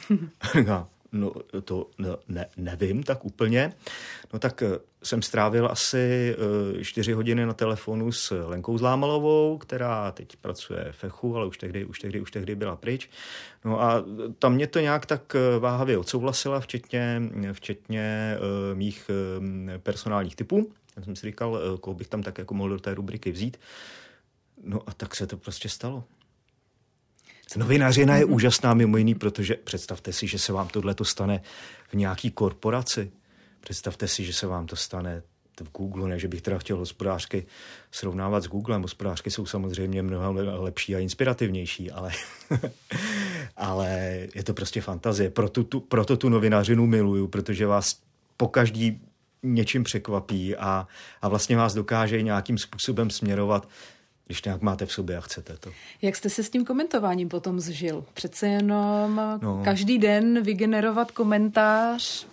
a 0.40 0.46
říkám, 0.58 0.88
No 1.16 1.32
to 1.64 1.90
ne, 2.28 2.46
nevím 2.56 3.02
tak 3.02 3.24
úplně. 3.24 3.72
No 4.32 4.38
tak 4.38 4.62
eh, 4.62 4.78
jsem 5.02 5.22
strávil 5.22 5.68
asi 5.70 6.36
eh, 6.78 6.84
čtyři 6.84 7.12
hodiny 7.12 7.46
na 7.46 7.52
telefonu 7.52 8.12
s 8.12 8.46
Lenkou 8.46 8.78
Zlámalovou, 8.78 9.58
která 9.58 10.12
teď 10.12 10.36
pracuje 10.36 10.88
v 10.90 10.96
Fechu, 10.96 11.36
ale 11.36 11.46
už 11.46 11.58
tehdy, 11.58 11.84
už 11.84 11.98
tehdy, 11.98 12.20
už 12.20 12.30
tehdy 12.30 12.54
byla 12.54 12.76
pryč. 12.76 13.10
No 13.64 13.82
a 13.82 14.04
tam 14.38 14.54
mě 14.54 14.66
to 14.66 14.80
nějak 14.80 15.06
tak 15.06 15.34
eh, 15.34 15.58
váhavě 15.58 15.98
odsouhlasila, 15.98 16.60
včetně, 16.60 17.22
včetně 17.52 18.36
mých 18.74 19.10
personálních 19.78 20.36
typů. 20.36 20.70
Já 20.96 21.02
jsem 21.02 21.16
si 21.16 21.26
říkal, 21.26 21.78
koho 21.80 21.94
bych 21.94 22.08
tam 22.08 22.22
tak 22.22 22.38
jako 22.38 22.54
mohl 22.54 22.70
do 22.70 22.78
té 22.78 22.94
rubriky 22.94 23.32
vzít. 23.32 23.56
No 24.64 24.80
a 24.86 24.94
tak 24.94 25.16
se 25.16 25.26
to 25.26 25.36
prostě 25.36 25.68
stalo. 25.68 26.04
Novinařina 27.56 28.16
je 28.16 28.24
úžasná 28.24 28.74
mimo 28.74 28.96
jiný, 28.96 29.14
protože 29.14 29.54
představte 29.54 30.12
si, 30.12 30.26
že 30.26 30.38
se 30.38 30.52
vám 30.52 30.68
tohle 30.68 30.94
to 30.94 31.04
stane 31.04 31.42
v 31.88 31.94
nějaký 31.94 32.30
korporaci. 32.30 33.10
Představte 33.60 34.08
si, 34.08 34.24
že 34.24 34.32
se 34.32 34.46
vám 34.46 34.66
to 34.66 34.76
stane 34.76 35.22
v 35.64 35.72
Google, 35.72 36.08
ne, 36.08 36.18
že 36.18 36.28
bych 36.28 36.42
teda 36.42 36.58
chtěl 36.58 36.76
hospodářky 36.76 37.46
srovnávat 37.90 38.42
s 38.42 38.46
Googlem. 38.46 38.82
Hospodářky 38.82 39.30
jsou 39.30 39.46
samozřejmě 39.46 40.02
mnohem 40.02 40.36
lepší 40.36 40.96
a 40.96 40.98
inspirativnější, 40.98 41.90
ale, 41.90 42.12
ale 43.56 44.18
je 44.34 44.42
to 44.42 44.54
prostě 44.54 44.80
fantazie. 44.80 45.30
Proto 45.30 45.64
tu, 45.64 45.80
proto 45.80 46.16
tu 46.16 46.28
novinařinu 46.28 46.86
miluju, 46.86 47.28
protože 47.28 47.66
vás 47.66 48.00
po 48.36 48.48
každý 48.48 49.00
něčím 49.42 49.84
překvapí 49.84 50.56
a, 50.56 50.86
a 51.22 51.28
vlastně 51.28 51.56
vás 51.56 51.74
dokáže 51.74 52.22
nějakým 52.22 52.58
způsobem 52.58 53.10
směrovat 53.10 53.68
když 54.26 54.42
nějak 54.44 54.62
máte 54.62 54.86
v 54.86 54.92
sobě 54.92 55.16
a 55.16 55.20
chcete 55.20 55.56
to. 55.56 55.72
Jak 56.02 56.16
jste 56.16 56.30
se 56.30 56.42
s 56.42 56.50
tím 56.50 56.64
komentováním 56.64 57.28
potom 57.28 57.60
zžil? 57.60 58.04
Přece 58.14 58.48
jenom 58.48 59.38
no. 59.42 59.62
každý 59.64 59.98
den 59.98 60.42
vygenerovat 60.42 61.10
komentář 61.10 62.26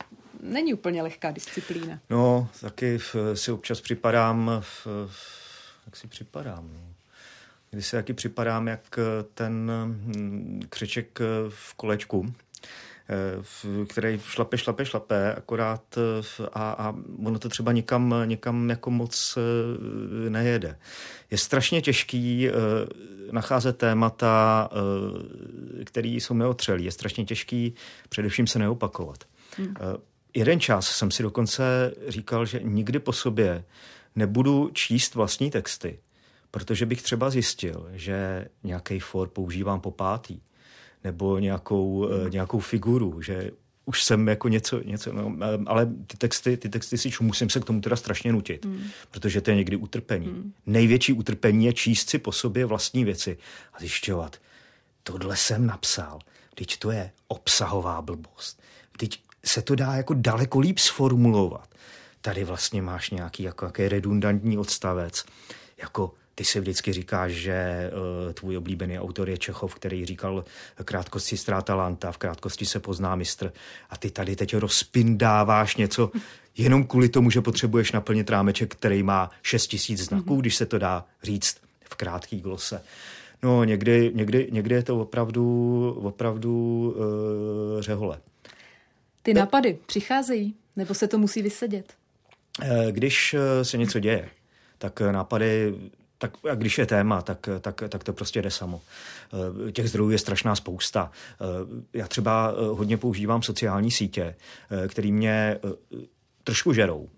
není 0.43 0.73
úplně 0.73 1.01
lehká 1.01 1.31
disciplína. 1.31 1.99
No, 2.09 2.49
taky 2.61 2.99
si 3.33 3.51
občas 3.51 3.81
připadám, 3.81 4.51
v, 4.59 4.87
jak 5.85 5.95
si 5.95 6.07
připadám, 6.07 6.69
no. 6.73 6.79
Když 7.71 7.87
si 7.87 7.95
taky 7.95 8.13
připadám, 8.13 8.67
jak 8.67 8.99
ten 9.33 9.71
hm, 9.85 10.61
křeček 10.69 11.19
v 11.49 11.73
kolečku, 11.73 12.33
který 13.87 14.19
šlape, 14.19 14.57
šlape, 14.57 14.85
šlape, 14.85 15.33
akorát 15.33 15.97
a, 16.53 16.71
a 16.71 16.95
ono 17.25 17.39
to 17.39 17.49
třeba 17.49 17.71
někam, 17.71 18.15
někam 18.25 18.69
jako 18.69 18.91
moc 18.91 19.37
e, 19.37 20.29
nejede. 20.29 20.77
Je 21.31 21.37
strašně 21.37 21.81
těžký 21.81 22.49
nacházet 23.31 23.77
témata, 23.77 24.69
které 25.85 26.07
jsou 26.07 26.33
neotřelí. 26.33 26.85
Je 26.85 26.91
strašně 26.91 27.25
těžký 27.25 27.73
především 28.09 28.47
se 28.47 28.59
neopakovat. 28.59 29.23
Hmm. 29.57 29.73
Jeden 30.33 30.59
čas 30.59 30.87
jsem 30.87 31.11
si 31.11 31.23
dokonce 31.23 31.93
říkal, 32.07 32.45
že 32.45 32.59
nikdy 32.63 32.99
po 32.99 33.13
sobě 33.13 33.63
nebudu 34.15 34.69
číst 34.73 35.15
vlastní 35.15 35.51
texty, 35.51 35.99
protože 36.51 36.85
bych 36.85 37.01
třeba 37.01 37.29
zjistil, 37.29 37.89
že 37.93 38.47
nějaký 38.63 38.99
for 38.99 39.27
používám 39.27 39.81
po 39.81 39.91
pátý 39.91 40.39
nebo 41.03 41.39
nějakou, 41.39 42.07
hmm. 42.07 42.31
nějakou 42.31 42.59
figuru, 42.59 43.21
že 43.21 43.51
už 43.85 44.03
jsem 44.03 44.27
jako 44.27 44.47
něco, 44.47 44.81
něco 44.83 45.13
no, 45.13 45.35
ale 45.65 45.85
ty 46.07 46.17
texty, 46.17 46.57
ty 46.57 46.69
texty 46.69 46.97
si 46.97 47.09
musím 47.21 47.49
se 47.49 47.59
k 47.59 47.65
tomu 47.65 47.81
teda 47.81 47.95
strašně 47.95 48.31
nutit, 48.31 48.65
hmm. 48.65 48.83
protože 49.11 49.41
to 49.41 49.51
je 49.51 49.55
někdy 49.55 49.75
utrpení. 49.75 50.27
Hmm. 50.27 50.53
Největší 50.65 51.13
utrpení 51.13 51.65
je 51.65 51.73
číst 51.73 52.09
si 52.09 52.19
po 52.19 52.31
sobě 52.31 52.65
vlastní 52.65 53.05
věci 53.05 53.37
a 53.73 53.79
zjišťovat, 53.79 54.37
tohle 55.03 55.37
jsem 55.37 55.67
napsal, 55.67 56.19
teď 56.55 56.77
to 56.77 56.91
je 56.91 57.11
obsahová 57.27 58.01
blbost, 58.01 58.61
teď 58.97 59.21
se 59.45 59.61
to 59.61 59.75
dá 59.75 59.95
jako 59.95 60.13
daleko 60.13 60.59
líp 60.59 60.79
sformulovat. 60.79 61.69
Tady 62.21 62.43
vlastně 62.43 62.81
máš 62.81 63.09
nějaký 63.09 63.43
jako 63.43 63.65
jaký 63.65 63.87
redundantní 63.87 64.57
odstavec, 64.57 65.25
jako 65.77 66.13
ty 66.36 66.43
si 66.43 66.59
vždycky 66.59 66.93
říkáš, 66.93 67.31
že 67.31 67.91
uh, 68.25 68.34
tvůj 68.34 68.57
oblíbený 68.57 68.99
autor 68.99 69.29
je 69.29 69.38
Čechov, 69.38 69.75
který 69.75 70.05
říkal 70.05 70.45
krátkosti 70.86 71.38
ztráta 71.38 71.75
lanta, 71.75 72.11
v 72.11 72.17
krátkosti 72.17 72.65
se 72.65 72.79
pozná 72.79 73.15
mistr 73.15 73.53
a 73.89 73.97
ty 73.97 74.11
tady 74.11 74.36
teď 74.36 74.55
rozpindáváš 74.55 75.75
něco 75.75 76.11
jenom 76.57 76.84
kvůli 76.84 77.09
tomu, 77.09 77.29
že 77.29 77.41
potřebuješ 77.41 77.91
naplnit 77.91 78.29
rámeček, 78.29 78.75
který 78.75 79.03
má 79.03 79.31
6 79.41 79.67
tisíc 79.67 79.99
znaků, 79.99 80.36
mm-hmm. 80.36 80.39
když 80.39 80.55
se 80.55 80.65
to 80.65 80.77
dá 80.77 81.05
říct 81.23 81.57
v 81.84 81.95
krátký 81.95 82.41
glose. 82.41 82.84
No 83.43 83.63
někdy, 83.63 84.11
někdy, 84.15 84.47
někdy 84.51 84.75
je 84.75 84.84
to 84.84 84.99
opravdu, 84.99 85.99
opravdu 86.03 86.95
uh, 86.97 87.81
řehole. 87.81 88.19
Ty 89.23 89.34
nápady 89.34 89.77
přicházejí, 89.86 90.55
nebo 90.75 90.93
se 90.93 91.07
to 91.07 91.17
musí 91.17 91.41
vysedět? 91.41 91.93
Když 92.91 93.36
se 93.63 93.77
něco 93.77 93.99
děje, 93.99 94.29
tak 94.77 95.01
nápady 95.01 95.73
tak 96.24 96.38
a 96.51 96.55
když 96.55 96.78
je 96.78 96.86
téma, 96.86 97.21
tak, 97.21 97.49
tak, 97.61 97.84
tak 97.89 98.03
to 98.03 98.13
prostě 98.13 98.41
jde 98.41 98.51
samo. 98.51 98.82
Eh, 99.67 99.71
těch 99.71 99.89
zdrojů 99.89 100.09
je 100.09 100.17
strašná 100.17 100.55
spousta. 100.55 101.11
Eh, 101.11 101.97
já 101.97 102.07
třeba 102.07 102.51
eh, 102.51 102.65
hodně 102.65 102.97
používám 102.97 103.41
sociální 103.41 103.91
sítě, 103.91 104.36
které 104.88 105.11
mě 105.11 105.59
trošku 106.43 106.74
žerou 106.74 107.09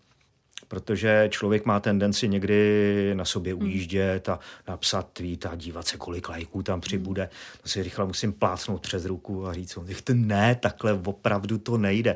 protože 0.67 1.27
člověk 1.31 1.65
má 1.65 1.79
tendenci 1.79 2.27
někdy 2.27 3.11
na 3.15 3.25
sobě 3.25 3.53
hmm. 3.53 3.63
ujíždět 3.63 4.29
a 4.29 4.39
napsat 4.67 5.09
tweet 5.13 5.45
a 5.45 5.55
dívat 5.55 5.87
se, 5.87 5.97
kolik 5.97 6.29
lajků 6.29 6.63
tam 6.63 6.81
přibude. 6.81 7.29
To 7.63 7.69
si 7.69 7.83
rychle 7.83 8.05
musím 8.05 8.33
plácnout 8.33 8.81
přes 8.81 9.05
ruku 9.05 9.47
a 9.47 9.53
říct, 9.53 9.77
ne, 10.13 10.55
takhle 10.55 10.93
opravdu 10.93 11.57
to 11.57 11.77
nejde. 11.77 12.15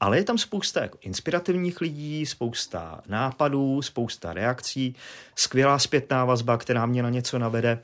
Ale 0.00 0.18
je 0.18 0.24
tam 0.24 0.38
spousta 0.38 0.82
jako 0.82 0.98
inspirativních 1.00 1.80
lidí, 1.80 2.26
spousta 2.26 3.00
nápadů, 3.08 3.82
spousta 3.82 4.32
reakcí, 4.32 4.96
skvělá 5.36 5.78
zpětná 5.78 6.24
vazba, 6.24 6.56
která 6.56 6.86
mě 6.86 7.02
na 7.02 7.10
něco 7.10 7.38
navede. 7.38 7.78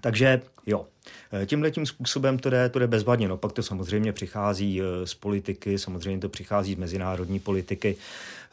Takže 0.00 0.42
jo, 0.66 0.86
Eh, 1.32 1.46
tímhle 1.46 1.70
tím 1.70 1.86
způsobem 1.86 2.38
to 2.38 2.50
jde, 2.50 2.68
to 2.68 2.78
jde 2.78 2.86
bezvadně. 2.86 3.28
No, 3.28 3.36
pak 3.36 3.52
to 3.52 3.62
samozřejmě 3.62 4.12
přichází 4.12 4.82
eh, 4.82 5.06
z 5.06 5.14
politiky, 5.14 5.78
samozřejmě 5.78 6.20
to 6.20 6.28
přichází 6.28 6.74
z 6.74 6.78
mezinárodní 6.78 7.40
politiky, 7.40 7.96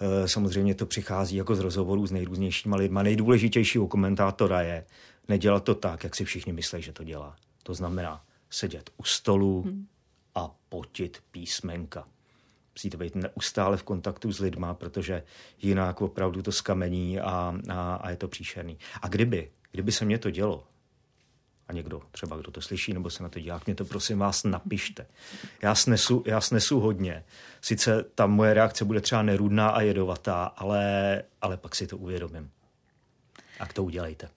eh, 0.01 0.27
samozřejmě 0.27 0.75
to 0.75 0.85
přichází 0.85 1.35
jako 1.35 1.55
z 1.55 1.59
rozhovorů 1.59 2.07
s 2.07 2.11
nejrůznějšíma 2.11 2.77
lidma. 2.77 3.03
Nejdůležitější 3.03 3.79
u 3.79 3.87
komentátora 3.87 4.61
je 4.61 4.85
nedělat 5.27 5.63
to 5.63 5.75
tak, 5.75 6.03
jak 6.03 6.15
si 6.15 6.25
všichni 6.25 6.53
myslí, 6.53 6.81
že 6.81 6.93
to 6.93 7.03
dělá. 7.03 7.35
To 7.63 7.73
znamená 7.73 8.23
sedět 8.49 8.89
u 8.97 9.03
stolu 9.03 9.61
hmm. 9.61 9.85
a 10.35 10.55
potit 10.69 11.17
písmenka. 11.31 12.05
Musíte 12.75 12.97
být 12.97 13.15
neustále 13.15 13.77
v 13.77 13.83
kontaktu 13.83 14.31
s 14.31 14.39
lidma, 14.39 14.73
protože 14.73 15.23
jinak 15.61 16.01
opravdu 16.01 16.41
to 16.41 16.51
skamení 16.51 17.19
a, 17.19 17.55
a, 17.69 17.95
a 17.95 18.09
je 18.09 18.15
to 18.15 18.27
příšerný. 18.27 18.77
A 19.01 19.07
kdyby, 19.07 19.51
kdyby 19.71 19.91
se 19.91 20.05
mě 20.05 20.17
to 20.17 20.29
dělo, 20.29 20.63
někdo, 21.73 22.01
třeba 22.11 22.37
kdo 22.37 22.51
to 22.51 22.61
slyší 22.61 22.93
nebo 22.93 23.09
se 23.09 23.23
na 23.23 23.29
to 23.29 23.39
dívá, 23.39 23.61
mě 23.65 23.75
to 23.75 23.85
prosím 23.85 24.19
vás 24.19 24.43
napište. 24.43 25.05
Já 25.61 25.75
snesu, 25.75 26.23
já 26.25 26.41
snesu 26.41 26.79
hodně. 26.79 27.23
Sice 27.61 28.05
ta 28.15 28.27
moje 28.27 28.53
reakce 28.53 28.85
bude 28.85 29.01
třeba 29.01 29.21
nerudná 29.21 29.69
a 29.69 29.81
jedovatá, 29.81 30.43
ale, 30.43 31.23
ale 31.41 31.57
pak 31.57 31.75
si 31.75 31.87
to 31.87 31.97
uvědomím. 31.97 32.51
A 33.59 33.65
to 33.65 33.83
udělejte. 33.83 34.29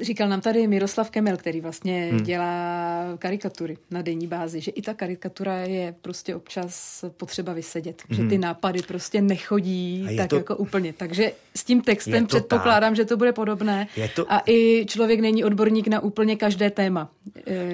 Říkal 0.00 0.28
nám 0.28 0.40
tady 0.40 0.66
Miroslav 0.66 1.10
Kemel, 1.10 1.36
který 1.36 1.60
vlastně 1.60 2.08
hmm. 2.10 2.22
dělá 2.22 3.04
karikatury 3.18 3.78
na 3.90 4.02
denní 4.02 4.26
bázi, 4.26 4.60
že 4.60 4.70
i 4.70 4.82
ta 4.82 4.94
karikatura 4.94 5.56
je 5.56 5.94
prostě 6.02 6.34
občas 6.34 7.04
potřeba 7.16 7.52
vysedět, 7.52 8.02
hmm. 8.08 8.16
že 8.16 8.28
ty 8.28 8.38
nápady 8.38 8.82
prostě 8.82 9.22
nechodí 9.22 10.08
tak 10.16 10.28
to... 10.28 10.36
jako 10.36 10.56
úplně. 10.56 10.92
Takže 10.92 11.32
s 11.56 11.64
tím 11.64 11.82
textem 11.82 12.26
předpokládám, 12.26 12.90
tak. 12.90 12.96
že 12.96 13.04
to 13.04 13.16
bude 13.16 13.32
podobné 13.32 13.86
to... 14.14 14.32
a 14.32 14.42
i 14.46 14.86
člověk 14.88 15.20
není 15.20 15.44
odborník 15.44 15.88
na 15.88 16.00
úplně 16.00 16.36
každé 16.36 16.70
téma. 16.70 17.10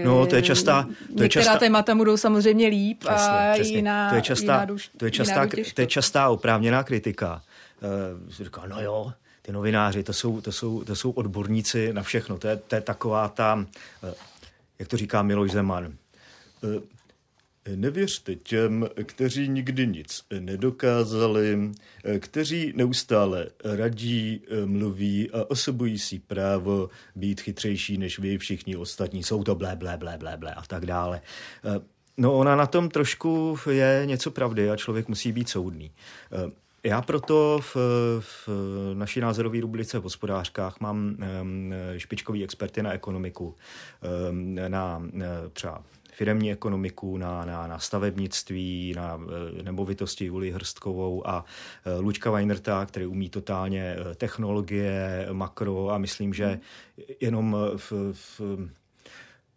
No, 0.05 0.27
to 0.27 0.37
je 0.37 0.43
častá... 0.43 0.83
To 0.83 0.89
Některá 1.23 1.25
je 1.25 1.29
častá... 1.29 1.59
témata 1.59 1.95
budou 1.95 2.17
samozřejmě 2.17 2.67
líp 2.67 2.99
přesně, 2.99 3.29
a 3.29 3.53
přesně. 3.55 3.77
jiná, 3.77 4.09
to 4.09 4.15
je 4.15 4.23
častá, 4.23 4.53
jiná 4.53 4.65
duš, 4.65 4.91
to 4.97 5.05
je 5.05 5.11
častá, 5.11 5.47
to 5.75 5.81
je 5.81 5.87
častá 5.87 6.29
oprávněná 6.29 6.83
kritika. 6.83 7.43
Uh, 7.83 8.31
říká, 8.31 8.63
no 8.67 8.83
jo, 8.83 9.13
ty 9.49 9.53
novináři, 9.53 10.03
to 10.03 10.13
jsou, 10.13 10.41
to 10.41 10.53
jsou, 10.53 10.85
to 10.85 10.97
jsou 10.97 11.11
odborníci 11.11 11.93
na 11.93 12.03
všechno. 12.03 12.39
To 12.39 12.49
je, 12.49 12.57
to 12.57 12.75
je 12.75 12.81
taková 12.81 13.29
ta, 13.29 13.67
eh, 14.03 14.15
jak 14.79 14.89
to 14.89 14.97
říká 14.97 15.23
Miloš 15.23 15.51
Zeman, 15.51 15.95
eh, 16.65 16.81
Nevěřte 17.77 18.35
těm, 18.35 18.89
kteří 19.05 19.49
nikdy 19.49 19.87
nic 19.87 20.25
nedokázali, 20.41 21.73
eh, 22.05 22.19
kteří 22.19 22.73
neustále 22.77 23.47
radí, 23.65 24.43
mluví 24.65 25.31
a 25.31 25.51
osobují 25.51 25.99
si 25.99 26.19
právo 26.19 26.91
být 27.17 27.41
chytřejší 27.41 27.99
než 27.99 28.19
vy 28.19 28.39
všichni 28.39 28.77
ostatní. 28.77 29.23
Jsou 29.23 29.45
to 29.45 29.55
blé, 29.55 29.77
blé, 29.77 29.97
blé, 29.97 30.19
blé, 30.19 30.37
blé 30.37 30.55
a 30.55 30.63
tak 30.63 30.87
dále. 30.87 31.21
No 32.17 32.37
ona 32.37 32.57
na 32.57 32.67
tom 32.67 32.89
trošku 32.89 33.59
je 33.71 34.03
něco 34.05 34.31
pravdy 34.31 34.71
a 34.71 34.77
člověk 34.77 35.09
musí 35.09 35.33
být 35.33 35.49
soudný. 35.49 35.91
Já 36.85 37.03
proto 37.03 37.61
v, 37.63 37.77
v 38.21 38.49
naší 38.95 39.21
názorové 39.21 39.61
rubrice 39.61 39.99
v 39.99 40.03
hospodářkách 40.03 40.81
mám 40.81 41.17
špičkový 41.97 42.45
experty 42.45 42.83
na 42.83 42.93
ekonomiku, 42.93 43.55
na 44.69 45.03
třeba 45.53 45.85
firemní 46.19 46.53
ekonomiku, 46.53 47.17
na, 47.17 47.45
na, 47.45 47.67
na 47.67 47.79
stavebnictví, 47.79 48.93
na 48.97 49.21
e, 49.59 49.63
nemovitosti 49.63 50.25
Juli 50.25 50.51
Hrstkovou 50.51 51.29
a 51.29 51.45
e, 51.85 51.99
Lučka 51.99 52.31
Weinerta, 52.31 52.87
který 52.87 53.07
umí 53.07 53.31
totálně 53.31 53.83
e, 53.83 54.15
technologie, 54.15 55.29
makro 55.33 55.91
a 55.91 55.99
myslím, 55.99 56.35
že 56.35 56.61
jenom 57.21 57.57
v, 57.77 57.93
v 58.13 58.41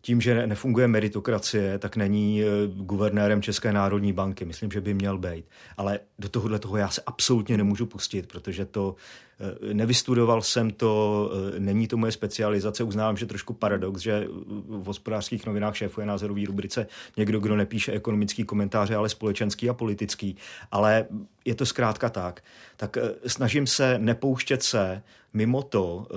tím, 0.02 0.22
že 0.22 0.48
nefunguje 0.48 0.88
meritokracie, 0.88 1.80
tak 1.80 1.96
není 1.96 2.44
eh, 2.44 2.46
guvernérem 2.68 3.42
České 3.42 3.74
národní 3.74 4.14
banky. 4.14 4.46
Myslím, 4.46 4.72
že 4.72 4.82
by 4.82 4.94
měl 4.94 5.18
být. 5.18 5.46
Ale 5.78 6.00
do 6.20 6.30
tohohle 6.30 6.60
toho 6.60 6.78
já 6.78 6.90
se 6.90 7.02
absolutně 7.06 7.58
nemůžu 7.58 7.86
pustit, 7.86 8.28
protože 8.28 8.66
to 8.66 8.96
eh, 9.40 9.74
nevystudoval 9.74 10.42
jsem 10.42 10.72
to, 10.72 11.32
eh, 11.56 11.60
není 11.60 11.88
to 11.88 11.98
moje 11.98 12.12
specializace. 12.12 12.84
Uznávám, 12.84 13.18
že 13.18 13.26
trošku 13.26 13.54
paradox, 13.54 14.02
že 14.02 14.28
v 14.68 14.86
hospodářských 14.86 15.46
novinách 15.46 15.78
šéfuje 15.78 16.08
názorový 16.08 16.46
rubrice 16.46 16.88
někdo, 17.18 17.40
kdo 17.40 17.56
nepíše 17.56 17.92
ekonomický 17.92 18.44
komentáře, 18.44 18.96
ale 18.96 19.10
společenský 19.10 19.70
a 19.70 19.74
politický. 19.74 20.38
Ale 20.72 21.06
je 21.46 21.56
to 21.56 21.66
zkrátka 21.66 22.10
tak. 22.10 22.44
Tak 22.78 22.98
snažím 23.28 23.68
se 23.68 24.00
nepouštět 24.00 24.64
se 24.64 25.04
mimo 25.34 25.64
to, 25.64 26.08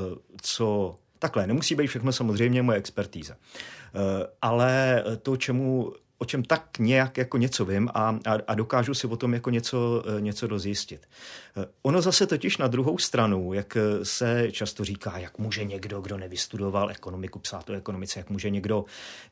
co 0.43 0.97
Takhle, 1.25 1.47
nemusí 1.47 1.75
být 1.75 1.87
všechno 1.87 2.13
samozřejmě 2.13 2.63
moje 2.63 2.79
expertíza. 2.79 3.35
Eh, 3.35 4.27
ale 4.43 5.05
to, 5.23 5.37
čemu 5.37 5.93
o 6.25 6.27
čem 6.27 6.43
tak 6.43 6.79
nějak 6.79 7.19
jako 7.19 7.39
něco 7.39 7.65
vím 7.65 7.89
a, 7.95 8.19
a, 8.27 8.39
a 8.47 8.55
dokážu 8.55 8.95
si 8.95 9.07
o 9.07 9.17
tom 9.17 9.35
jako 9.35 9.51
něco, 9.51 10.05
eh, 10.07 10.21
něco 10.21 10.47
dozjistit. 10.47 11.01
Eh, 11.57 11.67
ono 11.83 12.03
zase 12.03 12.27
totiž 12.27 12.59
na 12.59 12.67
druhou 12.67 12.99
stranu, 12.99 13.53
jak 13.53 13.77
se 14.03 14.49
často 14.53 14.85
říká, 14.85 15.19
jak 15.19 15.39
může 15.39 15.65
někdo, 15.65 16.01
kdo 16.01 16.19
nevystudoval 16.19 16.91
ekonomiku, 16.91 17.39
psát 17.39 17.71
o 17.71 17.73
ekonomice, 17.73 18.21
jak 18.21 18.31
může 18.31 18.51
někdo, 18.51 18.85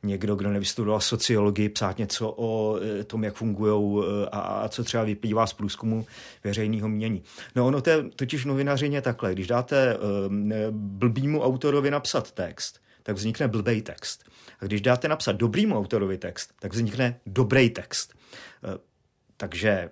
někdo 0.03 0.37
kdo 0.37 0.51
nevystudoval 0.51 1.01
sociologii, 1.01 1.69
psát 1.69 1.99
něco 1.99 2.35
o 2.37 2.79
tom, 3.07 3.25
jak 3.25 3.35
fungují 3.35 4.05
a, 4.33 4.41
a 4.41 4.69
co 4.69 4.85
třeba 4.85 5.05
vyplývá 5.05 5.47
z 5.47 5.53
průzkumu 5.53 6.07
veřejného 6.45 6.89
mění. 6.89 7.23
No 7.57 7.67
ono 7.67 7.81
to 7.81 7.91
je 7.91 8.03
totiž 8.17 8.45
v 8.45 8.49
novinařině 8.49 9.03
takhle, 9.03 9.33
když 9.33 9.47
dáte 9.47 9.97
blbýmu 10.71 11.43
autorovi 11.43 11.91
napsat 11.91 12.33
text, 12.33 12.81
tak 13.03 13.17
vznikne 13.17 13.49
blbej 13.49 13.83
text. 13.83 14.32
Když 14.67 14.81
dáte 14.81 15.09
napsat 15.09 15.33
dobrýmu 15.33 15.79
autorovi 15.79 16.19
text, 16.19 16.53
tak 16.61 16.73
vznikne 16.73 17.21
dobrý 17.27 17.71
text. 17.71 18.15
E, 18.65 18.79
takže 19.37 19.91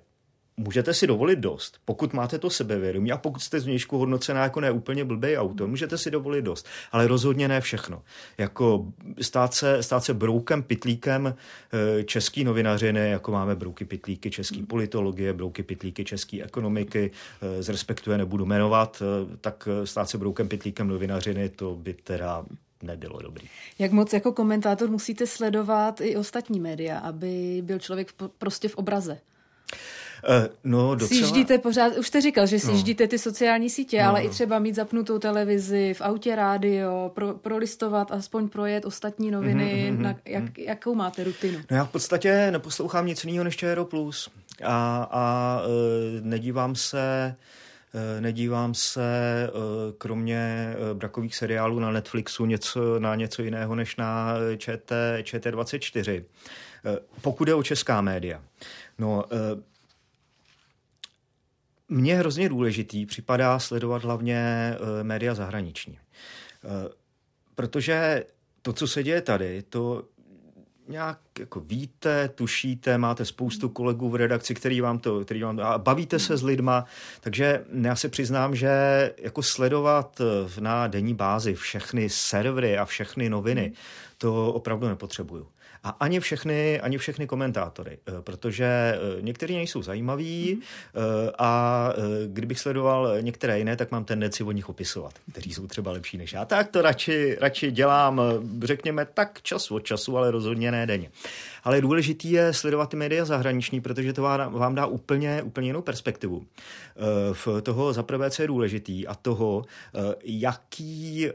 můžete 0.56 0.94
si 0.94 1.06
dovolit 1.06 1.38
dost, 1.38 1.78
pokud 1.84 2.12
máte 2.12 2.38
to 2.38 2.50
sebevědomí 2.50 3.12
a 3.12 3.16
pokud 3.16 3.40
jste 3.40 3.60
zvnějšku 3.60 3.98
hodnocená 3.98 4.42
jako 4.42 4.60
neúplně 4.60 5.04
blbý 5.04 5.36
autor, 5.36 5.68
můžete 5.68 5.98
si 5.98 6.10
dovolit 6.10 6.42
dost, 6.42 6.66
ale 6.92 7.06
rozhodně 7.06 7.48
ne 7.48 7.60
všechno. 7.60 8.02
Jako 8.38 8.86
stát 9.20 9.54
se, 9.54 9.82
stát 9.82 10.04
se 10.04 10.14
broukem, 10.14 10.62
pitlíkem 10.62 11.26
e, 11.26 12.04
český 12.04 12.44
novinařiny, 12.44 13.10
jako 13.10 13.32
máme 13.32 13.56
brouky, 13.56 13.84
pitlíky 13.84 14.30
český 14.30 14.62
politologie, 14.62 15.32
brouky, 15.32 15.62
pitlíky 15.62 16.04
český 16.04 16.42
ekonomiky, 16.42 17.10
e, 17.42 17.62
z 17.62 17.68
respektuje 17.68 18.18
nebudu 18.18 18.46
jmenovat, 18.46 19.02
tak 19.40 19.68
stát 19.84 20.10
se 20.10 20.18
broukem, 20.18 20.48
pitlíkem 20.48 20.88
novinařiny, 20.88 21.48
to 21.48 21.74
by 21.74 21.94
teda 21.94 22.44
nebylo 22.82 23.18
dobrý. 23.22 23.48
Jak 23.78 23.92
moc 23.92 24.12
jako 24.12 24.32
komentátor 24.32 24.90
musíte 24.90 25.26
sledovat 25.26 26.00
i 26.00 26.16
ostatní 26.16 26.60
média, 26.60 26.98
aby 26.98 27.62
byl 27.64 27.78
člověk 27.78 28.12
prostě 28.38 28.68
v 28.68 28.74
obraze? 28.74 29.18
Uh, 30.28 30.46
no, 30.64 30.94
docela... 30.94 31.20
Sjíždíte 31.20 31.58
pořád, 31.58 31.96
už 31.96 32.06
jste 32.06 32.20
říkal, 32.20 32.46
že 32.46 32.58
sjíždíte 32.58 33.04
no. 33.04 33.08
ty 33.08 33.18
sociální 33.18 33.70
sítě, 33.70 34.02
no. 34.02 34.08
ale 34.08 34.22
i 34.22 34.28
třeba 34.28 34.58
mít 34.58 34.74
zapnutou 34.74 35.18
televizi, 35.18 35.94
v 35.94 36.00
autě 36.00 36.36
rádio, 36.36 37.10
pro, 37.14 37.34
prolistovat, 37.34 38.12
aspoň 38.12 38.48
projet 38.48 38.84
ostatní 38.84 39.30
noviny, 39.30 39.92
mm-hmm, 39.92 40.00
na, 40.00 40.16
jak, 40.24 40.42
mm. 40.42 40.52
jakou 40.58 40.94
máte 40.94 41.24
rutinu? 41.24 41.58
No 41.70 41.76
já 41.76 41.84
v 41.84 41.90
podstatě 41.90 42.50
neposlouchám 42.50 43.06
nic 43.06 43.24
jiného 43.24 43.44
než 43.44 43.56
ČR 43.56 43.84
Plus 43.84 44.30
a, 44.64 45.08
a 45.10 45.56
uh, 45.62 46.26
nedívám 46.26 46.74
se 46.74 47.34
nedívám 48.20 48.74
se 48.74 49.49
kromě 49.99 50.74
brakových 50.95 51.36
seriálů 51.36 51.78
na 51.78 51.91
Netflixu 51.91 52.47
něco, 52.47 52.99
na 52.99 53.14
něco 53.14 53.43
jiného 53.43 53.74
než 53.74 53.97
na 53.97 54.34
ČT, 54.57 55.20
ČT24. 55.22 56.24
Pokud 57.22 57.49
je 57.49 57.55
o 57.55 57.62
česká 57.62 58.01
média. 58.01 58.43
No, 58.99 59.24
mně 61.88 62.16
hrozně 62.16 62.49
důležitý 62.49 63.07
připadá 63.07 63.59
sledovat 63.59 64.05
hlavně 64.05 64.74
média 65.03 65.34
zahraniční. 65.34 65.99
Protože 67.55 68.24
to, 68.62 68.72
co 68.72 68.88
se 68.88 69.03
děje 69.03 69.20
tady, 69.22 69.62
to 69.62 70.05
nějak 70.91 71.18
jako 71.38 71.61
víte, 71.61 72.28
tušíte, 72.28 72.99
máte 72.99 73.24
spoustu 73.24 73.68
kolegů 73.68 74.11
v 74.11 74.14
redakci, 74.14 74.55
který 74.55 74.80
vám 74.80 74.99
to, 74.99 75.20
který 75.24 75.43
vám 75.43 75.57
to, 75.57 75.62
a 75.62 75.78
bavíte 75.78 76.18
se 76.18 76.36
s 76.36 76.43
lidma, 76.43 76.84
takže 77.20 77.64
já 77.82 77.97
se 77.97 78.09
přiznám, 78.09 78.57
že 78.57 78.70
jako 79.18 79.43
sledovat 79.43 80.20
na 80.61 80.86
denní 80.86 81.14
bázi 81.14 81.55
všechny 81.55 82.11
servery 82.11 82.78
a 82.78 82.84
všechny 82.84 83.30
noviny, 83.30 83.72
to 84.18 84.53
opravdu 84.53 84.88
nepotřebuju 84.88 85.47
a 85.84 85.90
ani 85.90 86.20
všechny, 86.20 86.80
ani 86.80 86.98
všechny 86.98 87.26
komentátory, 87.26 87.98
eh, 88.08 88.22
protože 88.22 88.64
eh, 88.64 89.22
někteří 89.22 89.56
nejsou 89.56 89.82
zajímaví 89.82 90.54
mm. 90.54 90.60
a 91.38 91.92
kdybych 92.26 92.60
sledoval 92.60 93.20
některé 93.20 93.58
jiné, 93.58 93.76
tak 93.76 93.90
mám 93.90 94.04
tendenci 94.04 94.44
o 94.44 94.52
nich 94.52 94.68
opisovat, 94.68 95.12
kteří 95.32 95.54
jsou 95.54 95.66
třeba 95.66 95.92
lepší 95.92 96.18
než 96.18 96.32
já. 96.32 96.44
Tak 96.44 96.68
to 96.68 96.82
radši, 96.82 97.36
radši 97.40 97.70
dělám, 97.70 98.22
řekněme, 98.62 99.06
tak 99.14 99.42
čas 99.42 99.70
od 99.70 99.80
času, 99.80 100.18
ale 100.18 100.30
rozhodně 100.30 100.72
ne 100.72 100.86
denně. 100.86 101.10
Ale 101.64 101.80
důležitý 101.80 102.32
je 102.32 102.52
sledovat 102.52 102.90
ty 102.90 102.96
média 102.96 103.24
zahraniční, 103.24 103.80
protože 103.80 104.12
to 104.12 104.22
vám 104.22 104.74
dá 104.74 104.86
úplně, 104.86 105.42
úplně 105.42 105.68
jinou 105.68 105.82
perspektivu. 105.82 106.46
V 107.32 107.48
toho 107.62 107.92
zaprvé, 107.92 108.30
co 108.30 108.42
je 108.42 108.48
důležitý 108.48 109.06
a 109.06 109.14
toho, 109.14 109.64
jaký, 110.24 111.26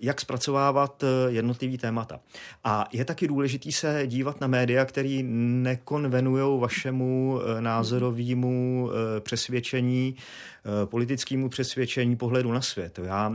jak 0.00 0.20
zpracovávat 0.20 1.04
jednotlivý 1.28 1.78
témata. 1.78 2.20
A 2.64 2.88
je 2.92 3.04
taky 3.04 3.28
důležitý 3.28 3.72
se 3.72 4.02
dívat 4.06 4.40
na 4.40 4.46
média, 4.46 4.84
který 4.84 5.22
nekonvenují 5.22 6.60
vašemu 6.60 7.40
eh, 7.40 7.60
názorovému 7.60 8.90
eh, 8.90 9.20
přesvědčení, 9.20 10.16
eh, 10.16 10.22
politickému 10.84 11.48
přesvědčení, 11.48 12.16
pohledu 12.16 12.52
na 12.52 12.60
svět. 12.60 12.98
Já 13.02 13.34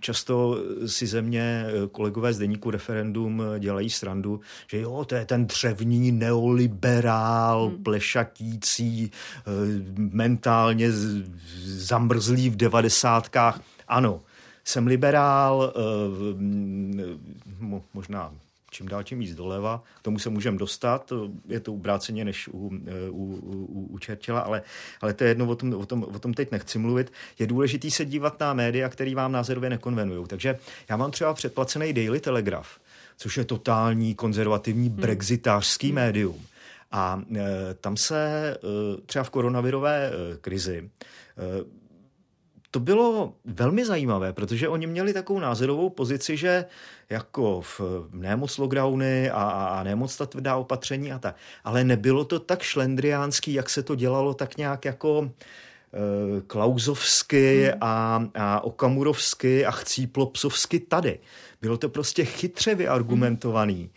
často 0.00 0.58
si 0.86 1.06
země 1.06 1.66
kolegové 1.92 2.32
z 2.32 2.38
deníku 2.38 2.70
referendum 2.70 3.42
dělají 3.58 3.90
srandu, 3.90 4.40
že 4.66 4.80
jo, 4.80 5.04
to 5.04 5.14
je 5.14 5.24
ten 5.24 5.46
dřevní 5.46 6.12
neoliberál, 6.12 7.68
hmm. 7.68 7.82
plešatící, 7.82 9.10
mentálně 9.96 10.88
zamrzlý 11.64 12.50
v 12.50 12.56
devadesátkách. 12.56 13.60
Ano, 13.88 14.22
jsem 14.64 14.86
liberál, 14.86 15.72
možná 17.94 18.32
čím 18.72 18.88
dál 18.88 19.02
tím 19.02 19.18
víc 19.18 19.34
doleva. 19.34 19.84
K 19.98 20.02
tomu 20.02 20.18
se 20.18 20.30
můžeme 20.30 20.58
dostat, 20.58 21.12
je 21.48 21.60
to 21.60 21.72
obráceně 21.72 22.24
než 22.24 22.48
u, 22.48 22.70
u, 23.10 23.24
u, 23.42 23.86
u 23.90 23.98
Churchilla, 24.06 24.40
ale, 24.40 24.62
ale 25.00 25.14
to 25.14 25.24
je 25.24 25.30
jedno, 25.30 25.46
o 25.46 25.54
tom, 25.54 25.74
o, 25.74 25.86
tom, 25.86 26.02
o 26.02 26.18
tom 26.18 26.34
teď 26.34 26.50
nechci 26.50 26.78
mluvit. 26.78 27.12
Je 27.38 27.46
důležité 27.46 27.90
se 27.90 28.04
dívat 28.04 28.40
na 28.40 28.54
média, 28.54 28.88
který 28.88 29.14
vám 29.14 29.32
názorově 29.32 29.70
nekonvenují. 29.70 30.26
Takže 30.26 30.58
já 30.88 30.96
mám 30.96 31.10
třeba 31.10 31.34
předplacený 31.34 31.92
Daily 31.92 32.20
Telegraph, 32.20 32.68
což 33.16 33.36
je 33.36 33.44
totální 33.44 34.14
konzervativní 34.14 34.88
hmm. 34.88 34.96
brexitářský 34.96 35.86
hmm. 35.86 35.94
médium. 35.94 36.46
A 36.92 37.22
e, 37.36 37.74
tam 37.74 37.96
se 37.96 38.50
e, 38.50 38.58
třeba 39.06 39.24
v 39.24 39.30
koronavirové 39.30 40.06
e, 40.06 40.36
krizi 40.36 40.78
e, 40.78 41.81
to 42.72 42.80
bylo 42.80 43.32
velmi 43.44 43.84
zajímavé, 43.84 44.32
protože 44.32 44.68
oni 44.68 44.86
měli 44.86 45.12
takovou 45.12 45.38
názorovou 45.38 45.90
pozici, 45.90 46.36
že 46.36 46.64
jako 47.10 47.60
v 47.60 47.80
nemoc 48.12 48.58
lockdowny 48.58 49.30
a, 49.30 49.42
a 49.42 49.82
nemoc 49.82 50.16
ta 50.16 50.26
tvrdá 50.26 50.56
opatření 50.56 51.12
a 51.12 51.18
tak. 51.18 51.36
Ale 51.64 51.84
nebylo 51.84 52.24
to 52.24 52.38
tak 52.38 52.62
šlendriánský, 52.62 53.52
jak 53.52 53.70
se 53.70 53.82
to 53.82 53.94
dělalo 53.94 54.34
tak 54.34 54.56
nějak 54.56 54.84
jako 54.84 55.30
e, 55.30 56.40
klauzovsky 56.40 57.64
hmm. 57.64 57.78
a, 57.80 58.24
a 58.34 58.60
okamurovsky 58.60 59.66
a 59.66 59.70
chcíplopsovsky 59.70 60.80
tady. 60.80 61.18
Bylo 61.60 61.76
to 61.76 61.88
prostě 61.88 62.24
chytře 62.24 62.74
vyargumentovaný 62.74 63.80
hmm. 63.80 63.90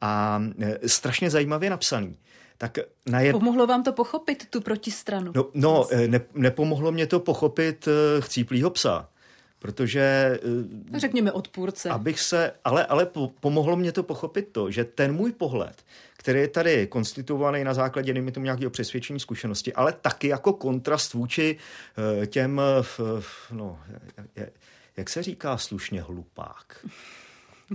a 0.00 0.42
e, 0.60 0.88
strašně 0.88 1.30
zajímavě 1.30 1.70
napsaný 1.70 2.16
tak 2.58 2.78
na 3.06 3.20
jed... 3.20 3.32
Pomohlo 3.32 3.66
vám 3.66 3.82
to 3.82 3.92
pochopit 3.92 4.46
tu 4.50 4.60
protistranu? 4.60 5.32
No, 5.34 5.46
no 5.54 5.88
eh, 5.90 6.08
ne, 6.08 6.20
nepomohlo 6.34 6.92
mě 6.92 7.06
to 7.06 7.20
pochopit 7.20 7.86
uh, 7.86 8.24
chcíplýho 8.24 8.70
psa, 8.70 9.08
protože... 9.58 10.38
Uh, 10.92 10.98
Řekněme 10.98 11.32
odpůrce. 11.32 11.90
Abych 11.90 12.20
se, 12.20 12.52
ale, 12.64 12.86
ale 12.86 13.06
po, 13.06 13.30
pomohlo 13.40 13.76
mě 13.76 13.92
to 13.92 14.02
pochopit 14.02 14.48
to, 14.52 14.70
že 14.70 14.84
ten 14.84 15.12
můj 15.12 15.32
pohled, 15.32 15.84
který 16.16 16.40
je 16.40 16.48
tady 16.48 16.86
konstituovaný 16.86 17.64
na 17.64 17.74
základě, 17.74 18.12
dejme 18.12 18.32
tomu 18.32 18.44
nějakého 18.44 18.70
přesvědčení 18.70 19.20
zkušenosti, 19.20 19.72
ale 19.72 19.92
taky 19.92 20.28
jako 20.28 20.52
kontrast 20.52 21.12
vůči 21.14 21.56
těm, 22.26 22.60
no, 23.52 23.78
jak 24.96 25.10
se 25.10 25.22
říká 25.22 25.56
slušně 25.56 26.02
hlupák. 26.02 26.86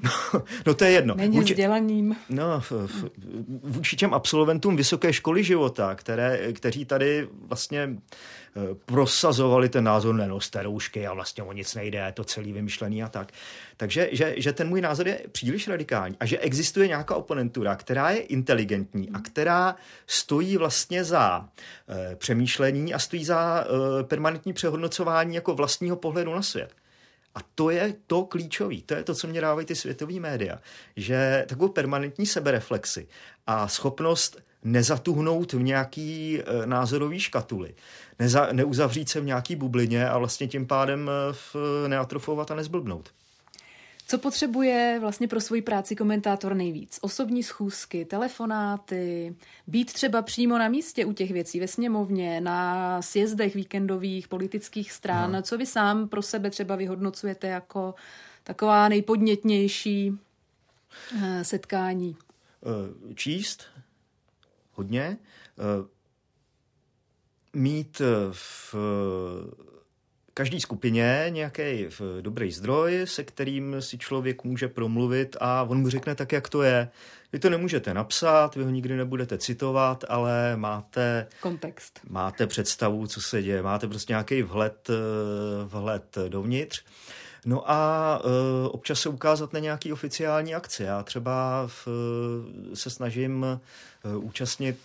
No, 0.04 0.42
no 0.66 0.74
to 0.74 0.84
je 0.84 0.92
jedno. 0.92 1.16
Není 1.16 1.38
vůči, 1.38 1.54
vzdělaným. 1.54 2.16
No, 2.30 2.62
vůči 3.64 3.96
těm 3.96 4.14
absolventům 4.14 4.76
vysoké 4.76 5.14
školy 5.14 5.44
života, 5.44 5.96
které, 5.96 6.54
kteří 6.54 6.86
tady 6.86 7.28
vlastně 7.48 7.90
eh, 7.90 8.62
prosazovali 8.86 9.70
ten 9.70 9.84
názor 9.84 10.16
nenoste 10.16 10.64
roušky 10.64 11.08
a 11.08 11.14
vlastně 11.14 11.44
o 11.44 11.54
nic 11.54 11.76
nejde, 11.76 11.98
je 12.06 12.12
to 12.12 12.24
celý 12.24 12.54
vymyšlený 12.54 13.04
a 13.04 13.10
tak. 13.10 13.32
Takže 13.78 14.10
že, 14.12 14.34
že 14.38 14.54
ten 14.54 14.70
můj 14.70 14.82
názor 14.82 15.08
je 15.08 15.20
příliš 15.32 15.68
radikální 15.68 16.16
a 16.20 16.26
že 16.26 16.40
existuje 16.40 16.88
nějaká 16.88 17.16
oponentura, 17.16 17.76
která 17.76 18.10
je 18.10 18.20
inteligentní 18.20 19.10
a 19.10 19.20
která 19.20 19.76
stojí 20.08 20.58
vlastně 20.58 21.04
za 21.04 21.50
e, 21.90 22.16
přemýšlení 22.16 22.94
a 22.94 23.00
stojí 23.00 23.26
za 23.26 23.66
e, 23.66 24.04
permanentní 24.04 24.54
přehodnocování 24.54 25.36
jako 25.36 25.56
vlastního 25.56 25.96
pohledu 25.96 26.34
na 26.36 26.42
svět. 26.42 26.70
A 27.36 27.40
to 27.56 27.70
je 27.70 27.96
to 28.08 28.26
klíčové, 28.26 28.82
to 28.86 28.94
je 28.94 29.04
to, 29.04 29.16
co 29.16 29.28
mě 29.28 29.42
dávají 29.42 29.68
ty 29.68 29.76
světové 29.76 30.20
média, 30.20 30.60
že 30.96 31.46
takovou 31.50 31.70
permanentní 31.70 32.26
sebereflexy 32.26 33.08
a 33.48 33.68
schopnost 33.68 34.38
nezatuhnout 34.64 35.54
v 35.54 35.62
nějaký 35.62 36.40
e, 36.40 36.66
názorový 36.66 37.20
škatuly, 37.20 37.76
neza, 38.20 38.50
neuzavřít 38.52 39.10
se 39.10 39.22
v 39.22 39.26
nějaký 39.26 39.56
bublině 39.56 40.10
a 40.10 40.18
vlastně 40.18 40.48
tím 40.48 40.68
pádem 40.68 41.10
e, 41.10 41.88
neatrofovat 41.88 42.52
a 42.52 42.56
nezblbnout. 42.56 43.10
Co 44.14 44.18
potřebuje 44.20 44.98
vlastně 45.02 45.28
pro 45.28 45.42
svoji 45.42 45.62
práci 45.62 45.96
komentátor 45.96 46.54
nejvíc? 46.54 47.00
Osobní 47.02 47.44
schůzky, 47.44 48.06
telefonáty, 48.06 49.36
být 49.68 49.94
třeba 49.94 50.22
přímo 50.22 50.58
na 50.58 50.68
místě 50.68 51.06
u 51.06 51.14
těch 51.14 51.32
věcí 51.32 51.60
ve 51.60 51.68
sněmovně, 51.68 52.42
na 52.42 53.02
sjezdech 53.02 53.56
víkendových 53.56 54.28
politických 54.28 54.92
stran. 54.92 55.36
Aha. 55.36 55.42
Co 55.42 55.58
vy 55.58 55.66
sám 55.66 56.10
pro 56.10 56.22
sebe 56.22 56.50
třeba 56.50 56.76
vyhodnocujete 56.76 57.48
jako 57.48 57.96
taková 58.44 58.90
nejpodnětnější 58.90 60.20
eh, 61.24 61.44
setkání? 61.44 62.18
Eh, 62.64 63.14
číst 63.16 63.64
hodně, 64.72 65.18
eh, 65.60 65.88
mít 67.54 68.02
v 68.32 68.76
každé 70.34 70.60
skupině 70.60 71.26
nějaký 71.30 71.88
dobrý 72.22 72.52
zdroj, 72.52 73.02
se 73.06 73.24
kterým 73.24 73.76
si 73.80 73.98
člověk 73.98 74.44
může 74.44 74.68
promluvit 74.68 75.36
a 75.40 75.64
on 75.64 75.82
mu 75.82 75.90
řekne 75.90 76.16
tak, 76.16 76.32
jak 76.32 76.50
to 76.50 76.62
je. 76.62 76.90
Vy 77.34 77.40
to 77.40 77.50
nemůžete 77.50 77.94
napsat, 77.94 78.56
vy 78.56 78.64
ho 78.64 78.70
nikdy 78.70 78.96
nebudete 78.96 79.38
citovat, 79.38 80.04
ale 80.10 80.56
máte 80.56 81.28
kontext. 81.40 82.00
Máte 82.10 82.48
představu, 82.48 83.08
co 83.08 83.22
se 83.22 83.42
děje, 83.42 83.62
máte 83.62 83.88
prostě 83.88 84.14
nějaký 84.14 84.42
vhled, 84.42 84.90
eh, 84.90 84.94
vhled 85.66 86.18
dovnitř. 86.28 86.84
No 87.46 87.72
a 87.72 88.22
e, 88.24 88.68
občas 88.68 89.00
se 89.00 89.10
ukázat 89.10 89.54
na 89.54 89.60
nějaký 89.60 89.94
oficiální 89.94 90.56
akci. 90.56 90.84
Já 90.84 91.04
třeba 91.04 91.64
v, 91.68 91.88
se 92.74 92.90
snažím 92.90 93.46
e, 93.46 93.60
účastnit 94.18 94.78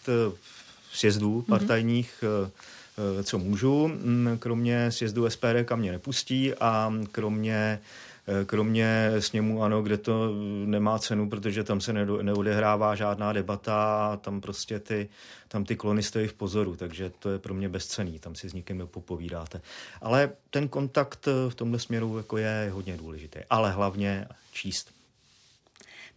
sjezdů 0.93 1.35
mhm. 1.35 1.45
partajních 1.45 2.15
mm-hmm 2.23 2.29
Eh, 2.47 2.78
co 3.23 3.39
můžu. 3.39 3.89
Mm, 3.89 4.37
kromě 4.39 4.93
sjezdu 4.93 5.31
SPD, 5.31 5.65
kam 5.65 5.79
mě 5.79 5.93
nepustí 5.93 6.55
a 6.55 6.93
kromě 7.13 7.81
eh, 8.29 8.45
kromě 8.45 9.13
sněmu 9.19 9.63
ano, 9.63 9.83
kde 9.83 9.97
to 9.99 10.33
nemá 10.65 10.99
cenu, 10.99 11.31
protože 11.31 11.65
tam 11.65 11.81
se 11.81 11.93
neodehrává 12.23 12.95
žádná 12.95 13.33
debata 13.33 14.07
a 14.07 14.17
tam 14.17 14.41
prostě 14.41 14.79
ty, 14.79 15.09
tam 15.49 15.65
ty 15.65 15.77
klony 15.77 16.03
stojí 16.03 16.29
v 16.29 16.33
pozoru, 16.33 16.77
takže 16.77 17.11
to 17.19 17.31
je 17.31 17.39
pro 17.39 17.55
mě 17.55 17.69
bezcený, 17.69 18.19
tam 18.19 18.35
si 18.35 18.51
s 18.51 18.53
nikým 18.53 18.79
nepopovídáte. 18.79 19.61
Ale 20.01 20.31
ten 20.51 20.69
kontakt 20.69 21.29
eh, 21.29 21.51
v 21.51 21.55
tomhle 21.55 21.79
směru 21.79 22.17
jako 22.17 22.37
je 22.37 22.71
hodně 22.73 22.97
důležitý, 22.97 23.39
ale 23.51 23.73
hlavně 23.73 24.29
číst. 24.53 24.91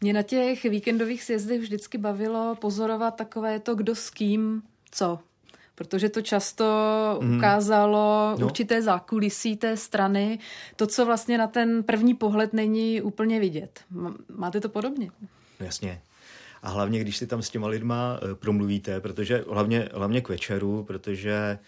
Mě 0.02 0.14
na 0.14 0.22
těch 0.22 0.64
víkendových 0.64 1.24
sjezdech 1.24 1.62
vždycky 1.62 1.98
bavilo 1.98 2.56
pozorovat 2.56 3.16
takové 3.16 3.60
to, 3.60 3.76
kdo 3.76 3.96
s 3.96 4.10
kým 4.10 4.64
co 4.92 5.20
protože 5.76 6.10
to 6.10 6.22
často 6.22 6.66
mm. 7.22 7.38
ukázalo 7.38 8.36
no. 8.40 8.46
určité 8.46 8.82
zákulisí 8.82 9.58
té 9.58 9.78
strany, 9.78 10.40
to, 10.76 10.88
co 10.88 11.06
vlastně 11.06 11.38
na 11.38 11.48
ten 11.48 11.84
první 11.84 12.14
pohled 12.14 12.54
není 12.54 13.02
úplně 13.02 13.40
vidět. 13.40 13.80
Máte 14.36 14.60
to 14.60 14.70
podobně? 14.70 15.12
No 15.60 15.66
jasně. 15.66 16.02
A 16.64 16.70
hlavně, 16.70 17.00
když 17.00 17.18
si 17.18 17.28
tam 17.28 17.42
s 17.42 17.50
těma 17.50 17.68
lidma 17.68 18.20
eh, 18.22 18.36
promluvíte, 18.36 19.00
protože 19.00 19.44
hlavně, 19.52 19.90
hlavně 19.94 20.22
k 20.22 20.30
večeru, 20.30 20.84
protože 20.84 21.34
eh, 21.34 21.60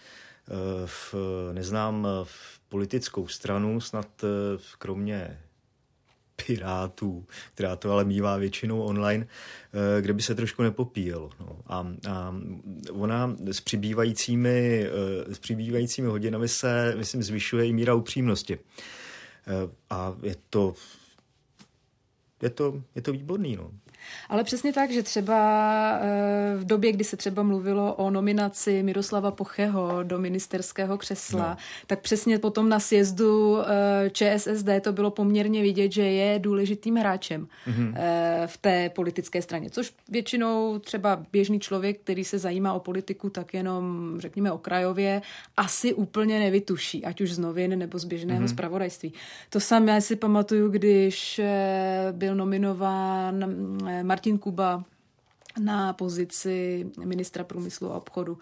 v, 0.86 1.14
neznám 1.52 2.08
v 2.24 2.60
politickou 2.68 3.28
stranu, 3.28 3.80
snad 3.80 4.08
kromě 4.78 5.38
Pirátů, 6.46 7.26
která 7.54 7.76
to 7.76 7.92
ale 7.92 8.04
mývá 8.04 8.36
většinou 8.36 8.82
online, 8.82 9.26
eh, 9.26 10.02
kde 10.02 10.12
by 10.12 10.22
se 10.22 10.34
trošku 10.34 10.62
nepopíjel. 10.62 11.30
No. 11.40 11.58
A, 11.66 11.86
a 12.10 12.34
ona 12.90 13.36
s 13.52 13.60
přibývajícími, 13.60 14.86
eh, 14.86 15.34
s 15.34 15.38
přibývajícími 15.38 16.08
hodinami 16.08 16.48
se, 16.48 16.94
myslím, 16.96 17.22
zvyšuje 17.22 17.66
i 17.66 17.72
míra 17.72 17.94
upřímnosti. 17.94 18.58
Eh, 19.46 19.70
a 19.90 20.14
je 20.22 20.36
to, 20.50 20.74
je 22.42 22.50
to, 22.50 22.82
je 22.94 23.02
to 23.02 23.12
výborný. 23.12 23.56
No. 23.56 23.70
Ale 24.28 24.44
přesně 24.44 24.72
tak, 24.72 24.90
že 24.90 25.02
třeba 25.02 25.38
eh, 26.00 26.56
v 26.56 26.64
době, 26.64 26.92
kdy 26.92 27.04
se 27.04 27.16
třeba 27.16 27.42
mluvilo 27.42 27.94
o 27.94 28.10
nominaci 28.10 28.82
Miroslava 28.82 29.30
Pocheho 29.30 30.02
do 30.02 30.18
ministerského 30.18 30.98
křesla, 30.98 31.48
no. 31.50 31.56
tak 31.86 32.00
přesně 32.00 32.38
potom 32.38 32.68
na 32.68 32.80
sjezdu 32.80 33.58
eh, 33.60 34.10
ČSSD 34.10 34.68
to 34.80 34.92
bylo 34.92 35.10
poměrně 35.10 35.62
vidět, 35.62 35.92
že 35.92 36.02
je 36.02 36.38
důležitým 36.38 36.96
hráčem 36.96 37.48
mm-hmm. 37.66 37.94
v 38.46 38.56
té 38.56 38.90
politické 38.90 39.42
straně, 39.42 39.70
což 39.70 39.92
většinou 40.08 40.78
třeba 40.78 41.22
běžný 41.32 41.60
člověk, 41.60 42.00
který 42.00 42.24
se 42.24 42.38
zajímá 42.38 42.72
o 42.72 42.80
politiku, 42.80 43.30
tak 43.30 43.54
jenom, 43.54 44.14
řekněme, 44.18 44.52
okrajově, 44.52 45.22
asi 45.56 45.94
úplně 45.94 46.38
nevytuší, 46.38 47.04
ať 47.04 47.20
už 47.20 47.32
z 47.32 47.38
novin 47.38 47.78
nebo 47.78 47.98
z 47.98 48.04
běžného 48.04 48.40
mm-hmm. 48.40 48.52
zpravodajství. 48.52 49.12
To 49.50 49.60
samé 49.60 50.00
si 50.00 50.16
pamatuju, 50.16 50.68
když 50.68 51.40
byl 52.12 52.34
nominován 52.34 53.44
Martin 54.02 54.38
Kuba 54.38 54.84
na 55.60 55.92
pozici 55.92 56.86
ministra 57.04 57.44
průmyslu 57.44 57.92
a 57.92 57.96
obchodu. 57.96 58.38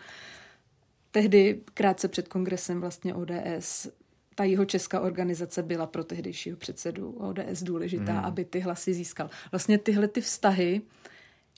Tehdy 1.11 1.61
krátce 1.75 2.09
před 2.09 2.29
kongresem 2.29 2.81
vlastně 2.81 3.15
ODS 3.15 3.89
ta 4.35 4.45
jeho 4.45 4.65
česká 4.65 5.01
organizace 5.01 5.63
byla 5.63 5.87
pro 5.87 6.05
tehdejšího 6.05 6.57
předsedu 6.57 7.11
ODS 7.11 7.63
důležitá, 7.63 8.13
hmm. 8.13 8.25
aby 8.25 8.45
ty 8.45 8.61
hlasy 8.61 8.95
získal. 8.95 9.31
Vlastně 9.53 9.79
tyhle 9.79 10.09
ty 10.09 10.21
vztahy, 10.21 10.83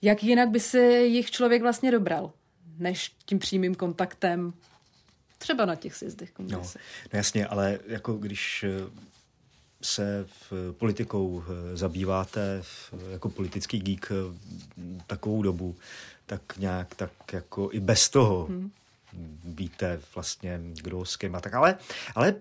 jak 0.03 0.23
jinak 0.25 0.49
by 0.49 0.61
se 0.61 0.81
jich 0.93 1.31
člověk 1.31 1.63
vlastně 1.63 1.91
dobral, 1.91 2.33
než 2.79 3.13
tím 3.27 3.39
přímým 3.39 3.75
kontaktem 3.75 4.53
třeba 5.39 5.65
na 5.65 5.75
těch 5.75 5.95
sjezdech 5.95 6.31
kongrese. 6.31 6.79
No, 6.79 6.85
no 7.13 7.17
jasně, 7.17 7.47
ale 7.47 7.79
jako 7.87 8.13
když 8.13 8.65
se 9.85 10.27
v 10.51 10.73
politikou 10.73 11.43
eh, 11.47 11.77
zabýváte 11.77 12.63
jako 13.11 13.29
politický 13.29 13.79
geek 13.79 14.13
eh, 14.13 14.35
takovou 15.07 15.43
dobu, 15.43 15.77
tak 16.27 16.41
nějak 16.59 16.95
tak 16.95 17.11
jako 17.33 17.69
i 17.73 17.81
bez 17.81 18.09
toho 18.09 18.47
hmm. 18.47 18.71
víte 19.45 20.01
vlastně, 20.15 20.61
kdo 20.83 21.05
s 21.05 21.17
kým 21.17 21.35
a 21.35 21.41
tak. 21.41 21.55
Ale, 21.55 21.77
ale 22.15 22.35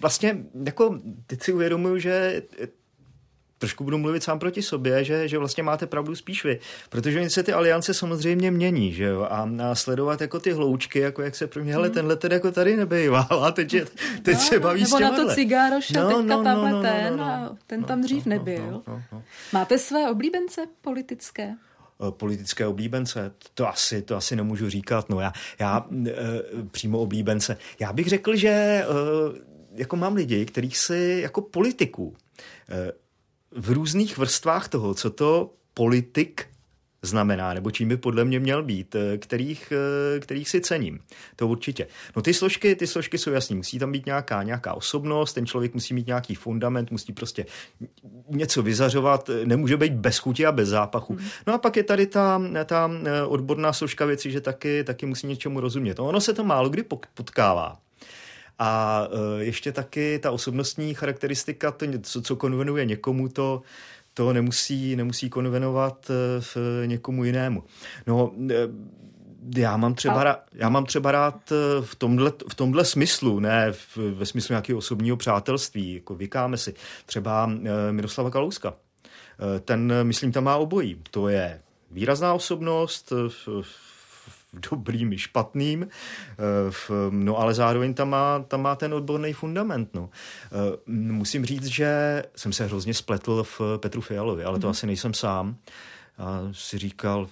vlastně 0.00 0.38
jako 0.64 1.00
teď 1.26 1.42
si 1.42 1.52
uvědomuju, 1.52 1.98
že 1.98 2.42
trošku 3.58 3.84
budu 3.84 3.98
mluvit 3.98 4.22
sám 4.22 4.38
proti 4.38 4.62
sobě, 4.62 5.04
že, 5.04 5.28
že 5.28 5.38
vlastně 5.38 5.62
máte 5.62 5.86
pravdu 5.86 6.14
spíš 6.14 6.44
vy, 6.44 6.58
protože 6.88 7.20
oni 7.20 7.30
se 7.30 7.42
ty 7.42 7.52
aliance 7.52 7.94
samozřejmě 7.94 8.50
mění, 8.50 8.92
že 8.92 9.04
jo, 9.04 9.22
a, 9.22 9.50
a 9.70 9.74
sledovat 9.74 10.20
jako 10.20 10.40
ty 10.40 10.52
hloučky, 10.52 10.98
jako 10.98 11.22
jak 11.22 11.36
se 11.36 11.46
pro 11.46 11.62
mě, 11.62 11.72
hele, 11.72 11.88
hmm. 11.88 11.94
tenhle 11.94 12.16
ten 12.16 12.32
jako 12.32 12.52
tady 12.52 12.76
nebejval, 12.76 13.44
a 13.44 13.50
teď, 13.50 13.74
je, 13.74 13.86
teď 14.22 14.34
no, 14.34 14.40
se 14.40 14.60
baví 14.60 14.82
nebo 14.82 14.96
s 14.96 15.00
na 15.00 15.10
to 15.10 15.34
cigáro 15.34 15.80
šel 15.80 16.10
no, 16.10 16.18
teďka 16.18 16.36
no, 16.36 16.44
tamhle 16.44 16.70
no, 16.70 16.76
no, 16.76 16.82
ten 16.82 17.16
no, 17.16 17.16
no, 17.16 17.24
a 17.24 17.56
ten 17.66 17.80
no, 17.80 17.86
tam 17.86 18.00
dřív 18.00 18.26
no, 18.26 18.30
nebyl. 18.30 18.70
No, 18.70 18.82
no, 18.86 19.02
no. 19.12 19.22
Máte 19.52 19.78
své 19.78 20.10
oblíbence 20.10 20.66
politické? 20.80 21.54
Eh, 22.08 22.10
politické 22.10 22.66
oblíbence, 22.66 23.32
to 23.54 23.68
asi, 23.68 24.02
to 24.02 24.16
asi 24.16 24.36
nemůžu 24.36 24.70
říkat, 24.70 25.08
no 25.08 25.20
já, 25.20 25.32
já 25.58 25.86
e, 26.06 26.12
přímo 26.70 26.98
oblíbence. 26.98 27.56
Já 27.80 27.92
bych 27.92 28.08
řekl, 28.08 28.36
že 28.36 28.48
e, 28.48 28.84
jako 29.72 29.96
mám 29.96 30.14
lidi, 30.14 30.46
kterých 30.46 30.78
si 30.78 31.18
jako 31.22 31.40
politiků 31.40 32.16
v 33.56 33.70
různých 33.70 34.18
vrstvách 34.18 34.68
toho, 34.68 34.94
co 34.94 35.10
to 35.10 35.54
politik 35.74 36.46
znamená, 37.02 37.54
nebo 37.54 37.70
čím 37.70 37.88
by 37.88 37.96
podle 37.96 38.24
mě 38.24 38.40
měl 38.40 38.62
být, 38.62 38.94
eh, 38.94 39.18
kterých, 39.18 39.72
eh, 40.16 40.20
kterých 40.20 40.48
si 40.48 40.60
cením. 40.60 41.00
To 41.36 41.48
určitě. 41.48 41.86
No 42.16 42.22
ty 42.22 42.34
složky, 42.34 42.76
ty 42.76 42.86
složky 42.86 43.18
jsou 43.18 43.30
jasný. 43.30 43.56
Musí 43.56 43.78
tam 43.78 43.92
být 43.92 44.06
nějaká, 44.06 44.42
nějaká 44.42 44.74
osobnost, 44.74 45.32
ten 45.32 45.46
člověk 45.46 45.74
musí 45.74 45.94
mít 45.94 46.06
nějaký 46.06 46.34
fundament, 46.34 46.90
musí 46.90 47.12
prostě 47.12 47.46
něco 48.28 48.62
vyzařovat, 48.62 49.30
nemůže 49.44 49.76
být 49.76 49.92
bez 49.92 50.18
chuti 50.18 50.46
a 50.46 50.52
bez 50.52 50.68
zápachu. 50.68 51.14
Hmm. 51.14 51.28
No 51.46 51.54
a 51.54 51.58
pak 51.58 51.76
je 51.76 51.82
tady 51.82 52.06
ta, 52.06 52.42
ta 52.64 52.90
eh, 53.04 53.22
odborná 53.22 53.72
složka 53.72 54.04
věci, 54.06 54.30
že 54.30 54.40
taky, 54.40 54.84
taky 54.84 55.06
musí 55.06 55.26
něčemu 55.26 55.60
rozumět. 55.60 55.98
No 55.98 56.06
ono 56.06 56.20
se 56.20 56.34
to 56.34 56.44
málo 56.44 56.68
kdy 56.68 56.84
potkává. 57.14 57.78
A 58.58 59.02
e, 59.40 59.44
ještě 59.44 59.72
taky 59.72 60.18
ta 60.18 60.30
osobnostní 60.30 60.94
charakteristika, 60.94 61.70
to, 61.70 61.86
co, 62.02 62.22
co 62.22 62.36
konvenuje 62.36 62.84
někomu, 62.84 63.28
to, 63.28 63.62
to 64.14 64.32
nemusí, 64.32 64.96
nemusí 64.96 65.30
konvenovat 65.30 66.10
e, 66.10 66.40
v 66.40 66.56
někomu 66.86 67.24
jinému. 67.24 67.64
No, 68.06 68.32
e, 68.50 68.54
já 69.56 69.76
mám 69.76 69.94
třeba, 69.94 70.24
rád, 70.24 70.42
já 70.52 70.68
mám 70.68 70.86
třeba 70.86 71.12
rád 71.12 71.52
v 71.80 71.94
tomhle, 71.94 72.32
v 72.50 72.54
tomhle 72.54 72.84
smyslu, 72.84 73.40
ne 73.40 73.72
v, 73.72 73.96
ve 73.96 74.26
smyslu 74.26 74.52
nějakého 74.52 74.78
osobního 74.78 75.16
přátelství, 75.16 75.94
jako 75.94 76.14
vykáme 76.14 76.56
si, 76.56 76.74
třeba 77.06 77.50
Miroslava 77.90 78.30
Kalouska. 78.30 78.74
Ten, 79.64 79.92
myslím, 80.02 80.32
tam 80.32 80.44
má 80.44 80.56
obojí. 80.56 81.02
To 81.10 81.28
je 81.28 81.60
výrazná 81.90 82.34
osobnost, 82.34 83.12
dobrým 84.52 85.12
i 85.12 85.18
špatným, 85.18 85.88
eh, 85.88 87.08
no 87.10 87.38
ale 87.38 87.54
zároveň 87.54 87.94
tam 87.94 88.08
má, 88.10 88.44
tam 88.48 88.62
má 88.62 88.76
ten 88.76 88.94
odborný 88.94 89.32
fundament. 89.32 89.94
No. 89.94 90.10
Eh, 90.44 90.92
musím 90.92 91.44
říct, 91.44 91.66
že 91.66 92.22
jsem 92.36 92.52
se 92.52 92.64
hrozně 92.64 92.94
spletl 92.94 93.44
v 93.44 93.60
Petru 93.76 94.00
Fialovi, 94.00 94.44
ale 94.44 94.58
to 94.58 94.66
mm. 94.66 94.70
asi 94.70 94.86
nejsem 94.86 95.14
sám. 95.14 95.56
A 96.18 96.40
si 96.52 96.78
říkal, 96.78 97.28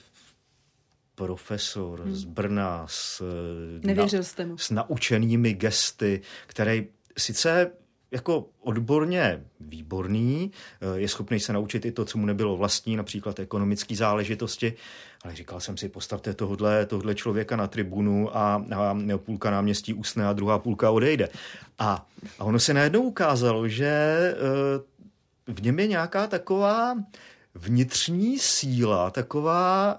profesor 1.15 2.01
hmm. 2.01 2.15
z 2.15 2.25
Brna 2.25 2.85
s, 2.89 3.23
Nevěřil 3.83 4.25
jste 4.25 4.47
mu. 4.47 4.59
s 4.59 4.71
naučenými 4.71 5.55
gesty, 5.55 6.21
který 6.47 6.87
sice 7.19 7.71
jako 8.15 8.47
odborně 8.61 9.45
výborný, 9.61 10.53
eh, 10.81 10.99
je 10.99 11.09
schopný 11.09 11.41
se 11.41 11.53
naučit 11.53 11.85
i 11.85 11.93
to, 11.93 12.05
co 12.05 12.19
mu 12.19 12.27
nebylo 12.27 12.57
vlastní, 12.57 12.97
například 12.97 13.39
ekonomické 13.41 13.97
záležitosti, 13.97 14.75
ale 15.23 15.35
říkal 15.35 15.61
jsem 15.61 15.77
si, 15.77 15.89
postavte 15.89 16.35
tohle, 16.35 16.87
tohle 16.87 17.15
člověka 17.15 17.57
na 17.57 17.67
tribunu 17.67 18.37
a, 18.37 18.65
a 18.77 18.97
půlka 19.17 19.51
náměstí 19.51 19.95
usne 19.95 20.27
a 20.27 20.33
druhá 20.33 20.59
půlka 20.59 20.91
odejde. 20.91 21.29
A, 21.79 22.07
a 22.39 22.45
ono 22.45 22.61
se 22.61 22.75
najednou 22.75 23.03
ukázalo, 23.03 23.69
že 23.69 23.87
eh, 23.87 25.53
v 25.53 25.63
něm 25.63 25.79
je 25.79 25.87
nějaká 25.87 26.27
taková 26.27 26.95
vnitřní 27.55 28.39
síla, 28.39 29.11
taková 29.11 29.99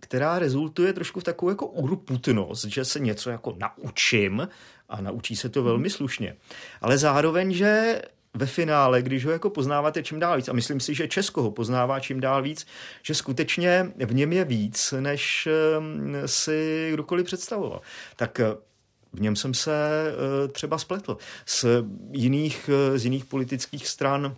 která 0.00 0.38
rezultuje 0.38 0.92
trošku 0.92 1.20
v 1.20 1.24
takovou 1.24 1.50
jako 1.50 1.66
urputnost, 1.66 2.64
že 2.64 2.84
se 2.84 3.00
něco 3.00 3.30
jako 3.30 3.56
naučím 3.58 4.48
a 4.88 5.00
naučí 5.00 5.36
se 5.36 5.48
to 5.48 5.62
velmi 5.62 5.90
slušně. 5.90 6.36
Ale 6.80 6.98
zároveň, 6.98 7.52
že 7.52 8.02
ve 8.34 8.46
finále, 8.46 9.02
když 9.02 9.24
ho 9.24 9.32
jako 9.32 9.50
poznáváte 9.50 10.02
čím 10.02 10.20
dál 10.20 10.36
víc, 10.36 10.48
a 10.48 10.52
myslím 10.52 10.80
si, 10.80 10.94
že 10.94 11.08
Česko 11.08 11.42
ho 11.42 11.50
poznává 11.50 12.00
čím 12.00 12.20
dál 12.20 12.42
víc, 12.42 12.66
že 13.02 13.14
skutečně 13.14 13.92
v 14.06 14.14
něm 14.14 14.32
je 14.32 14.44
víc, 14.44 14.94
než 15.00 15.48
ehm, 15.76 16.14
si 16.26 16.90
kdokoliv 16.92 17.26
představoval. 17.26 17.80
Tak 18.16 18.40
eh, 18.40 18.54
v 19.12 19.20
něm 19.20 19.36
jsem 19.36 19.54
se 19.54 19.72
eh, 19.74 20.48
třeba 20.48 20.78
spletl. 20.78 21.16
Z 21.46 21.64
jiných, 22.12 22.70
eh, 22.72 22.98
z 22.98 23.04
jiných 23.04 23.24
politických 23.24 23.88
stran 23.88 24.36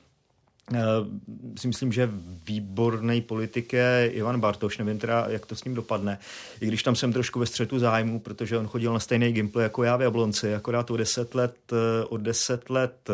si 1.59 1.67
myslím, 1.67 1.93
že 1.93 2.11
výborný 2.47 3.21
politik 3.21 3.73
je 3.73 4.11
Ivan 4.12 4.41
Bartoš, 4.41 4.79
nevím 4.79 4.99
teda, 4.99 5.27
jak 5.29 5.47
to 5.47 5.57
s 5.57 5.64
ním 5.64 5.75
dopadne, 5.75 6.19
i 6.61 6.67
když 6.67 6.83
tam 6.83 6.97
jsem 6.97 7.12
trošku 7.12 7.39
ve 7.39 7.47
střetu 7.47 7.79
zájmu, 7.79 8.21
protože 8.21 8.59
on 8.59 8.67
chodil 8.67 8.93
na 8.93 9.01
stejný 9.01 9.33
gameplay 9.33 9.62
jako 9.62 9.83
já 9.83 9.97
v 9.97 10.03
Jablonci, 10.03 10.55
akorát 10.55 10.91
o 10.91 10.97
deset 10.97 11.35
let, 11.35 11.57
o 12.09 12.17
deset 12.17 12.71
let 12.71 13.11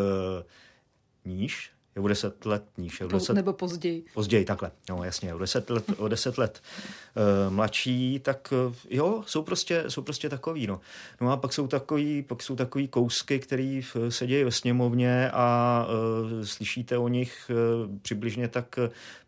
níž, 1.25 1.72
je 1.95 2.01
o 2.01 2.07
deset 2.07 2.45
let 2.45 2.63
níž. 2.77 2.99
Je 2.99 3.05
o 3.05 3.09
deset, 3.09 3.33
nebo 3.33 3.53
později. 3.53 4.05
Později, 4.13 4.45
takhle. 4.45 4.71
No 4.89 5.03
jasně, 5.03 5.33
o 5.33 5.37
deset 5.37 5.69
let, 5.69 5.83
o 5.97 6.07
deset 6.07 6.37
let 6.37 6.61
uh, 7.47 7.53
mladší, 7.53 8.19
tak 8.19 8.53
uh, 8.67 8.75
jo, 8.89 9.23
jsou 9.27 9.43
prostě, 9.43 9.83
jsou 9.87 10.01
prostě 10.01 10.29
takový. 10.29 10.67
No. 10.67 10.79
no 11.21 11.31
a 11.31 11.37
pak 11.37 11.53
jsou 11.53 11.67
takový, 11.67 12.21
pak 12.21 12.43
jsou 12.43 12.55
takový 12.55 12.87
kousky, 12.87 13.39
které 13.39 13.81
se 14.09 14.27
dějí 14.27 14.43
ve 14.43 14.51
sněmovně 14.51 15.31
a 15.31 15.87
uh, 16.33 16.43
slyšíte 16.43 16.97
o 16.97 17.07
nich 17.07 17.51
uh, 17.51 17.97
přibližně 18.01 18.47
tak 18.47 18.79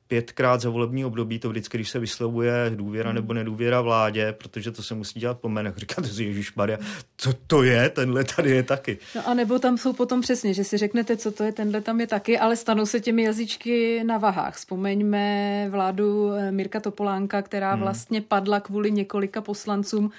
pětkrát 0.07 0.61
za 0.61 0.69
volební 0.69 1.05
období, 1.05 1.39
to 1.39 1.49
vždycky, 1.49 1.77
když 1.77 1.89
se 1.89 1.99
vyslovuje 1.99 2.71
důvěra 2.75 3.13
nebo 3.13 3.33
nedůvěra 3.33 3.81
vládě, 3.81 4.31
protože 4.31 4.71
to 4.71 4.83
se 4.83 4.95
musí 4.95 5.19
dělat 5.19 5.39
po 5.39 5.47
jménech. 5.47 5.73
Říkáte 5.77 6.07
si, 6.07 6.23
Ježíš 6.23 6.55
Maria, 6.55 6.77
co 7.17 7.33
to 7.47 7.63
je, 7.63 7.89
tenhle 7.89 8.23
tady 8.23 8.51
je 8.51 8.63
taky. 8.63 8.97
No 9.15 9.27
a 9.27 9.33
nebo 9.33 9.59
tam 9.59 9.77
jsou 9.77 9.93
potom 9.93 10.21
přesně, 10.21 10.53
že 10.53 10.63
si 10.63 10.77
řeknete, 10.77 11.17
co 11.17 11.31
to 11.31 11.43
je, 11.43 11.51
tenhle 11.51 11.81
tam 11.81 11.99
je 11.99 12.07
taky, 12.07 12.39
ale 12.39 12.55
stanou 12.55 12.85
se 12.85 12.99
těmi 12.99 13.23
jazyčky 13.23 14.03
na 14.03 14.17
vahách. 14.17 14.55
Vzpomeňme 14.55 15.67
vládu 15.69 16.31
eh, 16.31 16.51
Mirka 16.51 16.79
Topolánka, 16.79 17.41
která 17.41 17.71
hmm. 17.71 17.81
vlastně 17.81 18.21
padla 18.21 18.59
kvůli 18.59 18.91
několika 18.91 19.41
poslancům, 19.41 20.11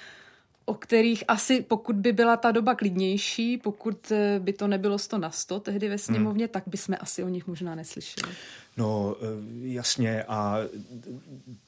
o 0.69 0.73
kterých 0.73 1.23
asi, 1.27 1.61
pokud 1.61 1.95
by 1.95 2.13
byla 2.13 2.37
ta 2.37 2.51
doba 2.51 2.75
klidnější, 2.75 3.57
pokud 3.57 4.11
eh, 4.11 4.39
by 4.39 4.53
to 4.53 4.67
nebylo 4.67 4.97
100 4.97 5.17
na 5.17 5.31
100 5.31 5.59
tehdy 5.59 5.89
ve 5.89 5.97
sněmovně, 5.97 6.45
hmm. 6.45 6.51
tak 6.51 6.63
bychom 6.67 6.95
asi 6.99 7.23
o 7.23 7.29
nich 7.29 7.47
možná 7.47 7.75
neslyšeli. 7.75 8.33
No 8.77 9.15
eh, 9.21 9.25
jasně 9.61 10.23
a 10.23 10.57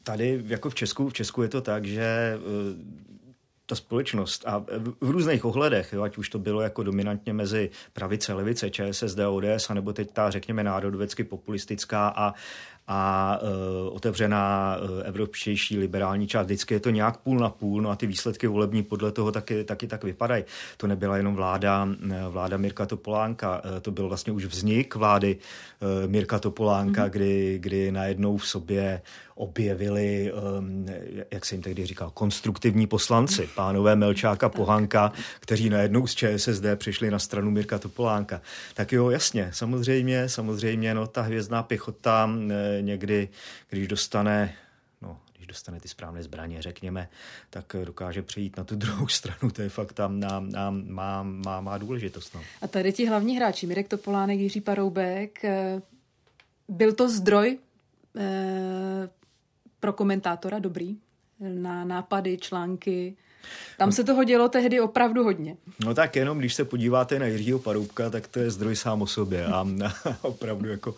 tady 0.04 0.44
jako 0.46 0.70
v 0.70 0.76
Česku, 0.76 1.10
v 1.10 1.14
Česku 1.14 1.42
je 1.42 1.50
to 1.50 1.62
tak, 1.62 1.86
že 1.86 2.04
eh, 2.04 2.40
ta 3.70 3.76
společnost 3.76 4.44
a 4.48 4.66
v 5.00 5.10
různých 5.10 5.46
ohledech, 5.46 5.94
jo, 5.94 6.02
ať 6.02 6.18
už 6.18 6.30
to 6.30 6.40
bylo 6.40 6.62
jako 6.62 6.84
dominantně 6.84 7.34
mezi 7.34 7.70
pravice, 7.94 8.34
levice, 8.34 8.70
ČSSD, 8.70 9.20
ODS, 9.30 9.70
anebo 9.70 9.94
teď 9.94 10.12
ta, 10.12 10.30
řekněme, 10.30 10.64
národovecky 10.64 11.24
populistická 11.24 12.08
a, 12.08 12.34
a 12.92 13.40
uh, 13.42 13.96
otevřená 13.96 14.78
uh, 14.78 15.02
evropštější 15.04 15.78
liberální 15.78 16.28
část. 16.28 16.46
Vždycky 16.46 16.74
je 16.74 16.80
to 16.80 16.90
nějak 16.90 17.18
půl 17.18 17.40
na 17.40 17.50
půl, 17.50 17.82
no 17.82 17.90
a 17.90 17.96
ty 17.96 18.08
výsledky 18.08 18.48
volební 18.48 18.84
podle 18.84 19.12
toho 19.12 19.32
taky, 19.32 19.64
taky 19.64 19.88
tak 19.88 20.04
vypadají. 20.04 20.44
To 20.78 20.88
nebyla 20.88 21.18
jenom 21.18 21.36
vláda, 21.36 21.88
vláda 22.30 22.58
Mirka 22.58 22.86
Topolánka, 22.86 23.62
uh, 23.66 23.80
to 23.80 23.92
byl 23.92 24.08
vlastně 24.08 24.34
už 24.34 24.46
vznik 24.46 24.96
vlády 24.96 25.38
uh, 25.80 26.10
Mirka 26.12 26.40
Topolánka, 26.40 27.06
mm-hmm. 27.06 27.10
kdy, 27.10 27.60
kdy 27.60 27.92
najednou 27.92 28.38
v 28.38 28.48
sobě 28.48 29.02
objevili, 29.40 30.32
um, 30.58 30.86
jak 31.32 31.46
se 31.46 31.56
jim 31.56 31.62
tehdy 31.62 31.86
říkal, 31.86 32.12
konstruktivní 32.14 32.88
poslanci, 32.88 33.50
pánové 33.56 33.96
Melčáka, 33.96 34.50
Pohanka, 34.50 35.12
kteří 35.40 35.70
najednou 35.70 36.08
z 36.08 36.16
ČSSD 36.16 36.64
přišli 36.76 37.12
na 37.12 37.20
stranu 37.20 37.52
Mirka 37.52 37.80
Topolánka. 37.80 38.42
Tak 38.74 38.92
jo, 38.92 39.10
jasně, 39.10 39.50
samozřejmě, 39.54 40.30
samozřejmě, 40.30 40.94
no 40.94 41.08
ta 41.08 41.22
hvězdná 41.22 41.64
pěchota 41.64 42.30
eh, 42.50 42.82
někdy, 42.82 43.30
když 43.70 43.88
dostane 43.88 44.54
no, 45.02 45.20
když 45.36 45.48
dostane 45.48 45.80
ty 45.80 45.88
správné 45.88 46.24
zbraně, 46.24 46.62
řekněme, 46.62 47.10
tak 47.50 47.76
dokáže 47.84 48.22
přejít 48.22 48.58
na 48.58 48.64
tu 48.64 48.76
druhou 48.76 49.08
stranu. 49.18 49.52
To 49.52 49.62
je 49.62 49.70
fakt 49.70 49.94
tam 49.94 50.20
nám, 50.20 50.50
nám 50.50 50.84
má, 50.88 51.24
má, 51.24 51.62
má 51.62 51.78
důležitost. 51.78 52.36
No. 52.36 52.42
A 52.62 52.68
tady 52.68 52.94
ti 52.94 53.06
hlavní 53.06 53.38
hráči, 53.38 53.68
Mirek 53.68 53.88
Topolánek, 53.88 54.40
Jiří 54.40 54.62
Paroubek, 54.62 55.46
eh, 55.46 55.82
byl 56.68 56.94
to 56.94 57.10
zdroj 57.10 57.58
eh, 58.18 58.69
pro 59.80 59.94
komentátora 59.94 60.60
dobrý, 60.60 60.98
na 61.40 61.86
nápady, 61.86 62.38
články. 62.38 63.16
Tam 63.78 63.92
se 63.92 64.04
toho 64.04 64.24
dělo 64.24 64.50
tehdy 64.50 64.80
opravdu 64.80 65.24
hodně. 65.24 65.58
No 65.86 65.94
tak 65.94 66.16
jenom, 66.16 66.40
když 66.40 66.54
se 66.54 66.66
podíváte 66.66 67.20
na 67.20 67.26
Jiřího 67.26 67.60
Paroubka, 67.60 68.10
tak 68.10 68.28
to 68.28 68.40
je 68.40 68.52
zdroj 68.52 68.76
sám 68.76 69.02
o 69.02 69.08
sobě 69.08 69.46
a 69.46 69.68
opravdu 70.22 70.70
jako 70.70 70.96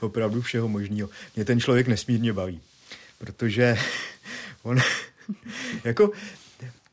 opravdu 0.00 0.42
všeho 0.42 0.68
možného. 0.68 1.08
Mě 1.36 1.44
ten 1.44 1.60
člověk 1.60 1.88
nesmírně 1.88 2.32
baví, 2.32 2.60
protože 3.18 3.76
on 4.62 4.78
jako 5.84 6.10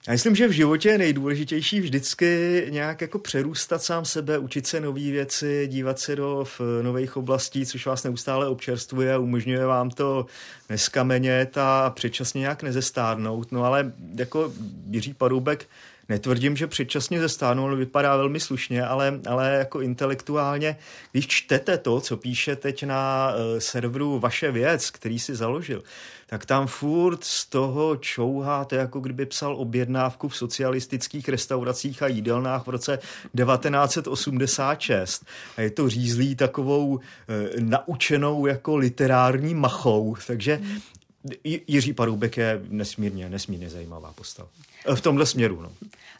já 0.08 0.14
myslím, 0.14 0.36
že 0.36 0.48
v 0.48 0.52
životě 0.52 0.90
je 0.90 0.98
nejdůležitější 0.98 1.80
vždycky 1.80 2.66
nějak 2.70 3.02
jako 3.02 3.20
přerůstat 3.20 3.84
sám 3.84 4.06
sebe, 4.06 4.38
učit 4.38 4.68
se 4.68 4.80
nové 4.80 5.00
věci, 5.00 5.68
dívat 5.68 6.00
se 6.00 6.16
do 6.16 6.46
nových 6.82 7.18
oblastí, 7.18 7.66
což 7.66 7.86
vás 7.86 8.04
neustále 8.04 8.48
občerstvuje 8.48 9.14
a 9.14 9.18
umožňuje 9.18 9.66
vám 9.66 9.90
to 9.90 10.26
neskamenět 10.70 11.58
a 11.58 11.90
předčasně 11.90 12.40
nějak 12.40 12.64
nezestárnout. 12.64 13.52
No 13.52 13.64
ale 13.64 13.92
jako 14.16 14.54
Jiří 14.90 15.14
Paroubek 15.14 15.66
netvrdím, 16.10 16.58
že 16.58 16.68
předčasně 16.68 17.20
zestárnul, 17.20 17.68
ale 17.68 17.76
vypadá 17.76 18.18
velmi 18.18 18.40
slušně, 18.40 18.86
ale, 18.86 19.20
ale 19.28 19.52
jako 19.52 19.82
intelektuálně, 19.82 20.78
když 21.12 21.28
čtete 21.28 21.78
to, 21.78 22.02
co 22.02 22.18
píše 22.18 22.56
teď 22.56 22.84
na 22.84 23.32
uh, 23.32 23.60
serveru 23.60 24.20
Vaše 24.20 24.52
věc, 24.52 24.92
který 24.92 25.20
si 25.20 25.36
založil, 25.36 25.84
tak 26.30 26.46
tam 26.46 26.68
furt 26.68 27.24
z 27.24 27.46
toho 27.46 27.96
čouháte, 27.96 28.76
jako 28.76 29.00
kdyby 29.00 29.26
psal 29.26 29.56
objednávku 29.56 30.28
v 30.28 30.38
socialistických 30.38 31.30
restauracích 31.30 32.04
a 32.04 32.08
jídelnách 32.08 32.68
v 32.68 32.70
roce 32.70 33.00
1986. 33.38 35.26
A 35.58 35.62
je 35.62 35.70
to 35.70 35.90
řízlý 35.90 36.36
takovou 36.36 37.00
e, 37.00 37.62
naučenou 37.62 38.46
jako 38.46 38.76
literární 38.76 39.54
machou, 39.54 40.16
takže 40.28 40.62
Jiří 41.44 41.94
Paroubek 41.94 42.38
je 42.38 42.62
nesmírně, 42.70 43.30
nesmírně 43.30 43.70
zajímavá 43.70 44.14
postava. 44.14 44.50
E, 44.86 44.96
v 44.96 45.02
tomhle 45.02 45.26
směru. 45.26 45.62
No. 45.62 45.72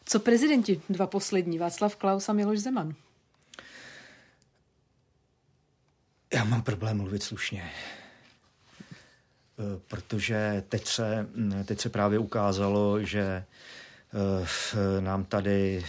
Co 0.04 0.20
prezidenti 0.20 0.80
dva 0.88 1.06
poslední, 1.06 1.58
Václav 1.58 1.96
Klaus 1.96 2.28
a 2.28 2.32
Miloš 2.32 2.58
Zeman? 2.58 2.94
Já 6.34 6.44
mám 6.44 6.62
problém 6.62 6.96
mluvit 6.96 7.22
slušně. 7.22 7.70
Eh, 9.60 9.80
protože 9.88 10.64
teď 10.68 10.86
se, 10.86 11.26
mm, 11.34 11.64
teď 11.64 11.80
se 11.80 11.88
právě 11.88 12.18
ukázalo, 12.18 13.02
že 13.02 13.22
eh, 13.24 15.00
nám 15.00 15.24
tady 15.24 15.84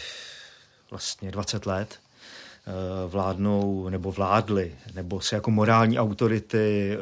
vlastně 0.92 1.32
20 1.32 1.66
let 1.66 2.00
eh, 2.00 2.72
vládnou 3.08 3.90
nebo 3.90 4.12
vládli, 4.12 4.76
nebo 4.94 5.22
se 5.22 5.36
jako 5.36 5.52
morální 5.52 6.00
autority 6.00 6.98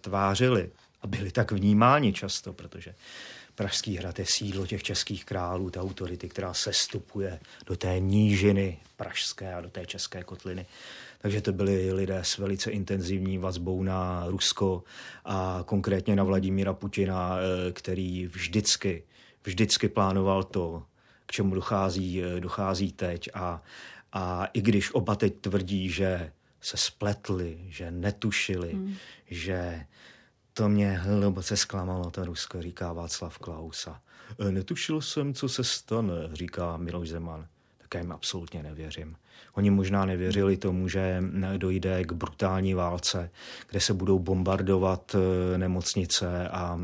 tvářili 0.00 0.70
a 1.02 1.06
byli 1.06 1.30
tak 1.30 1.52
vnímáni 1.52 2.12
často, 2.12 2.52
protože 2.52 2.94
Pražský 3.54 3.96
hrad 3.96 4.18
je 4.18 4.26
sídlo 4.26 4.66
těch 4.66 4.82
českých 4.82 5.24
králů, 5.24 5.70
té 5.70 5.80
autority, 5.80 6.28
která 6.28 6.54
se 6.54 6.72
stupuje 6.72 7.40
do 7.66 7.76
té 7.76 8.00
nížiny 8.00 8.78
pražské 8.96 9.54
a 9.54 9.60
do 9.60 9.70
té 9.70 9.86
české 9.86 10.24
kotliny. 10.24 10.66
Takže 11.18 11.40
to 11.40 11.52
byli 11.52 11.92
lidé 11.92 12.18
s 12.22 12.38
velice 12.38 12.70
intenzivní 12.70 13.38
vazbou 13.38 13.82
na 13.82 14.24
Rusko 14.26 14.84
a 15.24 15.62
konkrétně 15.66 16.16
na 16.16 16.24
Vladimíra 16.24 16.72
Putina, 16.72 17.36
eh, 17.38 17.72
který 17.72 18.26
vždycky, 18.26 19.02
vždycky 19.44 19.88
plánoval 19.88 20.42
to, 20.42 20.82
k 21.26 21.32
čemu 21.32 21.54
dochází, 21.54 22.22
eh, 22.22 22.40
dochází 22.40 22.92
teď. 22.92 23.28
A, 23.34 23.62
a 24.12 24.46
i 24.52 24.60
když 24.60 24.94
oba 24.94 25.16
teď 25.16 25.34
tvrdí, 25.40 25.90
že 25.90 26.32
se 26.60 26.76
spletli, 26.76 27.58
že 27.68 27.90
netušili, 27.90 28.72
hmm. 28.72 28.94
že 29.30 29.86
to 30.54 30.68
mě 30.68 30.90
hluboce 30.90 31.56
zklamalo, 31.56 32.10
to 32.10 32.24
Rusko, 32.24 32.62
říká 32.62 32.92
Václav 32.92 33.38
Klausa. 33.38 34.00
E, 34.38 34.52
netušil 34.52 35.00
jsem, 35.00 35.34
co 35.34 35.48
se 35.48 35.64
stane, 35.64 36.14
říká 36.32 36.76
Miloš 36.76 37.08
Zeman. 37.08 37.46
Tak 37.78 37.94
já 37.94 38.00
jim 38.00 38.12
absolutně 38.12 38.62
nevěřím. 38.62 39.16
Oni 39.54 39.70
možná 39.70 40.04
nevěřili 40.04 40.56
tomu, 40.56 40.88
že 40.88 41.22
dojde 41.56 42.04
k 42.04 42.12
brutální 42.12 42.74
válce, 42.74 43.30
kde 43.70 43.80
se 43.80 43.94
budou 43.94 44.18
bombardovat 44.18 45.14
e, 45.14 45.58
nemocnice 45.58 46.48
a, 46.48 46.80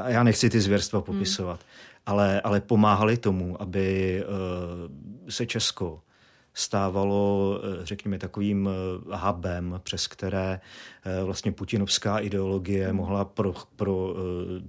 a 0.00 0.08
já 0.08 0.22
nechci 0.22 0.50
ty 0.50 0.60
zvěrstva 0.60 1.00
popisovat, 1.00 1.60
hmm. 1.60 2.00
ale, 2.06 2.40
ale 2.40 2.60
pomáhali 2.60 3.16
tomu, 3.16 3.62
aby 3.62 4.18
e, 4.22 5.30
se 5.30 5.46
Česko 5.46 6.00
stávalo, 6.54 7.60
eh, 7.62 7.86
řekněme, 7.86 8.18
takovým 8.18 8.68
eh, 8.68 9.16
hubem, 9.16 9.80
přes 9.82 10.06
které 10.06 10.60
eh, 11.04 11.24
vlastně 11.24 11.52
putinovská 11.52 12.18
ideologie 12.18 12.92
mohla 12.92 13.24
pro, 13.24 13.54
pro, 13.76 14.14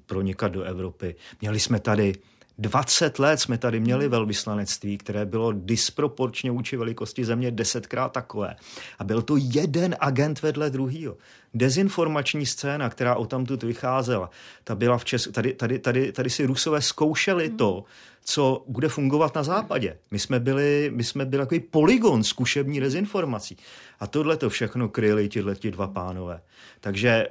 pronikat 0.06 0.52
do 0.52 0.64
Evropy. 0.64 1.16
Měli 1.42 1.60
jsme 1.60 1.80
tady 1.80 2.14
20 2.58 3.20
let 3.20 3.40
jsme 3.40 3.58
tady 3.58 3.80
měli 3.80 4.08
velvyslanectví, 4.08 4.98
které 4.98 5.26
bylo 5.26 5.52
disproporčně 5.52 6.52
vůči 6.52 6.78
velikosti 6.78 7.26
země 7.26 7.52
desetkrát 7.52 8.12
takové. 8.12 8.56
A 9.00 9.04
byl 9.04 9.22
to 9.22 9.36
jeden 9.38 9.96
agent 10.00 10.42
vedle 10.42 10.70
druhého. 10.70 11.18
Dezinformační 11.54 12.46
scéna, 12.46 12.90
která 12.90 13.16
o 13.16 13.26
tamtud 13.26 13.64
vycházela, 13.64 14.30
ta 14.64 14.76
byla 14.76 14.98
v 14.98 15.06
Česku. 15.06 15.32
Tady, 15.32 15.54
tady, 15.54 15.80
tady, 15.80 16.12
tady 16.12 16.30
si 16.30 16.46
Rusové 16.46 16.82
zkoušeli 16.82 17.50
to, 17.50 17.84
co 18.24 18.64
bude 18.68 18.90
fungovat 18.90 19.36
na 19.36 19.44
západě. 19.44 19.98
My 20.12 20.20
jsme 20.20 20.40
byli, 20.40 20.92
my 20.96 21.04
jsme 21.04 21.26
byli 21.26 21.44
takový 21.44 21.60
poligon 21.60 22.24
zkušební 22.24 22.80
dezinformací. 22.80 23.58
A 24.00 24.08
tohle 24.08 24.38
to 24.38 24.50
všechno 24.50 24.90
kryli 24.90 25.30
ti 25.56 25.72
dva 25.72 25.88
pánové. 25.88 26.42
Takže 26.80 27.10
eh, 27.10 27.28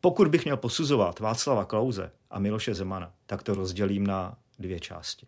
pokud 0.00 0.28
bych 0.28 0.44
měl 0.44 0.56
posuzovat 0.56 1.20
Václava 1.20 1.64
Klauze 1.64 2.10
a 2.30 2.38
Miloše 2.38 2.74
Zemana, 2.74 3.12
tak 3.26 3.42
to 3.42 3.54
rozdělím 3.54 4.06
na 4.06 4.38
dvě 4.58 4.80
části. 4.80 5.26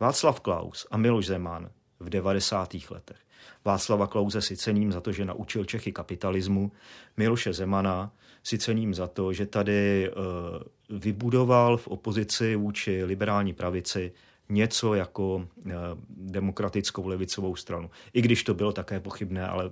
Václav 0.00 0.40
Klaus 0.40 0.86
a 0.90 0.96
Miloš 0.96 1.26
Zeman 1.26 1.70
v 2.00 2.08
90. 2.08 2.74
letech. 2.90 3.16
Václava 3.64 4.06
Klauze 4.06 4.42
si 4.42 4.56
cením 4.56 4.92
za 4.92 5.00
to, 5.00 5.12
že 5.12 5.24
naučil 5.24 5.64
Čechy 5.64 5.92
kapitalismu. 5.92 6.72
Miloše 7.16 7.52
Zemana 7.52 8.12
si 8.42 8.58
cením 8.58 8.94
za 8.94 9.06
to, 9.06 9.32
že 9.32 9.46
tady 9.46 10.10
uh, 10.10 10.98
vybudoval 10.98 11.76
v 11.76 11.88
opozici 11.88 12.56
vůči 12.56 13.04
liberální 13.04 13.52
pravici 13.52 14.12
něco 14.48 14.94
jako 14.94 15.48
demokratickou 16.08 17.06
levicovou 17.06 17.56
stranu. 17.56 17.90
I 18.12 18.22
když 18.22 18.44
to 18.44 18.54
bylo 18.54 18.72
také 18.72 19.00
pochybné, 19.00 19.46
ale 19.46 19.70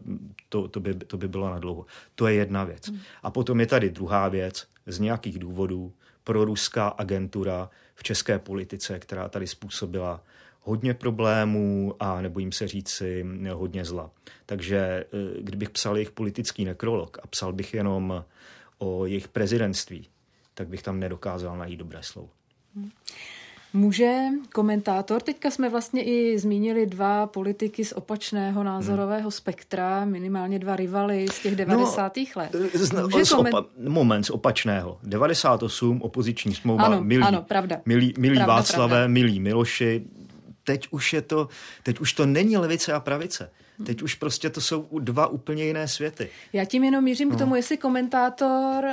to, 0.49 0.69
to, 0.69 0.81
by, 0.81 0.95
to 0.95 1.17
by 1.17 1.29
bylo 1.29 1.51
na 1.51 1.59
dlouho. 1.59 1.87
To 2.15 2.27
je 2.27 2.35
jedna 2.35 2.65
věc. 2.65 2.91
A 3.23 3.31
potom 3.31 3.61
je 3.61 3.67
tady 3.67 3.91
druhá 3.91 4.29
věc. 4.29 4.67
Z 4.87 4.99
nějakých 4.99 5.39
důvodů 5.39 5.93
pro 6.25 6.45
ruská 6.45 6.89
agentura 6.89 7.71
v 7.95 8.03
české 8.03 8.39
politice, 8.39 8.99
která 8.99 9.29
tady 9.29 9.47
způsobila 9.47 10.23
hodně 10.61 10.95
problémů 10.95 11.95
a 12.01 12.21
nebojím 12.21 12.53
se 12.53 12.69
říci 12.69 13.27
hodně 13.53 13.85
zla. 13.85 14.11
Takže 14.47 14.79
eh, 14.79 15.07
kdybych 15.41 15.71
psal 15.71 15.97
jejich 15.97 16.11
politický 16.11 16.65
nekrolog 16.65 17.19
a 17.23 17.27
psal 17.27 17.53
bych 17.53 17.75
jenom 17.75 18.25
o 18.79 19.07
jejich 19.07 19.29
prezidentství, 19.29 20.09
tak 20.55 20.69
bych 20.69 20.83
tam 20.83 21.01
nedokázal 21.01 21.57
najít 21.57 21.77
dobré 21.77 22.03
slovo. 22.03 22.29
Může 23.75 24.19
komentátor, 24.55 25.23
teďka 25.23 25.51
jsme 25.51 25.69
vlastně 25.69 26.05
i 26.05 26.39
zmínili 26.39 26.87
dva 26.87 27.27
politiky 27.27 27.85
z 27.85 27.93
opačného 27.93 28.65
názorového 28.65 29.21
hmm. 29.21 29.31
spektra, 29.31 30.05
minimálně 30.05 30.59
dva 30.59 30.77
rivaly 30.77 31.27
z 31.33 31.43
těch 31.43 31.57
90. 31.57 32.17
No, 32.17 32.23
let. 32.37 32.57
Zna, 32.75 33.03
z 33.03 33.33
opa- 33.33 33.67
moment 33.89 34.25
z 34.25 34.31
opačného. 34.31 34.99
98, 35.03 36.03
opoziční 36.03 36.55
smlouva, 36.55 36.85
ano, 36.85 37.05
milí, 37.05 37.23
ano, 37.23 37.43
pravda. 37.43 37.81
milí, 37.87 38.15
milí 38.19 38.37
pravda, 38.37 38.55
Václavé, 38.55 38.91
pravda. 38.91 39.09
milí 39.09 39.41
Miloši, 39.41 40.05
teď 40.65 40.89
už 40.91 41.13
je 41.13 41.23
to, 41.23 41.49
teď 41.83 42.01
už 42.01 42.13
to 42.13 42.27
není 42.27 42.57
levice 42.57 42.93
a 42.93 43.01
pravice. 43.01 43.51
Teď 43.87 44.03
už 44.03 44.15
prostě 44.15 44.51
to 44.51 44.61
jsou 44.61 44.89
dva 44.99 45.27
úplně 45.27 45.65
jiné 45.65 45.89
světy. 45.89 46.29
Já 46.53 46.65
tím 46.65 46.85
jenom 46.85 47.05
mířím 47.05 47.29
no. 47.29 47.37
k 47.37 47.39
tomu, 47.39 47.55
jestli 47.55 47.77
komentátor 47.77 48.85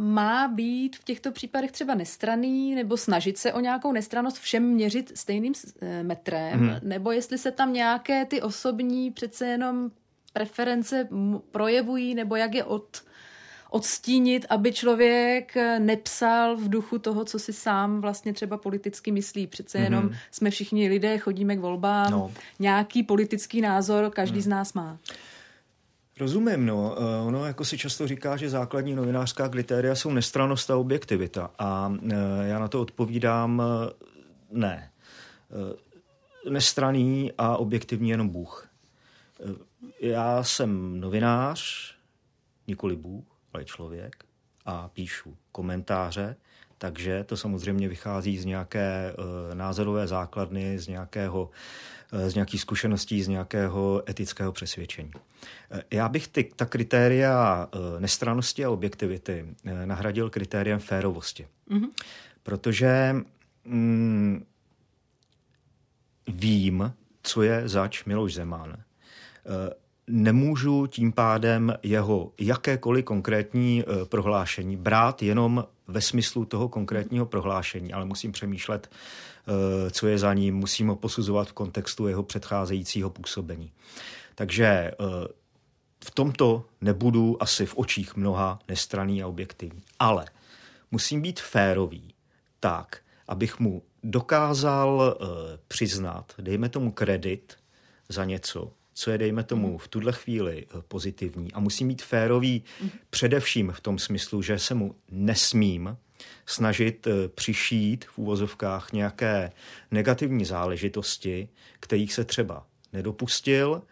má 0.00 0.48
být 0.48 0.96
v 0.96 1.04
těchto 1.04 1.32
případech 1.32 1.72
třeba 1.72 1.94
nestraný 1.94 2.74
nebo 2.74 2.96
snažit 2.96 3.38
se 3.38 3.52
o 3.52 3.60
nějakou 3.60 3.92
nestranost 3.92 4.38
všem 4.38 4.62
měřit 4.62 5.12
stejným 5.14 5.52
eh, 5.80 6.02
metrem, 6.02 6.60
hmm. 6.60 6.76
nebo 6.82 7.12
jestli 7.12 7.38
se 7.38 7.50
tam 7.50 7.72
nějaké 7.72 8.24
ty 8.24 8.42
osobní 8.42 9.10
přece 9.10 9.46
jenom 9.46 9.90
preference 10.32 11.08
projevují, 11.50 12.14
nebo 12.14 12.36
jak 12.36 12.54
je 12.54 12.64
od, 12.64 13.02
odstínit, 13.70 14.46
aby 14.48 14.72
člověk 14.72 15.54
nepsal 15.78 16.56
v 16.56 16.68
duchu 16.68 16.98
toho, 16.98 17.24
co 17.24 17.38
si 17.38 17.52
sám 17.52 18.00
vlastně 18.00 18.32
třeba 18.32 18.56
politicky 18.56 19.12
myslí. 19.12 19.46
Přece 19.46 19.78
mm-hmm. 19.78 19.82
jenom 19.82 20.10
jsme 20.30 20.50
všichni 20.50 20.88
lidé, 20.88 21.18
chodíme 21.18 21.56
k 21.56 21.60
volbám, 21.60 22.10
no. 22.10 22.32
nějaký 22.58 23.02
politický 23.02 23.60
názor 23.60 24.10
každý 24.10 24.36
mm. 24.36 24.42
z 24.42 24.46
nás 24.46 24.72
má. 24.72 24.98
Rozumím, 26.20 26.66
no. 26.66 26.96
Eh, 26.98 27.26
ono 27.26 27.44
jako 27.44 27.64
si 27.64 27.78
často 27.78 28.06
říká, 28.06 28.36
že 28.36 28.50
základní 28.50 28.94
novinářská 28.94 29.48
kritéria 29.48 29.94
jsou 29.94 30.12
nestranost 30.12 30.70
a 30.70 30.76
objektivita. 30.76 31.50
A 31.58 31.92
eh, 32.10 32.14
já 32.42 32.58
na 32.58 32.68
to 32.68 32.80
odpovídám 32.80 33.62
eh, 33.62 33.90
ne. 34.50 34.90
Nestraný 36.50 37.32
a 37.38 37.56
objektivní 37.56 38.10
jenom 38.10 38.28
Bůh. 38.28 38.68
Já 40.00 40.42
jsem 40.42 41.00
novinář, 41.00 41.94
nikoli 42.66 42.96
Bůh, 42.96 43.24
ale 43.52 43.64
člověk 43.64 44.24
a 44.66 44.88
píšu 44.88 45.36
komentáře, 45.52 46.36
takže 46.80 47.24
to 47.24 47.36
samozřejmě 47.36 47.88
vychází 47.88 48.38
z 48.38 48.44
nějaké 48.44 49.14
uh, 49.18 49.54
názorové 49.54 50.06
základny, 50.06 50.78
z 50.78 50.88
nějakého 50.88 51.50
uh, 52.12 52.28
z 52.28 52.34
nějakých 52.34 52.60
zkušeností, 52.60 53.22
z 53.22 53.28
nějakého 53.28 54.02
etického 54.08 54.52
přesvědčení. 54.52 55.10
Uh, 55.14 55.80
já 55.90 56.08
bych 56.08 56.28
ty, 56.28 56.52
ta 56.56 56.66
kritéria 56.66 57.68
nestranosti 57.98 58.64
a 58.64 58.70
objektivity 58.70 59.46
nahradil 59.84 60.30
kritériem 60.30 60.78
férovosti. 60.78 61.46
Mm-hmm. 61.70 61.88
Protože 62.42 63.16
mm, 63.64 64.44
vím, 66.28 66.92
co 67.22 67.42
je 67.42 67.68
zač 67.68 68.04
Miloš 68.04 68.34
Zeman. 68.34 68.76
Nemůžu 70.06 70.86
tím 70.86 71.12
pádem 71.12 71.74
jeho 71.82 72.32
jakékoliv 72.40 73.04
konkrétní 73.04 73.84
prohlášení 74.08 74.76
brát 74.76 75.22
jenom 75.22 75.64
ve 75.90 76.00
smyslu 76.00 76.44
toho 76.44 76.68
konkrétního 76.68 77.26
prohlášení, 77.26 77.92
ale 77.92 78.04
musím 78.04 78.32
přemýšlet, 78.32 78.90
uh, 78.90 79.90
co 79.90 80.06
je 80.06 80.18
za 80.18 80.34
ním, 80.34 80.54
musím 80.54 80.88
ho 80.88 80.96
posuzovat 80.96 81.48
v 81.48 81.52
kontextu 81.52 82.08
jeho 82.08 82.22
předcházejícího 82.22 83.10
působení. 83.10 83.72
Takže 84.34 84.90
uh, 85.00 85.06
v 86.04 86.10
tomto 86.10 86.64
nebudu 86.80 87.42
asi 87.42 87.66
v 87.66 87.76
očích 87.76 88.16
mnoha 88.16 88.58
nestraný 88.68 89.22
a 89.22 89.26
objektivní. 89.26 89.82
Ale 89.98 90.24
musím 90.90 91.22
být 91.22 91.40
férový 91.40 92.14
tak, 92.60 92.98
abych 93.28 93.58
mu 93.60 93.82
dokázal 94.02 95.16
uh, 95.20 95.28
přiznat, 95.68 96.32
dejme 96.38 96.68
tomu 96.68 96.92
kredit 96.92 97.56
za 98.08 98.24
něco, 98.24 98.72
co 99.00 99.10
je, 99.10 99.18
dejme 99.18 99.44
tomu, 99.44 99.78
v 99.78 99.88
tuhle 99.88 100.12
chvíli 100.12 100.66
eh, 100.66 100.82
pozitivní. 100.88 101.52
A 101.52 101.60
musím 101.60 101.88
být 101.88 102.02
férový 102.02 102.64
především 103.10 103.72
v 103.72 103.80
tom 103.80 103.98
smyslu, 103.98 104.42
že 104.42 104.58
se 104.58 104.74
mu 104.74 104.94
nesmím 105.10 105.96
snažit 106.46 107.06
eh, 107.06 107.28
přišít 107.28 108.04
v 108.04 108.18
úvozovkách 108.18 108.92
nějaké 108.92 109.52
negativní 109.90 110.44
záležitosti, 110.44 111.48
kterých 111.80 112.12
se 112.12 112.24
třeba 112.24 112.66
nedopustil, 112.92 113.82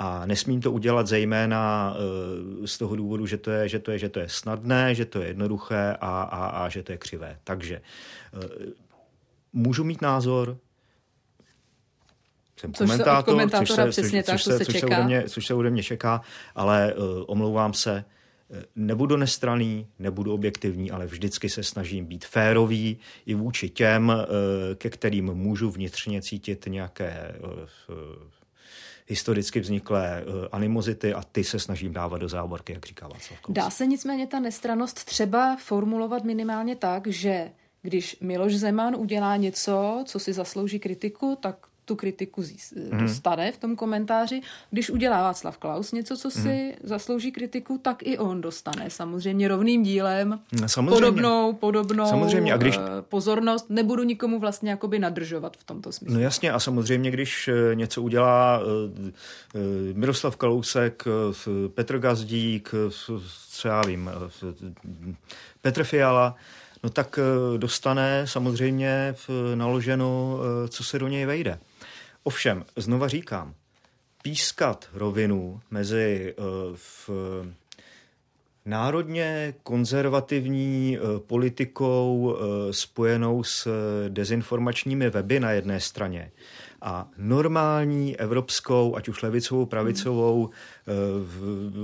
a 0.00 0.26
nesmím 0.26 0.60
to 0.60 0.72
udělat 0.72 1.06
zejména 1.06 1.94
eh, 1.96 2.66
z 2.66 2.78
toho 2.78 2.96
důvodu, 2.96 3.26
že 3.26 3.36
to 3.36 3.50
je, 3.50 3.68
že 3.68 3.78
to 3.78 3.90
je, 3.90 3.98
že 3.98 4.08
to 4.08 4.20
je 4.20 4.28
snadné, 4.28 4.94
že 4.94 5.04
to 5.04 5.20
je 5.20 5.28
jednoduché 5.28 5.96
a, 6.00 6.22
a, 6.22 6.46
a 6.46 6.68
že 6.68 6.82
to 6.82 6.92
je 6.92 6.98
křivé. 6.98 7.38
Takže 7.44 7.80
můžu 9.52 9.84
mít 9.84 10.02
názor, 10.02 10.58
jsem 12.60 12.72
což 12.72 12.90
komentátor, 13.24 13.66
což 13.66 13.76
se, 13.76 13.88
přesně 13.88 14.22
což, 14.22 14.26
tak, 14.26 14.40
což, 14.40 14.44
se, 14.44 14.64
což, 14.64 14.80
se 14.80 14.86
ode 14.86 15.04
mě, 15.04 15.24
což 15.28 15.46
se 15.46 15.54
ode 15.54 15.70
mě 15.70 15.82
čeká, 15.82 16.20
ale 16.54 16.94
uh, 16.94 17.04
omlouvám 17.26 17.74
se, 17.74 18.04
eh, 18.50 18.64
nebudu 18.76 19.16
nestraný, 19.16 19.86
nebudu 19.98 20.32
objektivní, 20.34 20.90
ale 20.90 21.06
vždycky 21.06 21.48
se 21.48 21.62
snažím 21.62 22.06
být 22.06 22.24
férový 22.24 22.98
i 23.26 23.34
vůči 23.34 23.68
těm, 23.68 24.08
uh, 24.08 24.14
ke 24.74 24.90
kterým 24.90 25.24
můžu 25.24 25.70
vnitřně 25.70 26.22
cítit 26.22 26.66
nějaké 26.68 27.34
uh, 27.40 27.98
historicky 29.08 29.60
vzniklé 29.60 30.24
animozity 30.52 31.14
a 31.14 31.22
ty 31.22 31.44
se 31.44 31.58
snažím 31.58 31.92
dávat 31.92 32.18
do 32.18 32.28
závorky, 32.28 32.72
jak 32.72 32.86
říká 32.86 33.08
Václav 33.08 33.40
Klaus. 33.40 33.54
Dá 33.54 33.70
se 33.70 33.86
nicméně 33.86 34.26
ta 34.26 34.40
nestranost 34.40 35.04
třeba 35.04 35.56
formulovat 35.56 36.24
minimálně 36.24 36.76
tak, 36.76 37.06
že 37.06 37.50
když 37.82 38.16
Miloš 38.20 38.54
Zeman 38.54 38.96
udělá 38.96 39.36
něco, 39.36 40.04
co 40.06 40.18
si 40.18 40.32
zaslouží 40.32 40.78
kritiku, 40.78 41.38
tak 41.40 41.66
tu 41.88 41.96
kritiku 41.96 42.42
mhm. 42.90 43.00
dostane 43.00 43.52
v 43.52 43.58
tom 43.58 43.76
komentáři. 43.76 44.40
Když 44.70 44.90
udělá 44.90 45.22
Václav 45.22 45.58
Klaus 45.58 45.92
něco, 45.92 46.16
co 46.16 46.30
si 46.30 46.48
mm. 46.48 46.88
zaslouží 46.88 47.32
kritiku, 47.32 47.78
tak 47.78 48.02
i 48.02 48.18
on 48.18 48.40
dostane 48.40 48.90
samozřejmě 48.90 49.48
rovným 49.48 49.82
dílem 49.82 50.40
no, 50.60 50.68
samozřejmě. 50.68 50.94
podobnou, 50.94 51.52
podobnou 51.52 52.06
samozřejmě. 52.06 52.52
A 52.52 52.56
když... 52.56 52.76
Eh, 52.76 53.02
pozornost. 53.08 53.66
Nebudu 53.70 54.02
nikomu 54.02 54.38
vlastně 54.38 54.70
jakoby 54.70 54.98
nadržovat 54.98 55.56
v 55.56 55.64
tomto 55.64 55.92
smyslu. 55.92 56.14
No 56.14 56.20
jasně 56.20 56.52
a 56.52 56.60
samozřejmě, 56.60 57.10
když 57.10 57.48
eh, 57.48 57.74
něco 57.74 58.02
udělá 58.02 58.60
eh, 58.60 59.58
Miroslav 59.92 60.36
Kalousek, 60.36 61.04
Petr 61.74 61.98
Gazdík, 61.98 62.74
co 63.50 63.68
já 63.68 63.82
vím, 63.82 64.10
Petr 65.62 65.84
Fiala, 65.84 66.36
no 66.84 66.90
tak 66.90 67.18
dostane 67.56 68.22
samozřejmě 68.26 69.14
naloženo, 69.54 70.38
co 70.68 70.84
se 70.84 70.98
do 70.98 71.08
něj 71.08 71.26
vejde. 71.26 71.58
Ovšem, 72.28 72.64
znova 72.76 73.08
říkám, 73.08 73.54
pískat 74.22 74.88
rovinu 74.92 75.60
mezi 75.70 76.34
uh, 76.38 76.44
v 76.76 77.10
národně 78.64 79.54
konzervativní 79.62 80.98
uh, 80.98 81.18
politikou 81.18 82.36
spojenou 82.70 83.44
s 83.44 83.68
dezinformačními 84.08 85.10
weby 85.10 85.40
na 85.40 85.50
jedné 85.50 85.80
straně 85.80 86.30
a 86.82 87.08
normální 87.18 88.16
evropskou, 88.16 88.96
ať 88.96 89.08
už 89.08 89.22
levicovou, 89.22 89.66
pravicovou, 89.66 90.50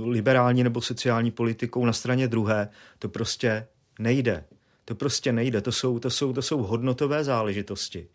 liberální 0.03 0.63
nebo 0.63 0.81
sociální 0.81 1.31
politikou 1.31 1.85
na 1.85 1.93
straně 1.93 2.27
druhé, 2.27 2.69
to 2.99 3.09
prostě 3.09 3.67
nejde. 3.99 4.43
To 4.85 4.95
prostě 4.95 5.31
nejde. 5.31 5.61
To 5.61 5.71
jsou, 5.71 5.99
to 5.99 6.09
jsou, 6.09 6.33
to 6.33 6.41
jsou 6.41 6.63
hodnotové 6.63 7.23
záležitosti. 7.23 8.07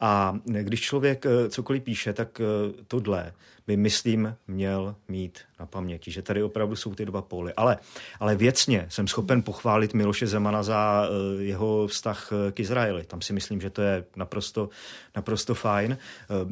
A 0.00 0.38
když 0.44 0.80
člověk 0.80 1.26
eh, 1.26 1.48
cokoliv 1.48 1.82
píše, 1.82 2.12
tak 2.12 2.40
eh, 2.40 2.44
tohle 2.88 3.32
by, 3.70 3.76
myslím, 3.76 4.36
měl 4.48 4.94
mít 5.08 5.38
na 5.60 5.66
paměti, 5.66 6.10
že 6.10 6.22
tady 6.22 6.42
opravdu 6.42 6.76
jsou 6.76 6.94
ty 6.94 7.06
dva 7.06 7.22
póly. 7.22 7.52
Ale, 7.56 7.78
ale 8.20 8.36
věcně 8.36 8.86
jsem 8.88 9.06
schopen 9.06 9.42
pochválit 9.42 9.94
Miloše 9.94 10.26
Zemana 10.26 10.62
za 10.62 11.06
uh, 11.06 11.42
jeho 11.42 11.86
vztah 11.86 12.30
k 12.50 12.60
Izraeli. 12.60 13.04
Tam 13.04 13.20
si 13.20 13.32
myslím, 13.32 13.60
že 13.60 13.70
to 13.70 13.82
je 13.82 14.04
naprosto, 14.16 14.68
naprosto 15.16 15.54
fajn. 15.54 15.98
Uh, 16.30 16.50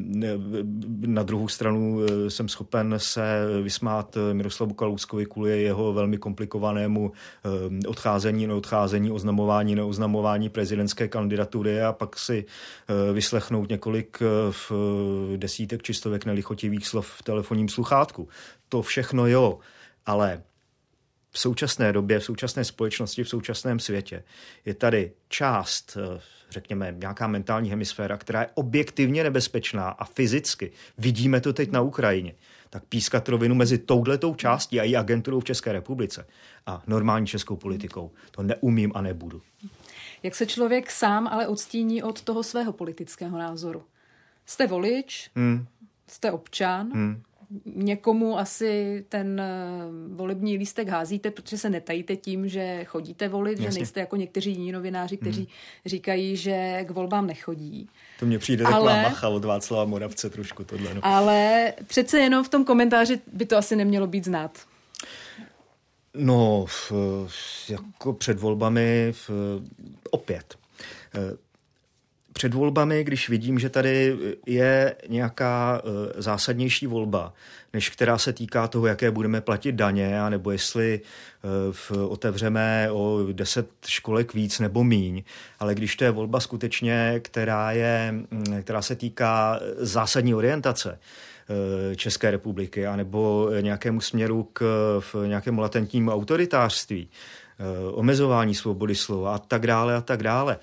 na 1.07 1.23
druhou 1.23 1.49
stranu 1.49 2.01
jsem 2.29 2.49
schopen 2.49 2.95
se 2.97 3.47
vysmát 3.63 4.17
Miroslavu 4.33 4.75
Kalouskovi 4.75 5.27
kvůli 5.27 5.63
jeho 5.63 5.93
velmi 5.93 6.19
komplikovanému 6.19 7.13
odcházení, 7.87 8.47
neodcházení, 8.47 9.11
oznamování, 9.11 9.75
neoznamování 9.75 10.49
prezidentské 10.49 11.09
kandidatury 11.09 11.83
a 11.83 11.93
pak 11.93 12.19
si 12.19 12.45
vyslechnout 13.13 13.69
několik 13.69 14.19
desítek 15.37 15.83
čistovek 15.83 16.25
nelichotivých 16.25 16.87
slov 16.87 17.08
v 17.09 17.23
telefonním 17.23 17.69
sluchátku. 17.69 18.29
To 18.69 18.83
všechno 18.83 19.27
jo, 19.27 19.59
ale 20.07 20.43
v 21.31 21.39
současné 21.39 21.93
době, 21.93 22.19
v 22.19 22.25
současné 22.25 22.65
společnosti, 22.65 23.25
v 23.25 23.29
současném 23.29 23.81
světě 23.81 24.25
je 24.65 24.75
tady 24.75 25.13
část, 25.29 25.97
eh, 26.17 26.21
řekněme, 26.51 26.95
nějaká 26.99 27.27
mentální 27.27 27.71
hemisféra, 27.71 28.17
která 28.17 28.41
je 28.41 28.49
objektivně 28.55 29.23
nebezpečná 29.23 29.89
a 29.89 30.05
fyzicky. 30.05 30.73
Vidíme 30.99 31.41
to 31.41 31.53
teď 31.53 31.71
na 31.71 31.81
Ukrajině. 31.81 32.35
Tak 32.71 32.85
pískat 32.85 33.29
rovinu 33.29 33.55
mezi 33.55 33.79
touhletou 33.79 34.35
částí 34.35 34.81
a 34.81 34.83
její 34.83 34.97
agenturou 34.97 35.41
v 35.41 35.45
České 35.45 35.73
republice 35.73 36.27
a 36.67 36.83
normální 36.87 37.27
českou 37.27 37.57
politikou, 37.57 38.11
to 38.31 38.43
neumím 38.43 38.93
a 38.95 39.01
nebudu. 39.01 39.43
Jak 40.23 40.35
se 40.35 40.47
člověk 40.47 40.91
sám 40.91 41.29
ale 41.29 41.47
odstíní 41.47 42.03
od 42.03 42.23
toho 42.23 42.43
svého 42.43 42.73
politického 42.73 43.39
názoru? 43.39 43.83
Jste 44.47 44.67
volič, 44.67 45.31
hmm. 45.35 45.67
Jste 46.11 46.33
občan, 46.33 46.91
hmm 46.93 47.23
někomu 47.65 48.39
asi 48.39 49.05
ten 49.09 49.41
eh, 49.41 49.55
volební 50.09 50.57
lístek 50.57 50.89
házíte, 50.89 51.31
protože 51.31 51.59
se 51.59 51.71
netajíte 51.71 52.17
tím, 52.17 52.49
že 52.49 52.85
chodíte 52.85 53.29
volit, 53.29 53.59
Jasně. 53.59 53.71
že 53.71 53.79
nejste 53.79 54.01
jako 54.01 54.17
někteří 54.17 54.51
jiní 54.51 54.73
novináři, 54.73 55.17
kteří 55.17 55.41
hmm. 55.41 55.51
říkají, 55.87 56.37
že 56.37 56.85
k 56.89 56.91
volbám 56.91 57.27
nechodí. 57.27 57.89
To 58.19 58.27
mně 58.27 58.39
přijde 58.39 58.65
ale, 58.65 58.75
taková 58.75 59.03
macha 59.03 59.29
od 59.29 59.45
Václava 59.45 59.85
Moravce 59.85 60.31
trošku 60.31 60.65
tohle. 60.65 60.95
No. 60.95 61.01
Ale 61.05 61.73
přece 61.87 62.19
jenom 62.19 62.45
v 62.45 62.49
tom 62.49 62.65
komentáři 62.65 63.21
by 63.33 63.47
to 63.47 63.57
asi 63.57 63.77
nemělo 63.77 64.07
být 64.07 64.25
znát. 64.25 64.59
No, 66.15 66.67
jako 67.69 68.13
před 68.13 68.39
volbami 68.39 69.13
v, 69.13 69.31
opět 70.11 70.55
eh, 71.15 71.48
před 72.39 72.55
volbami, 72.55 73.05
když 73.05 73.29
vidím, 73.29 73.59
že 73.59 73.69
tady 73.69 74.17
je 74.47 74.95
nějaká 75.09 75.83
eh, 75.83 76.23
zásadnější 76.23 76.87
volba, 76.87 77.33
než 77.73 77.91
která 77.91 78.19
se 78.19 78.33
týká 78.33 78.69
toho, 78.69 78.87
jaké 78.87 79.11
budeme 79.11 79.41
platit 79.41 79.73
daně, 79.73 80.21
nebo 80.29 80.51
jestli 80.51 81.01
eh, 81.01 81.99
otevřeme 81.99 82.89
o 82.93 83.27
10 83.33 83.69
školek 83.87 84.35
víc 84.35 84.59
nebo 84.59 84.85
míň, 84.85 85.23
ale 85.59 85.75
když 85.75 85.97
to 85.97 86.05
je 86.05 86.11
volba 86.11 86.41
skutečně, 86.41 87.21
která, 87.25 87.73
je, 87.73 88.13
mm, 88.13 88.63
která 88.63 88.83
se 88.83 88.97
týká 88.97 89.61
zásadní 89.77 90.35
orientace, 90.35 90.99
eh, 91.91 91.97
České 91.97 92.31
republiky, 92.31 92.87
anebo 92.87 93.51
nějakému 93.61 94.01
směru 94.01 94.49
k 94.53 94.61
v 95.01 95.27
nějakému 95.27 95.61
latentnímu 95.61 96.11
autoritářství, 96.11 97.09
omezování 97.93 98.55
svobody 98.55 98.95
slova 98.95 99.35
a 99.35 99.39
tak 99.39 99.67
dále 99.67 99.97
a 99.97 100.01
tak 100.01 100.23
dále, 100.23 100.59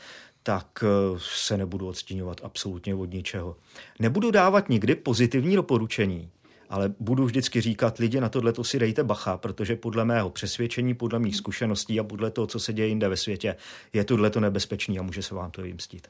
tak 0.45 0.83
eh, 0.83 1.19
se 1.19 1.57
nebudu 1.57 1.87
odstíňovat 1.87 2.41
absolutně 2.43 2.95
od 2.95 3.13
ničeho. 3.13 3.55
Nebudu 3.99 4.31
dávat 4.31 4.69
nikdy 4.69 4.95
pozitivní 4.95 5.55
doporučení, 5.55 6.29
ale 6.69 6.93
budu 6.99 7.25
vždycky 7.25 7.61
říkat 7.61 7.97
lidi 7.97 8.21
na 8.21 8.29
tohle 8.29 8.53
si 8.61 8.79
dejte 8.79 9.03
bacha, 9.03 9.37
protože 9.37 9.75
podle 9.75 10.05
mého 10.05 10.29
přesvědčení, 10.29 10.93
podle 10.93 11.19
mých 11.19 11.35
zkušeností 11.35 11.99
a 11.99 12.03
podle 12.03 12.31
toho, 12.31 12.47
co 12.47 12.59
se 12.59 12.73
děje 12.73 12.87
jinde 12.87 13.09
ve 13.09 13.17
světě, 13.17 13.55
je 13.93 14.03
tohle 14.03 14.29
to 14.29 14.39
nebezpečný 14.39 14.99
a 14.99 15.01
může 15.01 15.23
se 15.23 15.35
vám 15.35 15.51
to 15.51 15.61
vymstit. 15.61 16.07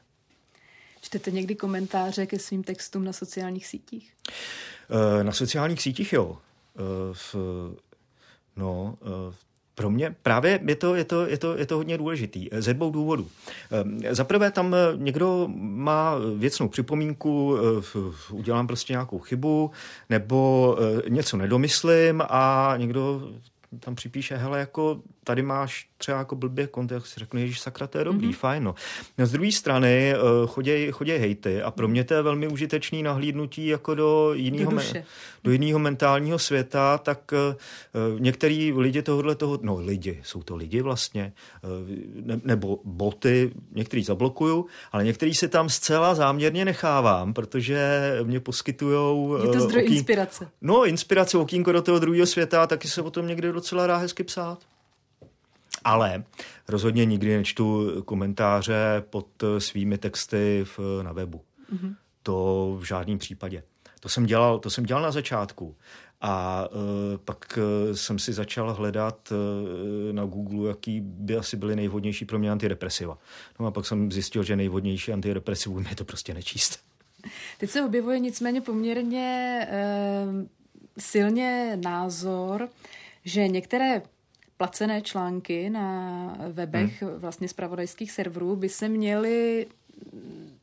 Čtete 1.00 1.30
někdy 1.30 1.54
komentáře 1.54 2.26
ke 2.26 2.38
svým 2.38 2.62
textům 2.62 3.04
na 3.04 3.12
sociálních 3.12 3.66
sítích? 3.66 4.12
Eh, 5.20 5.24
na 5.24 5.32
sociálních 5.32 5.82
sítích 5.82 6.12
jo. 6.12 6.38
Eh, 6.76 7.36
no, 8.56 8.98
pro 9.76 9.90
mě 9.90 10.14
právě 10.22 10.60
je 10.66 10.76
to, 10.76 10.94
je 10.94 11.04
to, 11.04 11.26
je 11.26 11.38
to, 11.38 11.56
je 11.56 11.66
to 11.66 11.76
hodně 11.76 11.98
důležitý. 11.98 12.48
Ze 12.52 12.74
dvou 12.74 12.90
důvodů. 12.90 13.28
Ehm, 13.70 14.00
za 14.10 14.24
prvé 14.24 14.50
tam 14.50 14.76
někdo 14.96 15.48
má 15.56 16.14
věcnou 16.36 16.68
připomínku, 16.68 17.56
eh, 17.58 18.32
udělám 18.32 18.66
prostě 18.66 18.92
nějakou 18.92 19.18
chybu, 19.18 19.70
nebo 20.10 20.76
eh, 20.80 21.10
něco 21.10 21.36
nedomyslím 21.36 22.22
a 22.28 22.74
někdo 22.76 23.30
tam 23.80 23.94
připíše, 23.94 24.36
hele, 24.36 24.58
jako 24.58 25.00
tady 25.24 25.42
máš 25.42 25.88
třeba 25.98 26.18
jako 26.18 26.36
blbě 26.36 26.66
kontext, 26.66 27.12
si 27.12 27.20
řeknu, 27.20 27.46
že 27.46 27.60
sakra, 27.60 27.86
to 27.86 27.98
je 27.98 28.04
dobrý, 28.04 28.28
mm-hmm. 28.28 28.36
fajn, 28.36 28.64
no. 28.64 28.74
z 29.24 29.32
druhé 29.32 29.52
strany 29.52 30.14
uh, 30.14 30.50
choděj, 30.50 30.92
choděj 30.92 31.18
hejty 31.18 31.62
a 31.62 31.70
pro 31.70 31.88
mě 31.88 32.04
to 32.04 32.14
je 32.14 32.22
velmi 32.22 32.48
užitečný 32.48 33.02
nahlídnutí 33.02 33.66
jako 33.66 33.94
do 33.94 34.34
jiného, 34.34 34.70
do, 34.70 34.76
me, 34.76 35.04
do 35.44 35.52
jiného 35.52 35.78
mentálního 35.78 36.38
světa, 36.38 36.98
tak 36.98 37.32
uh, 37.32 38.20
některý 38.20 38.72
lidi 38.72 39.02
tohohle 39.02 39.34
toho, 39.34 39.58
no 39.62 39.76
lidi, 39.80 40.20
jsou 40.22 40.42
to 40.42 40.56
lidi 40.56 40.80
vlastně, 40.82 41.32
uh, 41.64 41.70
ne, 42.26 42.40
nebo 42.44 42.80
boty, 42.84 43.50
některý 43.74 44.04
zablokuju, 44.04 44.66
ale 44.92 45.04
některý 45.04 45.34
si 45.34 45.48
tam 45.48 45.68
zcela 45.68 46.14
záměrně 46.14 46.64
nechávám, 46.64 47.34
protože 47.34 48.12
mě 48.22 48.40
poskytujou... 48.40 49.36
Je 49.42 49.52
to 49.52 49.60
zdroj 49.60 49.82
okýn, 49.82 49.96
inspirace. 49.96 50.48
No, 50.60 50.84
inspirace, 50.84 51.38
okýnko 51.38 51.72
do 51.72 51.82
toho 51.82 51.98
druhého 51.98 52.26
světa, 52.26 52.66
taky 52.66 52.88
se 52.88 53.02
o 53.02 53.10
tom 53.10 53.26
někde 53.26 53.52
docela 53.52 53.86
dá 53.86 53.96
hezky 53.96 54.24
psát. 54.24 54.58
Ale 55.86 56.24
rozhodně 56.68 57.04
nikdy 57.04 57.36
nečtu 57.36 57.92
komentáře 58.04 59.04
pod 59.10 59.28
svými 59.58 59.98
texty 59.98 60.64
v, 60.64 61.02
na 61.02 61.12
webu. 61.12 61.40
Mm-hmm. 61.72 61.94
To 62.22 62.76
v 62.80 62.84
žádném 62.84 63.18
případě. 63.18 63.62
To 64.00 64.08
jsem 64.08 64.26
dělal, 64.26 64.58
to 64.58 64.70
jsem 64.70 64.84
dělal 64.84 65.02
na 65.02 65.10
začátku. 65.10 65.76
A 66.20 66.66
uh, 66.68 66.78
pak 67.24 67.58
uh, 67.58 67.94
jsem 67.94 68.18
si 68.18 68.32
začal 68.32 68.74
hledat 68.74 69.32
uh, 69.32 70.12
na 70.12 70.24
Google, 70.24 70.68
jaký 70.68 71.00
by 71.00 71.36
asi 71.36 71.56
byly 71.56 71.76
nejvhodnější 71.76 72.24
pro 72.24 72.38
mě 72.38 72.50
antidepresiva. 72.50 73.18
No 73.60 73.66
a 73.66 73.70
pak 73.70 73.86
jsem 73.86 74.12
zjistil, 74.12 74.42
že 74.42 74.56
nejvhodnější 74.56 75.12
antidepresivum 75.12 75.86
je 75.90 75.96
to 75.96 76.04
prostě 76.04 76.34
nečíst. 76.34 76.78
Teď 77.58 77.70
se 77.70 77.84
objevuje 77.84 78.18
nicméně 78.18 78.60
poměrně 78.60 79.68
uh, 79.70 80.46
silně 80.98 81.78
názor, 81.84 82.68
že 83.24 83.48
některé 83.48 84.02
placené 84.56 85.02
články 85.02 85.70
na 85.70 86.36
webech 86.52 87.02
hmm. 87.02 87.10
vlastně 87.10 87.48
zpravodajských 87.48 88.12
serverů 88.12 88.56
by 88.56 88.68
se 88.68 88.88
měly 88.88 89.66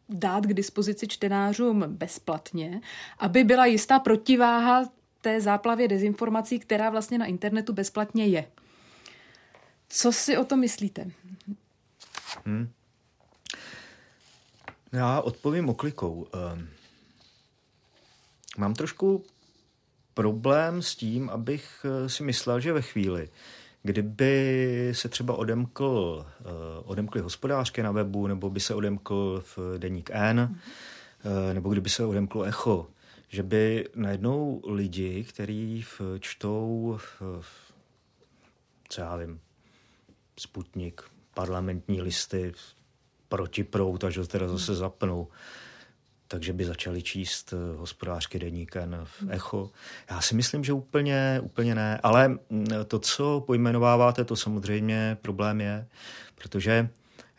dát 0.09 0.45
k 0.45 0.53
dispozici 0.53 1.07
čtenářům 1.07 1.83
bezplatně, 1.87 2.81
aby 3.19 3.43
byla 3.43 3.65
jistá 3.65 3.99
protiváha 3.99 4.83
té 5.21 5.41
záplavě 5.41 5.87
dezinformací, 5.87 6.59
která 6.59 6.89
vlastně 6.89 7.17
na 7.17 7.25
internetu 7.25 7.73
bezplatně 7.73 8.25
je. 8.27 8.45
Co 9.89 10.11
si 10.11 10.37
o 10.37 10.45
to 10.45 10.57
myslíte? 10.57 11.11
Hmm. 12.45 12.69
Já 14.91 15.21
odpovím 15.21 15.69
oklikou. 15.69 16.27
Um, 16.53 16.67
mám 18.57 18.73
trošku 18.73 19.25
problém 20.13 20.81
s 20.81 20.95
tím, 20.95 21.29
abych 21.29 21.85
eh, 21.85 22.09
si 22.09 22.23
myslel, 22.23 22.59
že 22.59 22.73
ve 22.73 22.81
chvíli, 22.81 23.29
Kdyby 23.83 24.89
se 24.95 25.09
třeba 25.09 25.35
odemkl, 25.35 26.25
uh, 26.39 26.51
odemkly 26.85 27.21
hospodářky 27.21 27.83
na 27.83 27.91
webu, 27.91 28.27
nebo 28.27 28.49
by 28.49 28.59
se 28.59 28.75
odemkl 28.75 29.43
v 29.55 29.77
deník 29.77 30.09
N, 30.13 30.59
uh, 31.25 31.53
nebo 31.53 31.69
kdyby 31.69 31.89
se 31.89 32.05
odemklo 32.05 32.43
Echo, 32.43 32.87
že 33.29 33.43
by 33.43 33.89
najednou 33.95 34.61
lidi, 34.67 35.23
kteří 35.23 35.85
čtou, 36.19 36.99
uh, 37.21 37.43
co 38.89 39.01
já 39.01 39.15
vím, 39.15 39.39
Sputnik, 40.39 41.01
parlamentní 41.33 42.01
listy, 42.01 42.53
protiprout, 43.29 44.03
až 44.03 44.17
ho 44.17 44.27
teda 44.27 44.47
zase 44.47 44.75
zapnou, 44.75 45.27
takže 46.33 46.53
by 46.53 46.65
začali 46.65 47.03
číst 47.03 47.53
eh, 47.53 47.77
hospodářky 47.77 48.39
deníken 48.39 49.01
v 49.03 49.23
Echo. 49.29 49.71
Já 50.09 50.21
si 50.21 50.35
myslím, 50.35 50.63
že 50.63 50.73
úplně, 50.73 51.39
úplně 51.43 51.75
ne, 51.75 51.99
ale 52.03 52.27
mm, 52.27 52.65
to, 52.87 52.99
co 52.99 53.43
pojmenováváte, 53.47 54.25
to 54.25 54.35
samozřejmě 54.35 55.17
problém 55.21 55.61
je, 55.61 55.87
protože 56.35 56.89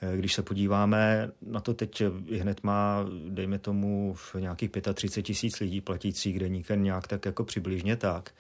eh, 0.03 0.17
když 0.17 0.35
se 0.35 0.43
podíváme 0.43 1.31
na 1.43 1.61
to 1.61 1.75
teď, 1.75 2.03
hned 2.41 2.63
má, 2.63 3.07
dejme 3.29 3.59
tomu, 3.59 4.15
v 4.15 4.35
nějakých 4.35 4.71
35 4.95 5.23
tisíc 5.23 5.61
lidí 5.61 5.81
platících 5.81 6.39
deníken 6.39 6.83
nějak 6.83 7.07
tak 7.07 7.27
jako 7.27 7.45
přibližně 7.45 7.97
tak. 7.97 8.31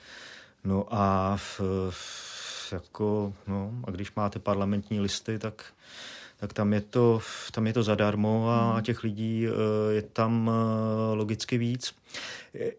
No 0.64 0.86
a 0.90 1.36
v, 1.36 1.60
v, 1.90 2.72
jako, 2.72 3.34
no, 3.46 3.72
a 3.84 3.90
když 3.90 4.14
máte 4.14 4.38
parlamentní 4.38 5.00
listy, 5.00 5.38
tak 5.38 5.64
tak 6.36 6.52
tam 6.52 6.72
je 6.72 6.80
to, 6.80 7.20
tam 7.52 7.66
je 7.66 7.72
to 7.72 7.82
zadarmo 7.82 8.48
a 8.50 8.72
hmm. 8.72 8.82
těch 8.82 9.02
lidí 9.02 9.46
je 9.90 10.02
tam 10.02 10.50
logicky 11.14 11.58
víc. 11.58 11.94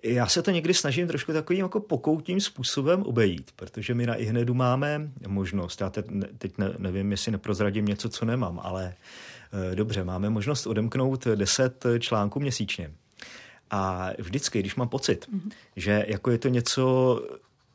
Já 0.03 0.27
se 0.27 0.41
to 0.41 0.51
někdy 0.51 0.73
snažím 0.73 1.07
trošku 1.07 1.33
takovým 1.33 1.61
jako 1.61 1.79
pokoutním 1.79 2.41
způsobem 2.41 3.03
obejít, 3.03 3.51
protože 3.55 3.93
my 3.93 4.05
na 4.05 4.15
iHnedu 4.15 4.53
máme 4.53 5.09
možnost, 5.27 5.81
já 5.81 5.89
teď, 5.89 6.05
teď 6.37 6.53
nevím, 6.77 7.11
jestli 7.11 7.31
neprozradím 7.31 7.85
něco, 7.85 8.09
co 8.09 8.25
nemám, 8.25 8.59
ale 8.63 8.93
dobře, 9.75 10.03
máme 10.03 10.29
možnost 10.29 10.67
odemknout 10.67 11.27
10 11.35 11.85
článků 11.99 12.39
měsíčně. 12.39 12.91
A 13.71 14.09
vždycky, 14.17 14.59
když 14.59 14.75
mám 14.75 14.89
pocit, 14.89 15.27
mm-hmm. 15.33 15.51
že 15.75 16.05
jako 16.07 16.31
je 16.31 16.37
to 16.37 16.47
něco, 16.47 17.21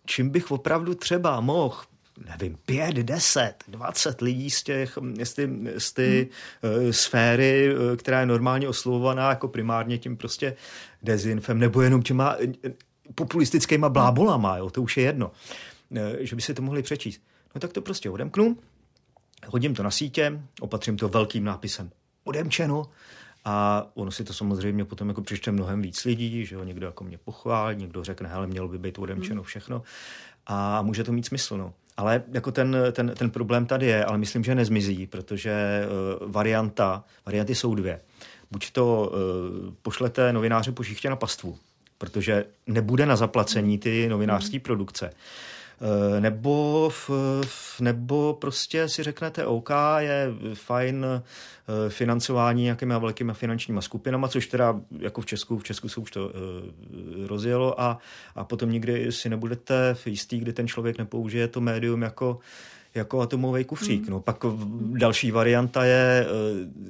čím 0.07 0.31
bych 0.31 0.51
opravdu 0.51 0.95
třeba 0.95 1.41
mohl 1.41 1.77
nevím, 2.29 2.59
pět, 2.67 2.95
deset, 2.95 3.55
dvacet 3.69 4.21
lidí 4.21 4.51
z 4.51 4.63
těch, 4.63 4.99
z 5.25 5.33
ty, 5.33 5.49
z 5.79 5.93
ty 5.93 6.29
hmm. 6.63 6.87
uh, 6.87 6.91
sféry, 6.91 7.75
uh, 7.75 7.97
která 7.97 8.21
je 8.21 8.27
normálně 8.27 8.69
oslovovaná 8.69 9.29
jako 9.29 9.49
primárně 9.49 9.99
tím 9.99 10.17
prostě 10.17 10.57
dezinfem, 11.03 11.59
nebo 11.59 11.83
jenom 11.83 12.03
těma 12.03 12.37
uh, 12.37 12.53
populistickýma 13.15 13.89
blábolama, 13.89 14.57
jo, 14.57 14.71
to 14.71 14.83
už 14.83 14.97
je 14.97 15.03
jedno, 15.03 15.31
že 16.21 16.37
by 16.37 16.43
si 16.43 16.55
to 16.55 16.63
mohli 16.63 16.83
přečíst. 16.83 17.23
No 17.55 17.61
tak 17.61 17.73
to 17.73 17.83
prostě 17.83 18.11
odemknu, 18.11 18.57
hodím 19.47 19.75
to 19.75 19.83
na 19.83 19.91
sítě, 19.91 20.43
opatřím 20.61 20.97
to 20.97 21.09
velkým 21.09 21.45
nápisem 21.45 21.91
odemčeno 22.25 22.91
a 23.45 23.87
ono 23.95 24.11
si 24.11 24.25
to 24.25 24.33
samozřejmě 24.33 24.85
potom 24.85 25.09
jako 25.09 25.23
přičte 25.23 25.53
mnohem 25.53 25.83
víc 25.83 26.05
lidí, 26.05 26.47
že 26.47 26.55
jo, 26.55 26.65
někdo 26.65 26.87
jako 26.87 27.05
mě 27.05 27.19
pochválí, 27.19 27.77
někdo 27.77 28.05
řekne, 28.05 28.29
hele, 28.29 28.47
mělo 28.47 28.69
by 28.69 28.79
být 28.79 28.99
odemčeno 28.99 29.43
hmm. 29.43 29.47
všechno 29.47 29.83
a 30.47 30.83
může 30.83 31.05
to 31.05 31.13
mít 31.13 31.27
smysl, 31.27 31.57
no. 31.57 31.75
Ale 32.01 32.23
jako 32.33 32.53
ten, 32.53 32.77
ten, 32.93 33.13
ten 33.19 33.31
problém 33.31 33.67
tady 33.67 33.87
je, 33.87 34.05
ale 34.05 34.19
myslím, 34.19 34.45
že 34.45 34.55
nezmizí, 34.55 35.07
protože 35.07 35.87
uh, 36.23 36.33
varianta, 36.33 37.05
varianty 37.27 37.55
jsou 37.55 37.75
dvě. 37.75 38.01
Buď 38.51 38.71
to 38.71 39.13
uh, 39.13 39.75
pošlete 39.83 40.33
novináře 40.33 40.73
po 40.73 40.83
na 41.09 41.17
pastvu, 41.17 41.59
protože 41.99 42.45
nebude 42.67 43.07
na 43.07 43.17
zaplacení 43.17 43.79
ty 43.79 44.09
novinářské 44.09 44.61
produkce. 44.61 45.11
Eh, 45.83 46.21
nebo, 46.21 46.91
nebo 47.81 48.35
prostě 48.41 48.89
si 48.89 49.03
řeknete, 49.03 49.47
OK, 49.47 49.71
je 49.99 50.29
fajn 50.55 51.07
eh, 51.07 51.23
financování 51.91 52.63
nějakýma 52.63 52.99
velkými 52.99 53.35
finančníma 53.35 53.81
skupinama, 53.81 54.29
což 54.29 54.47
teda 54.47 54.81
jako 54.99 55.21
v 55.21 55.27
Česku, 55.27 55.59
v 55.59 55.65
Česku 55.65 55.89
se 55.89 56.01
už 56.01 56.11
to 56.11 56.27
uh, 56.27 56.33
rozjelo 57.27 57.81
a, 57.81 57.99
a 58.35 58.45
potom 58.45 58.71
nikdy 58.71 59.13
si 59.13 59.29
nebudete 59.29 59.97
jistý, 60.07 60.39
kdy 60.39 60.53
ten 60.53 60.69
člověk 60.69 60.99
nepoužije 60.99 61.49
to 61.49 61.61
médium 61.61 62.03
jako 62.03 62.39
jako 62.95 63.21
atomový 63.21 63.65
kufřík. 63.65 64.03
Mm. 64.03 64.11
No, 64.11 64.21
pak 64.21 64.37
další 64.93 65.31
varianta 65.31 65.85
je 65.85 66.27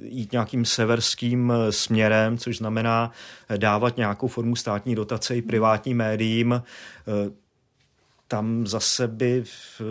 jít 0.03 0.33
nějakým 0.33 0.65
severským 0.65 1.53
směrem, 1.71 2.39
což 2.39 2.59
znamená 2.59 3.12
dávat 3.57 3.97
nějakou 3.97 4.29
formu 4.29 4.57
státní 4.57 4.95
dotace 4.95 5.37
i 5.37 5.43
privátním 5.43 5.97
médiím 5.97 6.62
tam 8.31 8.66
zase 8.66 9.09
by 9.09 9.43
v, 9.44 9.82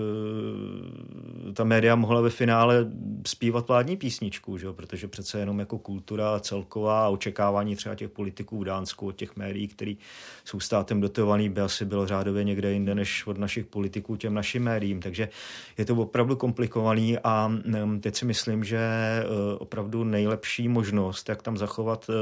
ta 1.54 1.64
média 1.64 1.96
mohla 1.96 2.22
ve 2.22 2.30
finále 2.30 2.92
zpívat 3.28 3.68
vládní 3.68 3.98
písničku, 3.98 4.58
že? 4.58 4.72
protože 4.72 5.08
přece 5.08 5.40
jenom 5.40 5.60
jako 5.60 5.78
kultura 5.78 6.40
celková 6.40 7.10
očekávání 7.10 7.76
třeba 7.76 7.96
těch 7.96 8.10
politiků 8.10 8.60
v 8.60 8.64
Dánsku 8.64 9.08
od 9.08 9.16
těch 9.16 9.36
médií, 9.36 9.68
který 9.68 9.98
jsou 10.46 10.60
státem 10.60 11.02
dotovaný, 11.02 11.50
by 11.50 11.62
asi 11.62 11.86
bylo 11.86 12.08
řádově 12.08 12.44
někde 12.44 12.72
jinde 12.72 12.96
než 12.96 13.28
od 13.28 13.38
našich 13.38 13.66
politiků 13.66 14.16
těm 14.16 14.34
našim 14.34 14.64
médiím. 14.64 15.00
Takže 15.00 15.30
je 15.78 15.86
to 15.86 15.96
opravdu 15.96 16.36
komplikovaný 16.36 17.18
a 17.24 17.48
mm, 17.48 18.00
teď 18.02 18.16
si 18.16 18.26
myslím, 18.26 18.64
že 18.64 18.78
e, 18.80 19.26
opravdu 19.58 20.04
nejlepší 20.04 20.68
možnost, 20.68 21.30
jak 21.30 21.42
tam 21.42 21.58
zachovat 21.58 22.10
e, 22.10 22.14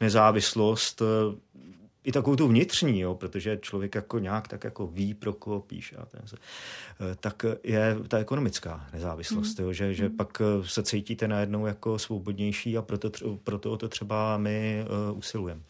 nezávislost, 0.00 1.02
i 2.06 2.12
takovou 2.12 2.36
tu 2.36 2.48
vnitřní, 2.48 3.00
jo, 3.00 3.14
protože 3.14 3.58
člověk 3.62 3.94
jako 3.94 4.18
nějak 4.18 4.48
tak 4.48 4.64
jako 4.64 4.86
ví, 4.86 5.14
pro 5.14 5.32
koho 5.32 5.60
píše, 5.60 5.96
a 5.96 6.06
ten 6.06 6.20
se, 6.26 6.36
eh, 6.36 7.16
tak 7.20 7.44
je 7.64 7.96
ta 8.08 8.18
ekonomická 8.18 8.86
nezávislost, 8.92 9.58
mm. 9.58 9.64
jo, 9.64 9.72
že, 9.72 9.94
že 9.94 10.08
mm. 10.08 10.16
pak 10.16 10.40
eh, 10.40 10.68
se 10.68 10.82
cítíte 10.82 11.28
najednou 11.28 11.66
jako 11.66 11.98
svobodnější 11.98 12.76
a 12.78 12.82
proto, 12.82 13.10
proto 13.44 13.72
o 13.72 13.76
to 13.76 13.88
třeba 13.88 14.38
my 14.38 14.84
uh, 15.10 15.18
usilujeme. 15.18 15.60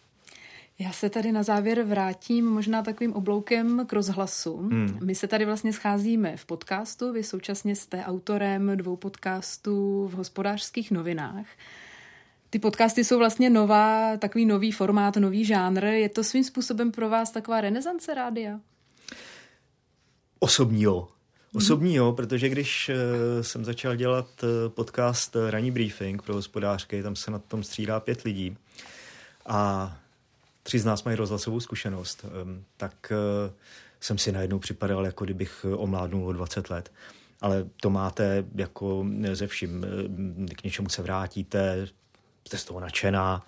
Já 0.78 0.92
se 0.92 1.10
tady 1.10 1.32
na 1.32 1.42
závěr 1.42 1.82
vrátím 1.82 2.46
možná 2.46 2.82
takovým 2.82 3.12
obloukem 3.12 3.86
k 3.86 3.92
rozhlasu. 3.92 4.56
Hmm. 4.56 4.98
My 5.02 5.14
se 5.14 5.28
tady 5.28 5.44
vlastně 5.44 5.72
scházíme 5.72 6.36
v 6.36 6.46
podcastu, 6.46 7.12
vy 7.12 7.22
současně 7.22 7.76
jste 7.76 8.04
autorem 8.04 8.76
dvou 8.76 8.96
podcastů 8.96 10.08
v 10.08 10.12
hospodářských 10.12 10.90
novinách. 10.90 11.46
Ty 12.56 12.60
podcasty 12.60 13.04
jsou 13.04 13.18
vlastně 13.18 13.50
nová, 13.50 14.16
takový 14.16 14.46
nový 14.46 14.72
formát, 14.72 15.16
nový 15.16 15.44
žánr. 15.44 15.84
Je 15.84 16.08
to 16.08 16.24
svým 16.24 16.44
způsobem 16.44 16.92
pro 16.92 17.08
vás 17.08 17.30
taková 17.30 17.60
renesance 17.60 18.14
rádia? 18.14 18.60
Osobní 20.38 20.82
jo. 20.82 21.08
Osobní 21.54 21.94
jo, 21.94 22.12
protože 22.12 22.48
když 22.48 22.88
uh, 22.88 23.42
jsem 23.42 23.64
začal 23.64 23.96
dělat 23.96 24.26
uh, 24.42 24.48
podcast 24.68 25.36
uh, 25.36 25.50
Ranní 25.50 25.70
briefing 25.70 26.22
pro 26.22 26.34
hospodářky, 26.34 27.02
tam 27.02 27.16
se 27.16 27.30
na 27.30 27.38
tom 27.38 27.62
střídá 27.62 28.00
pět 28.00 28.22
lidí 28.22 28.56
a 29.46 29.96
tři 30.62 30.78
z 30.78 30.84
nás 30.84 31.04
mají 31.04 31.16
rozhlasovou 31.16 31.60
zkušenost, 31.60 32.24
um, 32.24 32.64
tak 32.76 33.12
jsem 34.00 34.18
si 34.18 34.32
najednou 34.32 34.58
připadal, 34.58 35.04
jako 35.04 35.24
kdybych 35.24 35.66
omládnul 35.76 36.28
o 36.28 36.32
20 36.32 36.70
let. 36.70 36.92
Ale 37.40 37.66
to 37.80 37.90
máte 37.90 38.44
jako 38.54 39.06
ze 39.32 39.46
vším. 39.46 39.86
K 40.56 40.64
něčemu 40.64 40.88
se 40.88 41.02
vrátíte, 41.02 41.86
jste 42.46 42.58
z 42.58 42.64
toho 42.64 42.80
nadšená, 42.80 43.42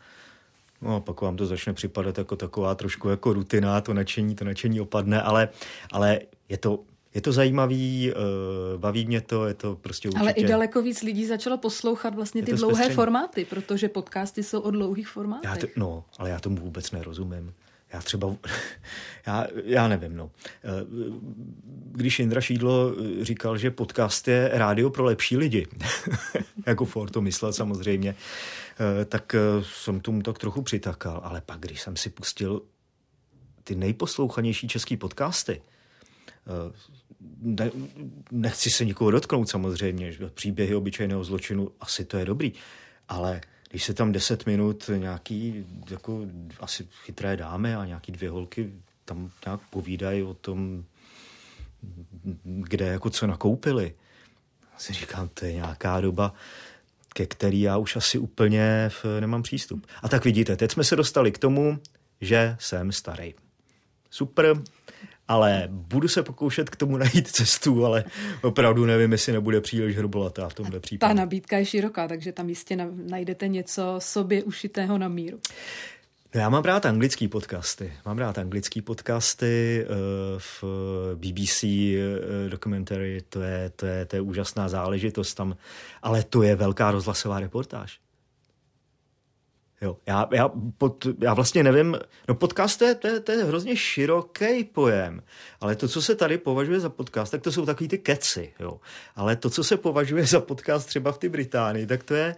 No, 0.83 1.01
pak 1.01 1.21
vám 1.21 1.37
to 1.37 1.47
začne 1.47 1.73
připadat 1.73 2.19
jako 2.19 2.37
taková 2.37 2.75
trošku 2.75 3.09
jako 3.09 3.33
rutina, 3.33 3.81
to 3.81 3.95
nadšení, 3.95 4.35
to 4.35 4.45
nadšení 4.45 4.81
opadne, 4.81 5.23
ale, 5.23 5.49
ale 5.93 6.21
je 6.49 6.59
to, 6.59 6.81
je 7.15 7.21
to 7.21 7.33
zajímavý, 7.33 8.13
uh, 8.13 8.81
baví 8.81 9.07
mě 9.07 9.21
to, 9.21 9.47
je 9.47 9.55
to 9.55 9.77
prostě 9.77 10.09
určitě... 10.09 10.21
Ale 10.21 10.31
i 10.31 10.47
daleko 10.47 10.83
víc 10.83 11.03
lidí 11.03 11.27
začalo 11.27 11.59
poslouchat 11.59 12.15
vlastně 12.15 12.43
ty 12.43 12.53
dlouhé 12.53 12.75
zpestření. 12.75 12.95
formáty, 12.95 13.45
protože 13.45 13.89
podcasty 13.89 14.43
jsou 14.43 14.61
o 14.61 14.71
dlouhých 14.71 15.09
formátech. 15.09 15.51
Já 15.51 15.57
to, 15.57 15.67
no, 15.77 16.05
ale 16.19 16.31
já 16.31 16.41
tomu 16.41 16.57
vůbec 16.57 16.91
nerozumím. 16.91 17.55
Já 17.93 18.01
třeba, 18.01 18.37
já, 19.27 19.47
já 19.65 19.89
nevím, 19.89 20.17
no. 20.17 20.31
Eh, 20.65 20.69
když 21.93 22.19
Indra 22.19 22.41
Šídlo 22.41 22.95
říkal, 23.21 23.59
že 23.59 23.71
podcast 23.71 24.29
je 24.29 24.51
rádio 24.53 24.91
pro 24.91 25.05
lepší 25.05 25.37
lidi, 25.37 25.67
jako 26.67 26.85
Ford 26.85 27.13
to 27.13 27.21
myslel 27.21 27.53
samozřejmě, 27.53 28.15
Eh, 28.81 29.05
tak 29.05 29.35
eh, 29.35 29.41
jsem 29.63 30.01
tomu 30.01 30.23
tak 30.23 30.39
trochu 30.39 30.63
přitakal. 30.63 31.21
Ale 31.25 31.41
pak, 31.41 31.61
když 31.61 31.83
jsem 31.83 31.97
si 31.97 32.11
pustil 32.11 32.63
ty 33.65 33.75
nejposlouchanější 33.75 34.69
český 34.69 34.97
podcasty, 34.97 35.63
eh, 36.47 36.73
ne, 37.41 37.71
nechci 38.31 38.71
se 38.71 38.85
nikoho 38.85 39.11
dotknout 39.11 39.49
samozřejmě, 39.49 40.13
že 40.13 40.31
příběhy 40.31 40.75
obyčejného 40.75 41.25
zločinu, 41.25 41.71
asi 41.81 42.05
to 42.05 42.17
je 42.17 42.25
dobrý, 42.25 42.53
ale 43.09 43.41
když 43.69 43.85
se 43.85 43.95
tam 43.95 44.13
deset 44.13 44.47
minut 44.47 44.91
nějaký 44.97 45.67
jako 45.91 46.27
asi 46.61 46.89
chytré 47.05 47.37
dámy 47.37 47.75
a 47.75 47.85
nějaký 47.85 48.13
dvě 48.13 48.31
holky 48.31 48.73
tam 49.05 49.31
nějak 49.47 49.61
povídají 49.71 50.23
o 50.23 50.35
tom, 50.35 50.85
kde 52.45 52.87
jako 52.87 53.11
co 53.11 53.27
nakoupili. 53.27 53.95
Si 54.79 54.93
říkám, 54.93 55.29
to 55.29 55.45
je 55.45 55.53
nějaká 55.53 56.01
doba, 56.01 56.35
ke 57.09 57.27
který 57.27 57.61
já 57.61 57.77
už 57.77 57.97
asi 57.97 58.19
úplně 58.19 58.91
nemám 59.21 59.43
přístup. 59.43 59.87
A 60.03 60.09
tak 60.09 60.25
vidíte, 60.25 60.57
teď 60.57 60.73
jsme 60.73 60.85
se 60.85 60.97
dostali 60.97 61.33
k 61.33 61.39
tomu, 61.39 61.79
že 62.21 62.57
jsem 62.61 62.93
starý. 62.93 63.35
Super, 64.11 64.57
ale 65.29 65.69
budu 65.71 66.09
se 66.09 66.23
pokoušet 66.23 66.71
k 66.71 66.77
tomu 66.77 66.97
najít 66.97 67.29
cestu, 67.29 67.87
ale 67.87 68.05
opravdu 68.43 68.87
nevím, 68.87 69.13
jestli 69.13 69.33
nebude 69.33 69.61
příliš 69.61 69.97
hrubolatá 69.97 70.49
v 70.49 70.55
tomhle 70.55 70.81
případě. 70.81 71.15
Ta 71.15 71.21
nabídka 71.21 71.59
je 71.59 71.67
široká, 71.67 72.09
takže 72.09 72.33
tam 72.33 72.49
jistě 72.49 72.77
najdete 73.11 73.49
něco 73.49 73.95
sobě 73.99 74.43
ušitého 74.43 74.99
na 74.99 75.09
míru. 75.09 75.39
No 76.35 76.41
já 76.41 76.49
mám 76.49 76.65
rád 76.65 76.87
anglický 76.87 77.29
podcasty. 77.29 77.93
Mám 78.07 78.19
rád 78.19 78.39
anglický 78.39 78.83
podcasty 78.83 79.85
uh, 79.85 80.39
v 80.39 80.65
BBC 81.15 81.63
uh, 81.63 82.49
documentary, 82.49 83.21
to 83.29 83.41
je, 83.43 83.71
to, 83.77 83.87
je, 83.87 84.05
to 84.05 84.17
je 84.17 84.21
úžasná 84.21 84.69
záležitost 84.69 85.35
tam, 85.35 85.57
ale 86.03 86.23
to 86.23 86.43
je 86.43 86.57
velká 86.57 86.91
rozhlasová 86.91 87.41
reportáž. 87.41 87.99
Jo, 89.81 89.97
já, 90.07 90.29
já, 90.33 90.51
pod, 90.79 91.07
já 91.21 91.35
vlastně 91.35 91.63
nevím, 91.63 91.97
no 92.29 92.35
podcast 92.35 92.79
to 92.79 92.85
je, 92.85 92.95
to, 92.95 93.07
je, 93.07 93.21
to 93.21 93.33
je 93.33 93.45
hrozně 93.45 93.77
široký 93.77 94.65
pojem, 94.65 95.23
ale 95.61 95.77
to, 95.77 95.89
co 95.89 96.03
se 96.03 96.15
tady 96.15 96.39
považuje 96.39 96.81
za 96.81 96.89
podcast, 96.89 97.33
tak 97.33 97.43
to 97.43 97.53
jsou 97.53 97.67
takový 97.67 97.89
ty 97.89 97.99
keci, 97.99 98.53
jo. 98.61 98.81
Ale 99.17 99.37
to, 99.37 99.51
co 99.51 99.65
se 99.65 99.77
považuje 99.77 100.27
za 100.27 100.41
podcast 100.41 100.89
třeba 100.89 101.13
v 101.13 101.19
té 101.19 101.29
Británii, 101.29 101.87
tak 101.87 102.03
to 102.03 102.15
je, 102.15 102.37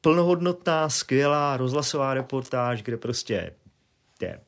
plnohodnotná, 0.00 0.88
skvělá 0.88 1.56
rozhlasová 1.56 2.14
reportáž, 2.14 2.82
kde 2.82 2.96
prostě 2.96 3.54
je, 4.20 4.40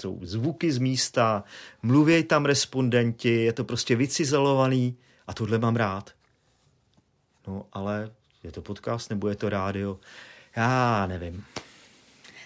jsou 0.00 0.18
zvuky 0.22 0.72
z 0.72 0.78
místa, 0.78 1.44
mluví 1.82 2.22
tam 2.22 2.44
respondenti, 2.44 3.44
je 3.44 3.52
to 3.52 3.64
prostě 3.64 3.96
vycizelovaný 3.96 4.96
a 5.26 5.34
tohle 5.34 5.58
mám 5.58 5.76
rád. 5.76 6.10
No 7.46 7.66
ale 7.72 8.10
Je 8.44 8.52
to 8.52 8.62
podcast 8.62 9.10
nebo 9.10 9.28
je 9.28 9.36
to 9.36 9.48
rádio? 9.48 9.98
Já 10.56 11.06
nevím. 11.06 11.44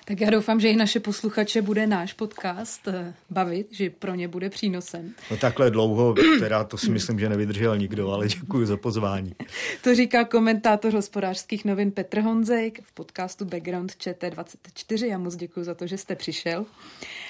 Tak 0.05 0.21
já 0.21 0.31
doufám, 0.31 0.61
že 0.61 0.69
i 0.69 0.77
naše 0.77 1.01
posluchače 1.01 1.63
bude 1.63 1.87
náš 1.87 2.13
podcast 2.13 2.89
eh, 2.89 3.15
bavit, 3.31 3.67
že 3.71 3.91
pro 3.91 4.15
ně 4.15 4.29
bude 4.29 4.51
přínosem. 4.51 5.15
No 5.31 5.37
takhle 5.37 5.71
dlouho, 5.71 6.15
teda 6.39 6.65
to 6.65 6.79
si 6.79 6.91
myslím, 6.91 7.19
že 7.19 7.29
nevydržel 7.29 7.79
nikdo, 7.79 8.11
ale 8.11 8.29
děkuji 8.29 8.67
za 8.67 8.77
pozvání. 8.77 9.35
To 9.83 9.95
říká 9.95 10.25
komentátor 10.25 10.93
hospodářských 10.93 11.65
novin 11.65 11.91
Petr 11.93 12.21
Honzejk 12.21 12.83
v 12.83 12.93
podcastu 12.93 13.45
Background 13.45 13.93
ČT24. 13.93 15.07
Já 15.07 15.19
moc 15.19 15.37
děkuji 15.37 15.65
za 15.65 15.75
to, 15.75 15.87
že 15.87 15.99
jste 15.99 16.17
přišel. 16.17 16.67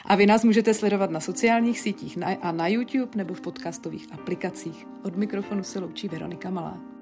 A 0.05 0.14
vy 0.14 0.26
nás 0.26 0.44
můžete 0.44 0.74
sledovat 0.74 1.10
na 1.10 1.20
sociálních 1.20 1.80
sítích 1.80 2.18
a 2.42 2.52
na 2.52 2.68
YouTube 2.68 3.12
nebo 3.16 3.34
v 3.34 3.40
podcastových 3.40 4.06
aplikacích. 4.12 4.86
Od 5.05 5.16
mikrofonu 5.16 5.62
se 5.62 5.78
loučí 5.78 6.09
Veronika 6.09 6.51
Malá. 6.51 6.94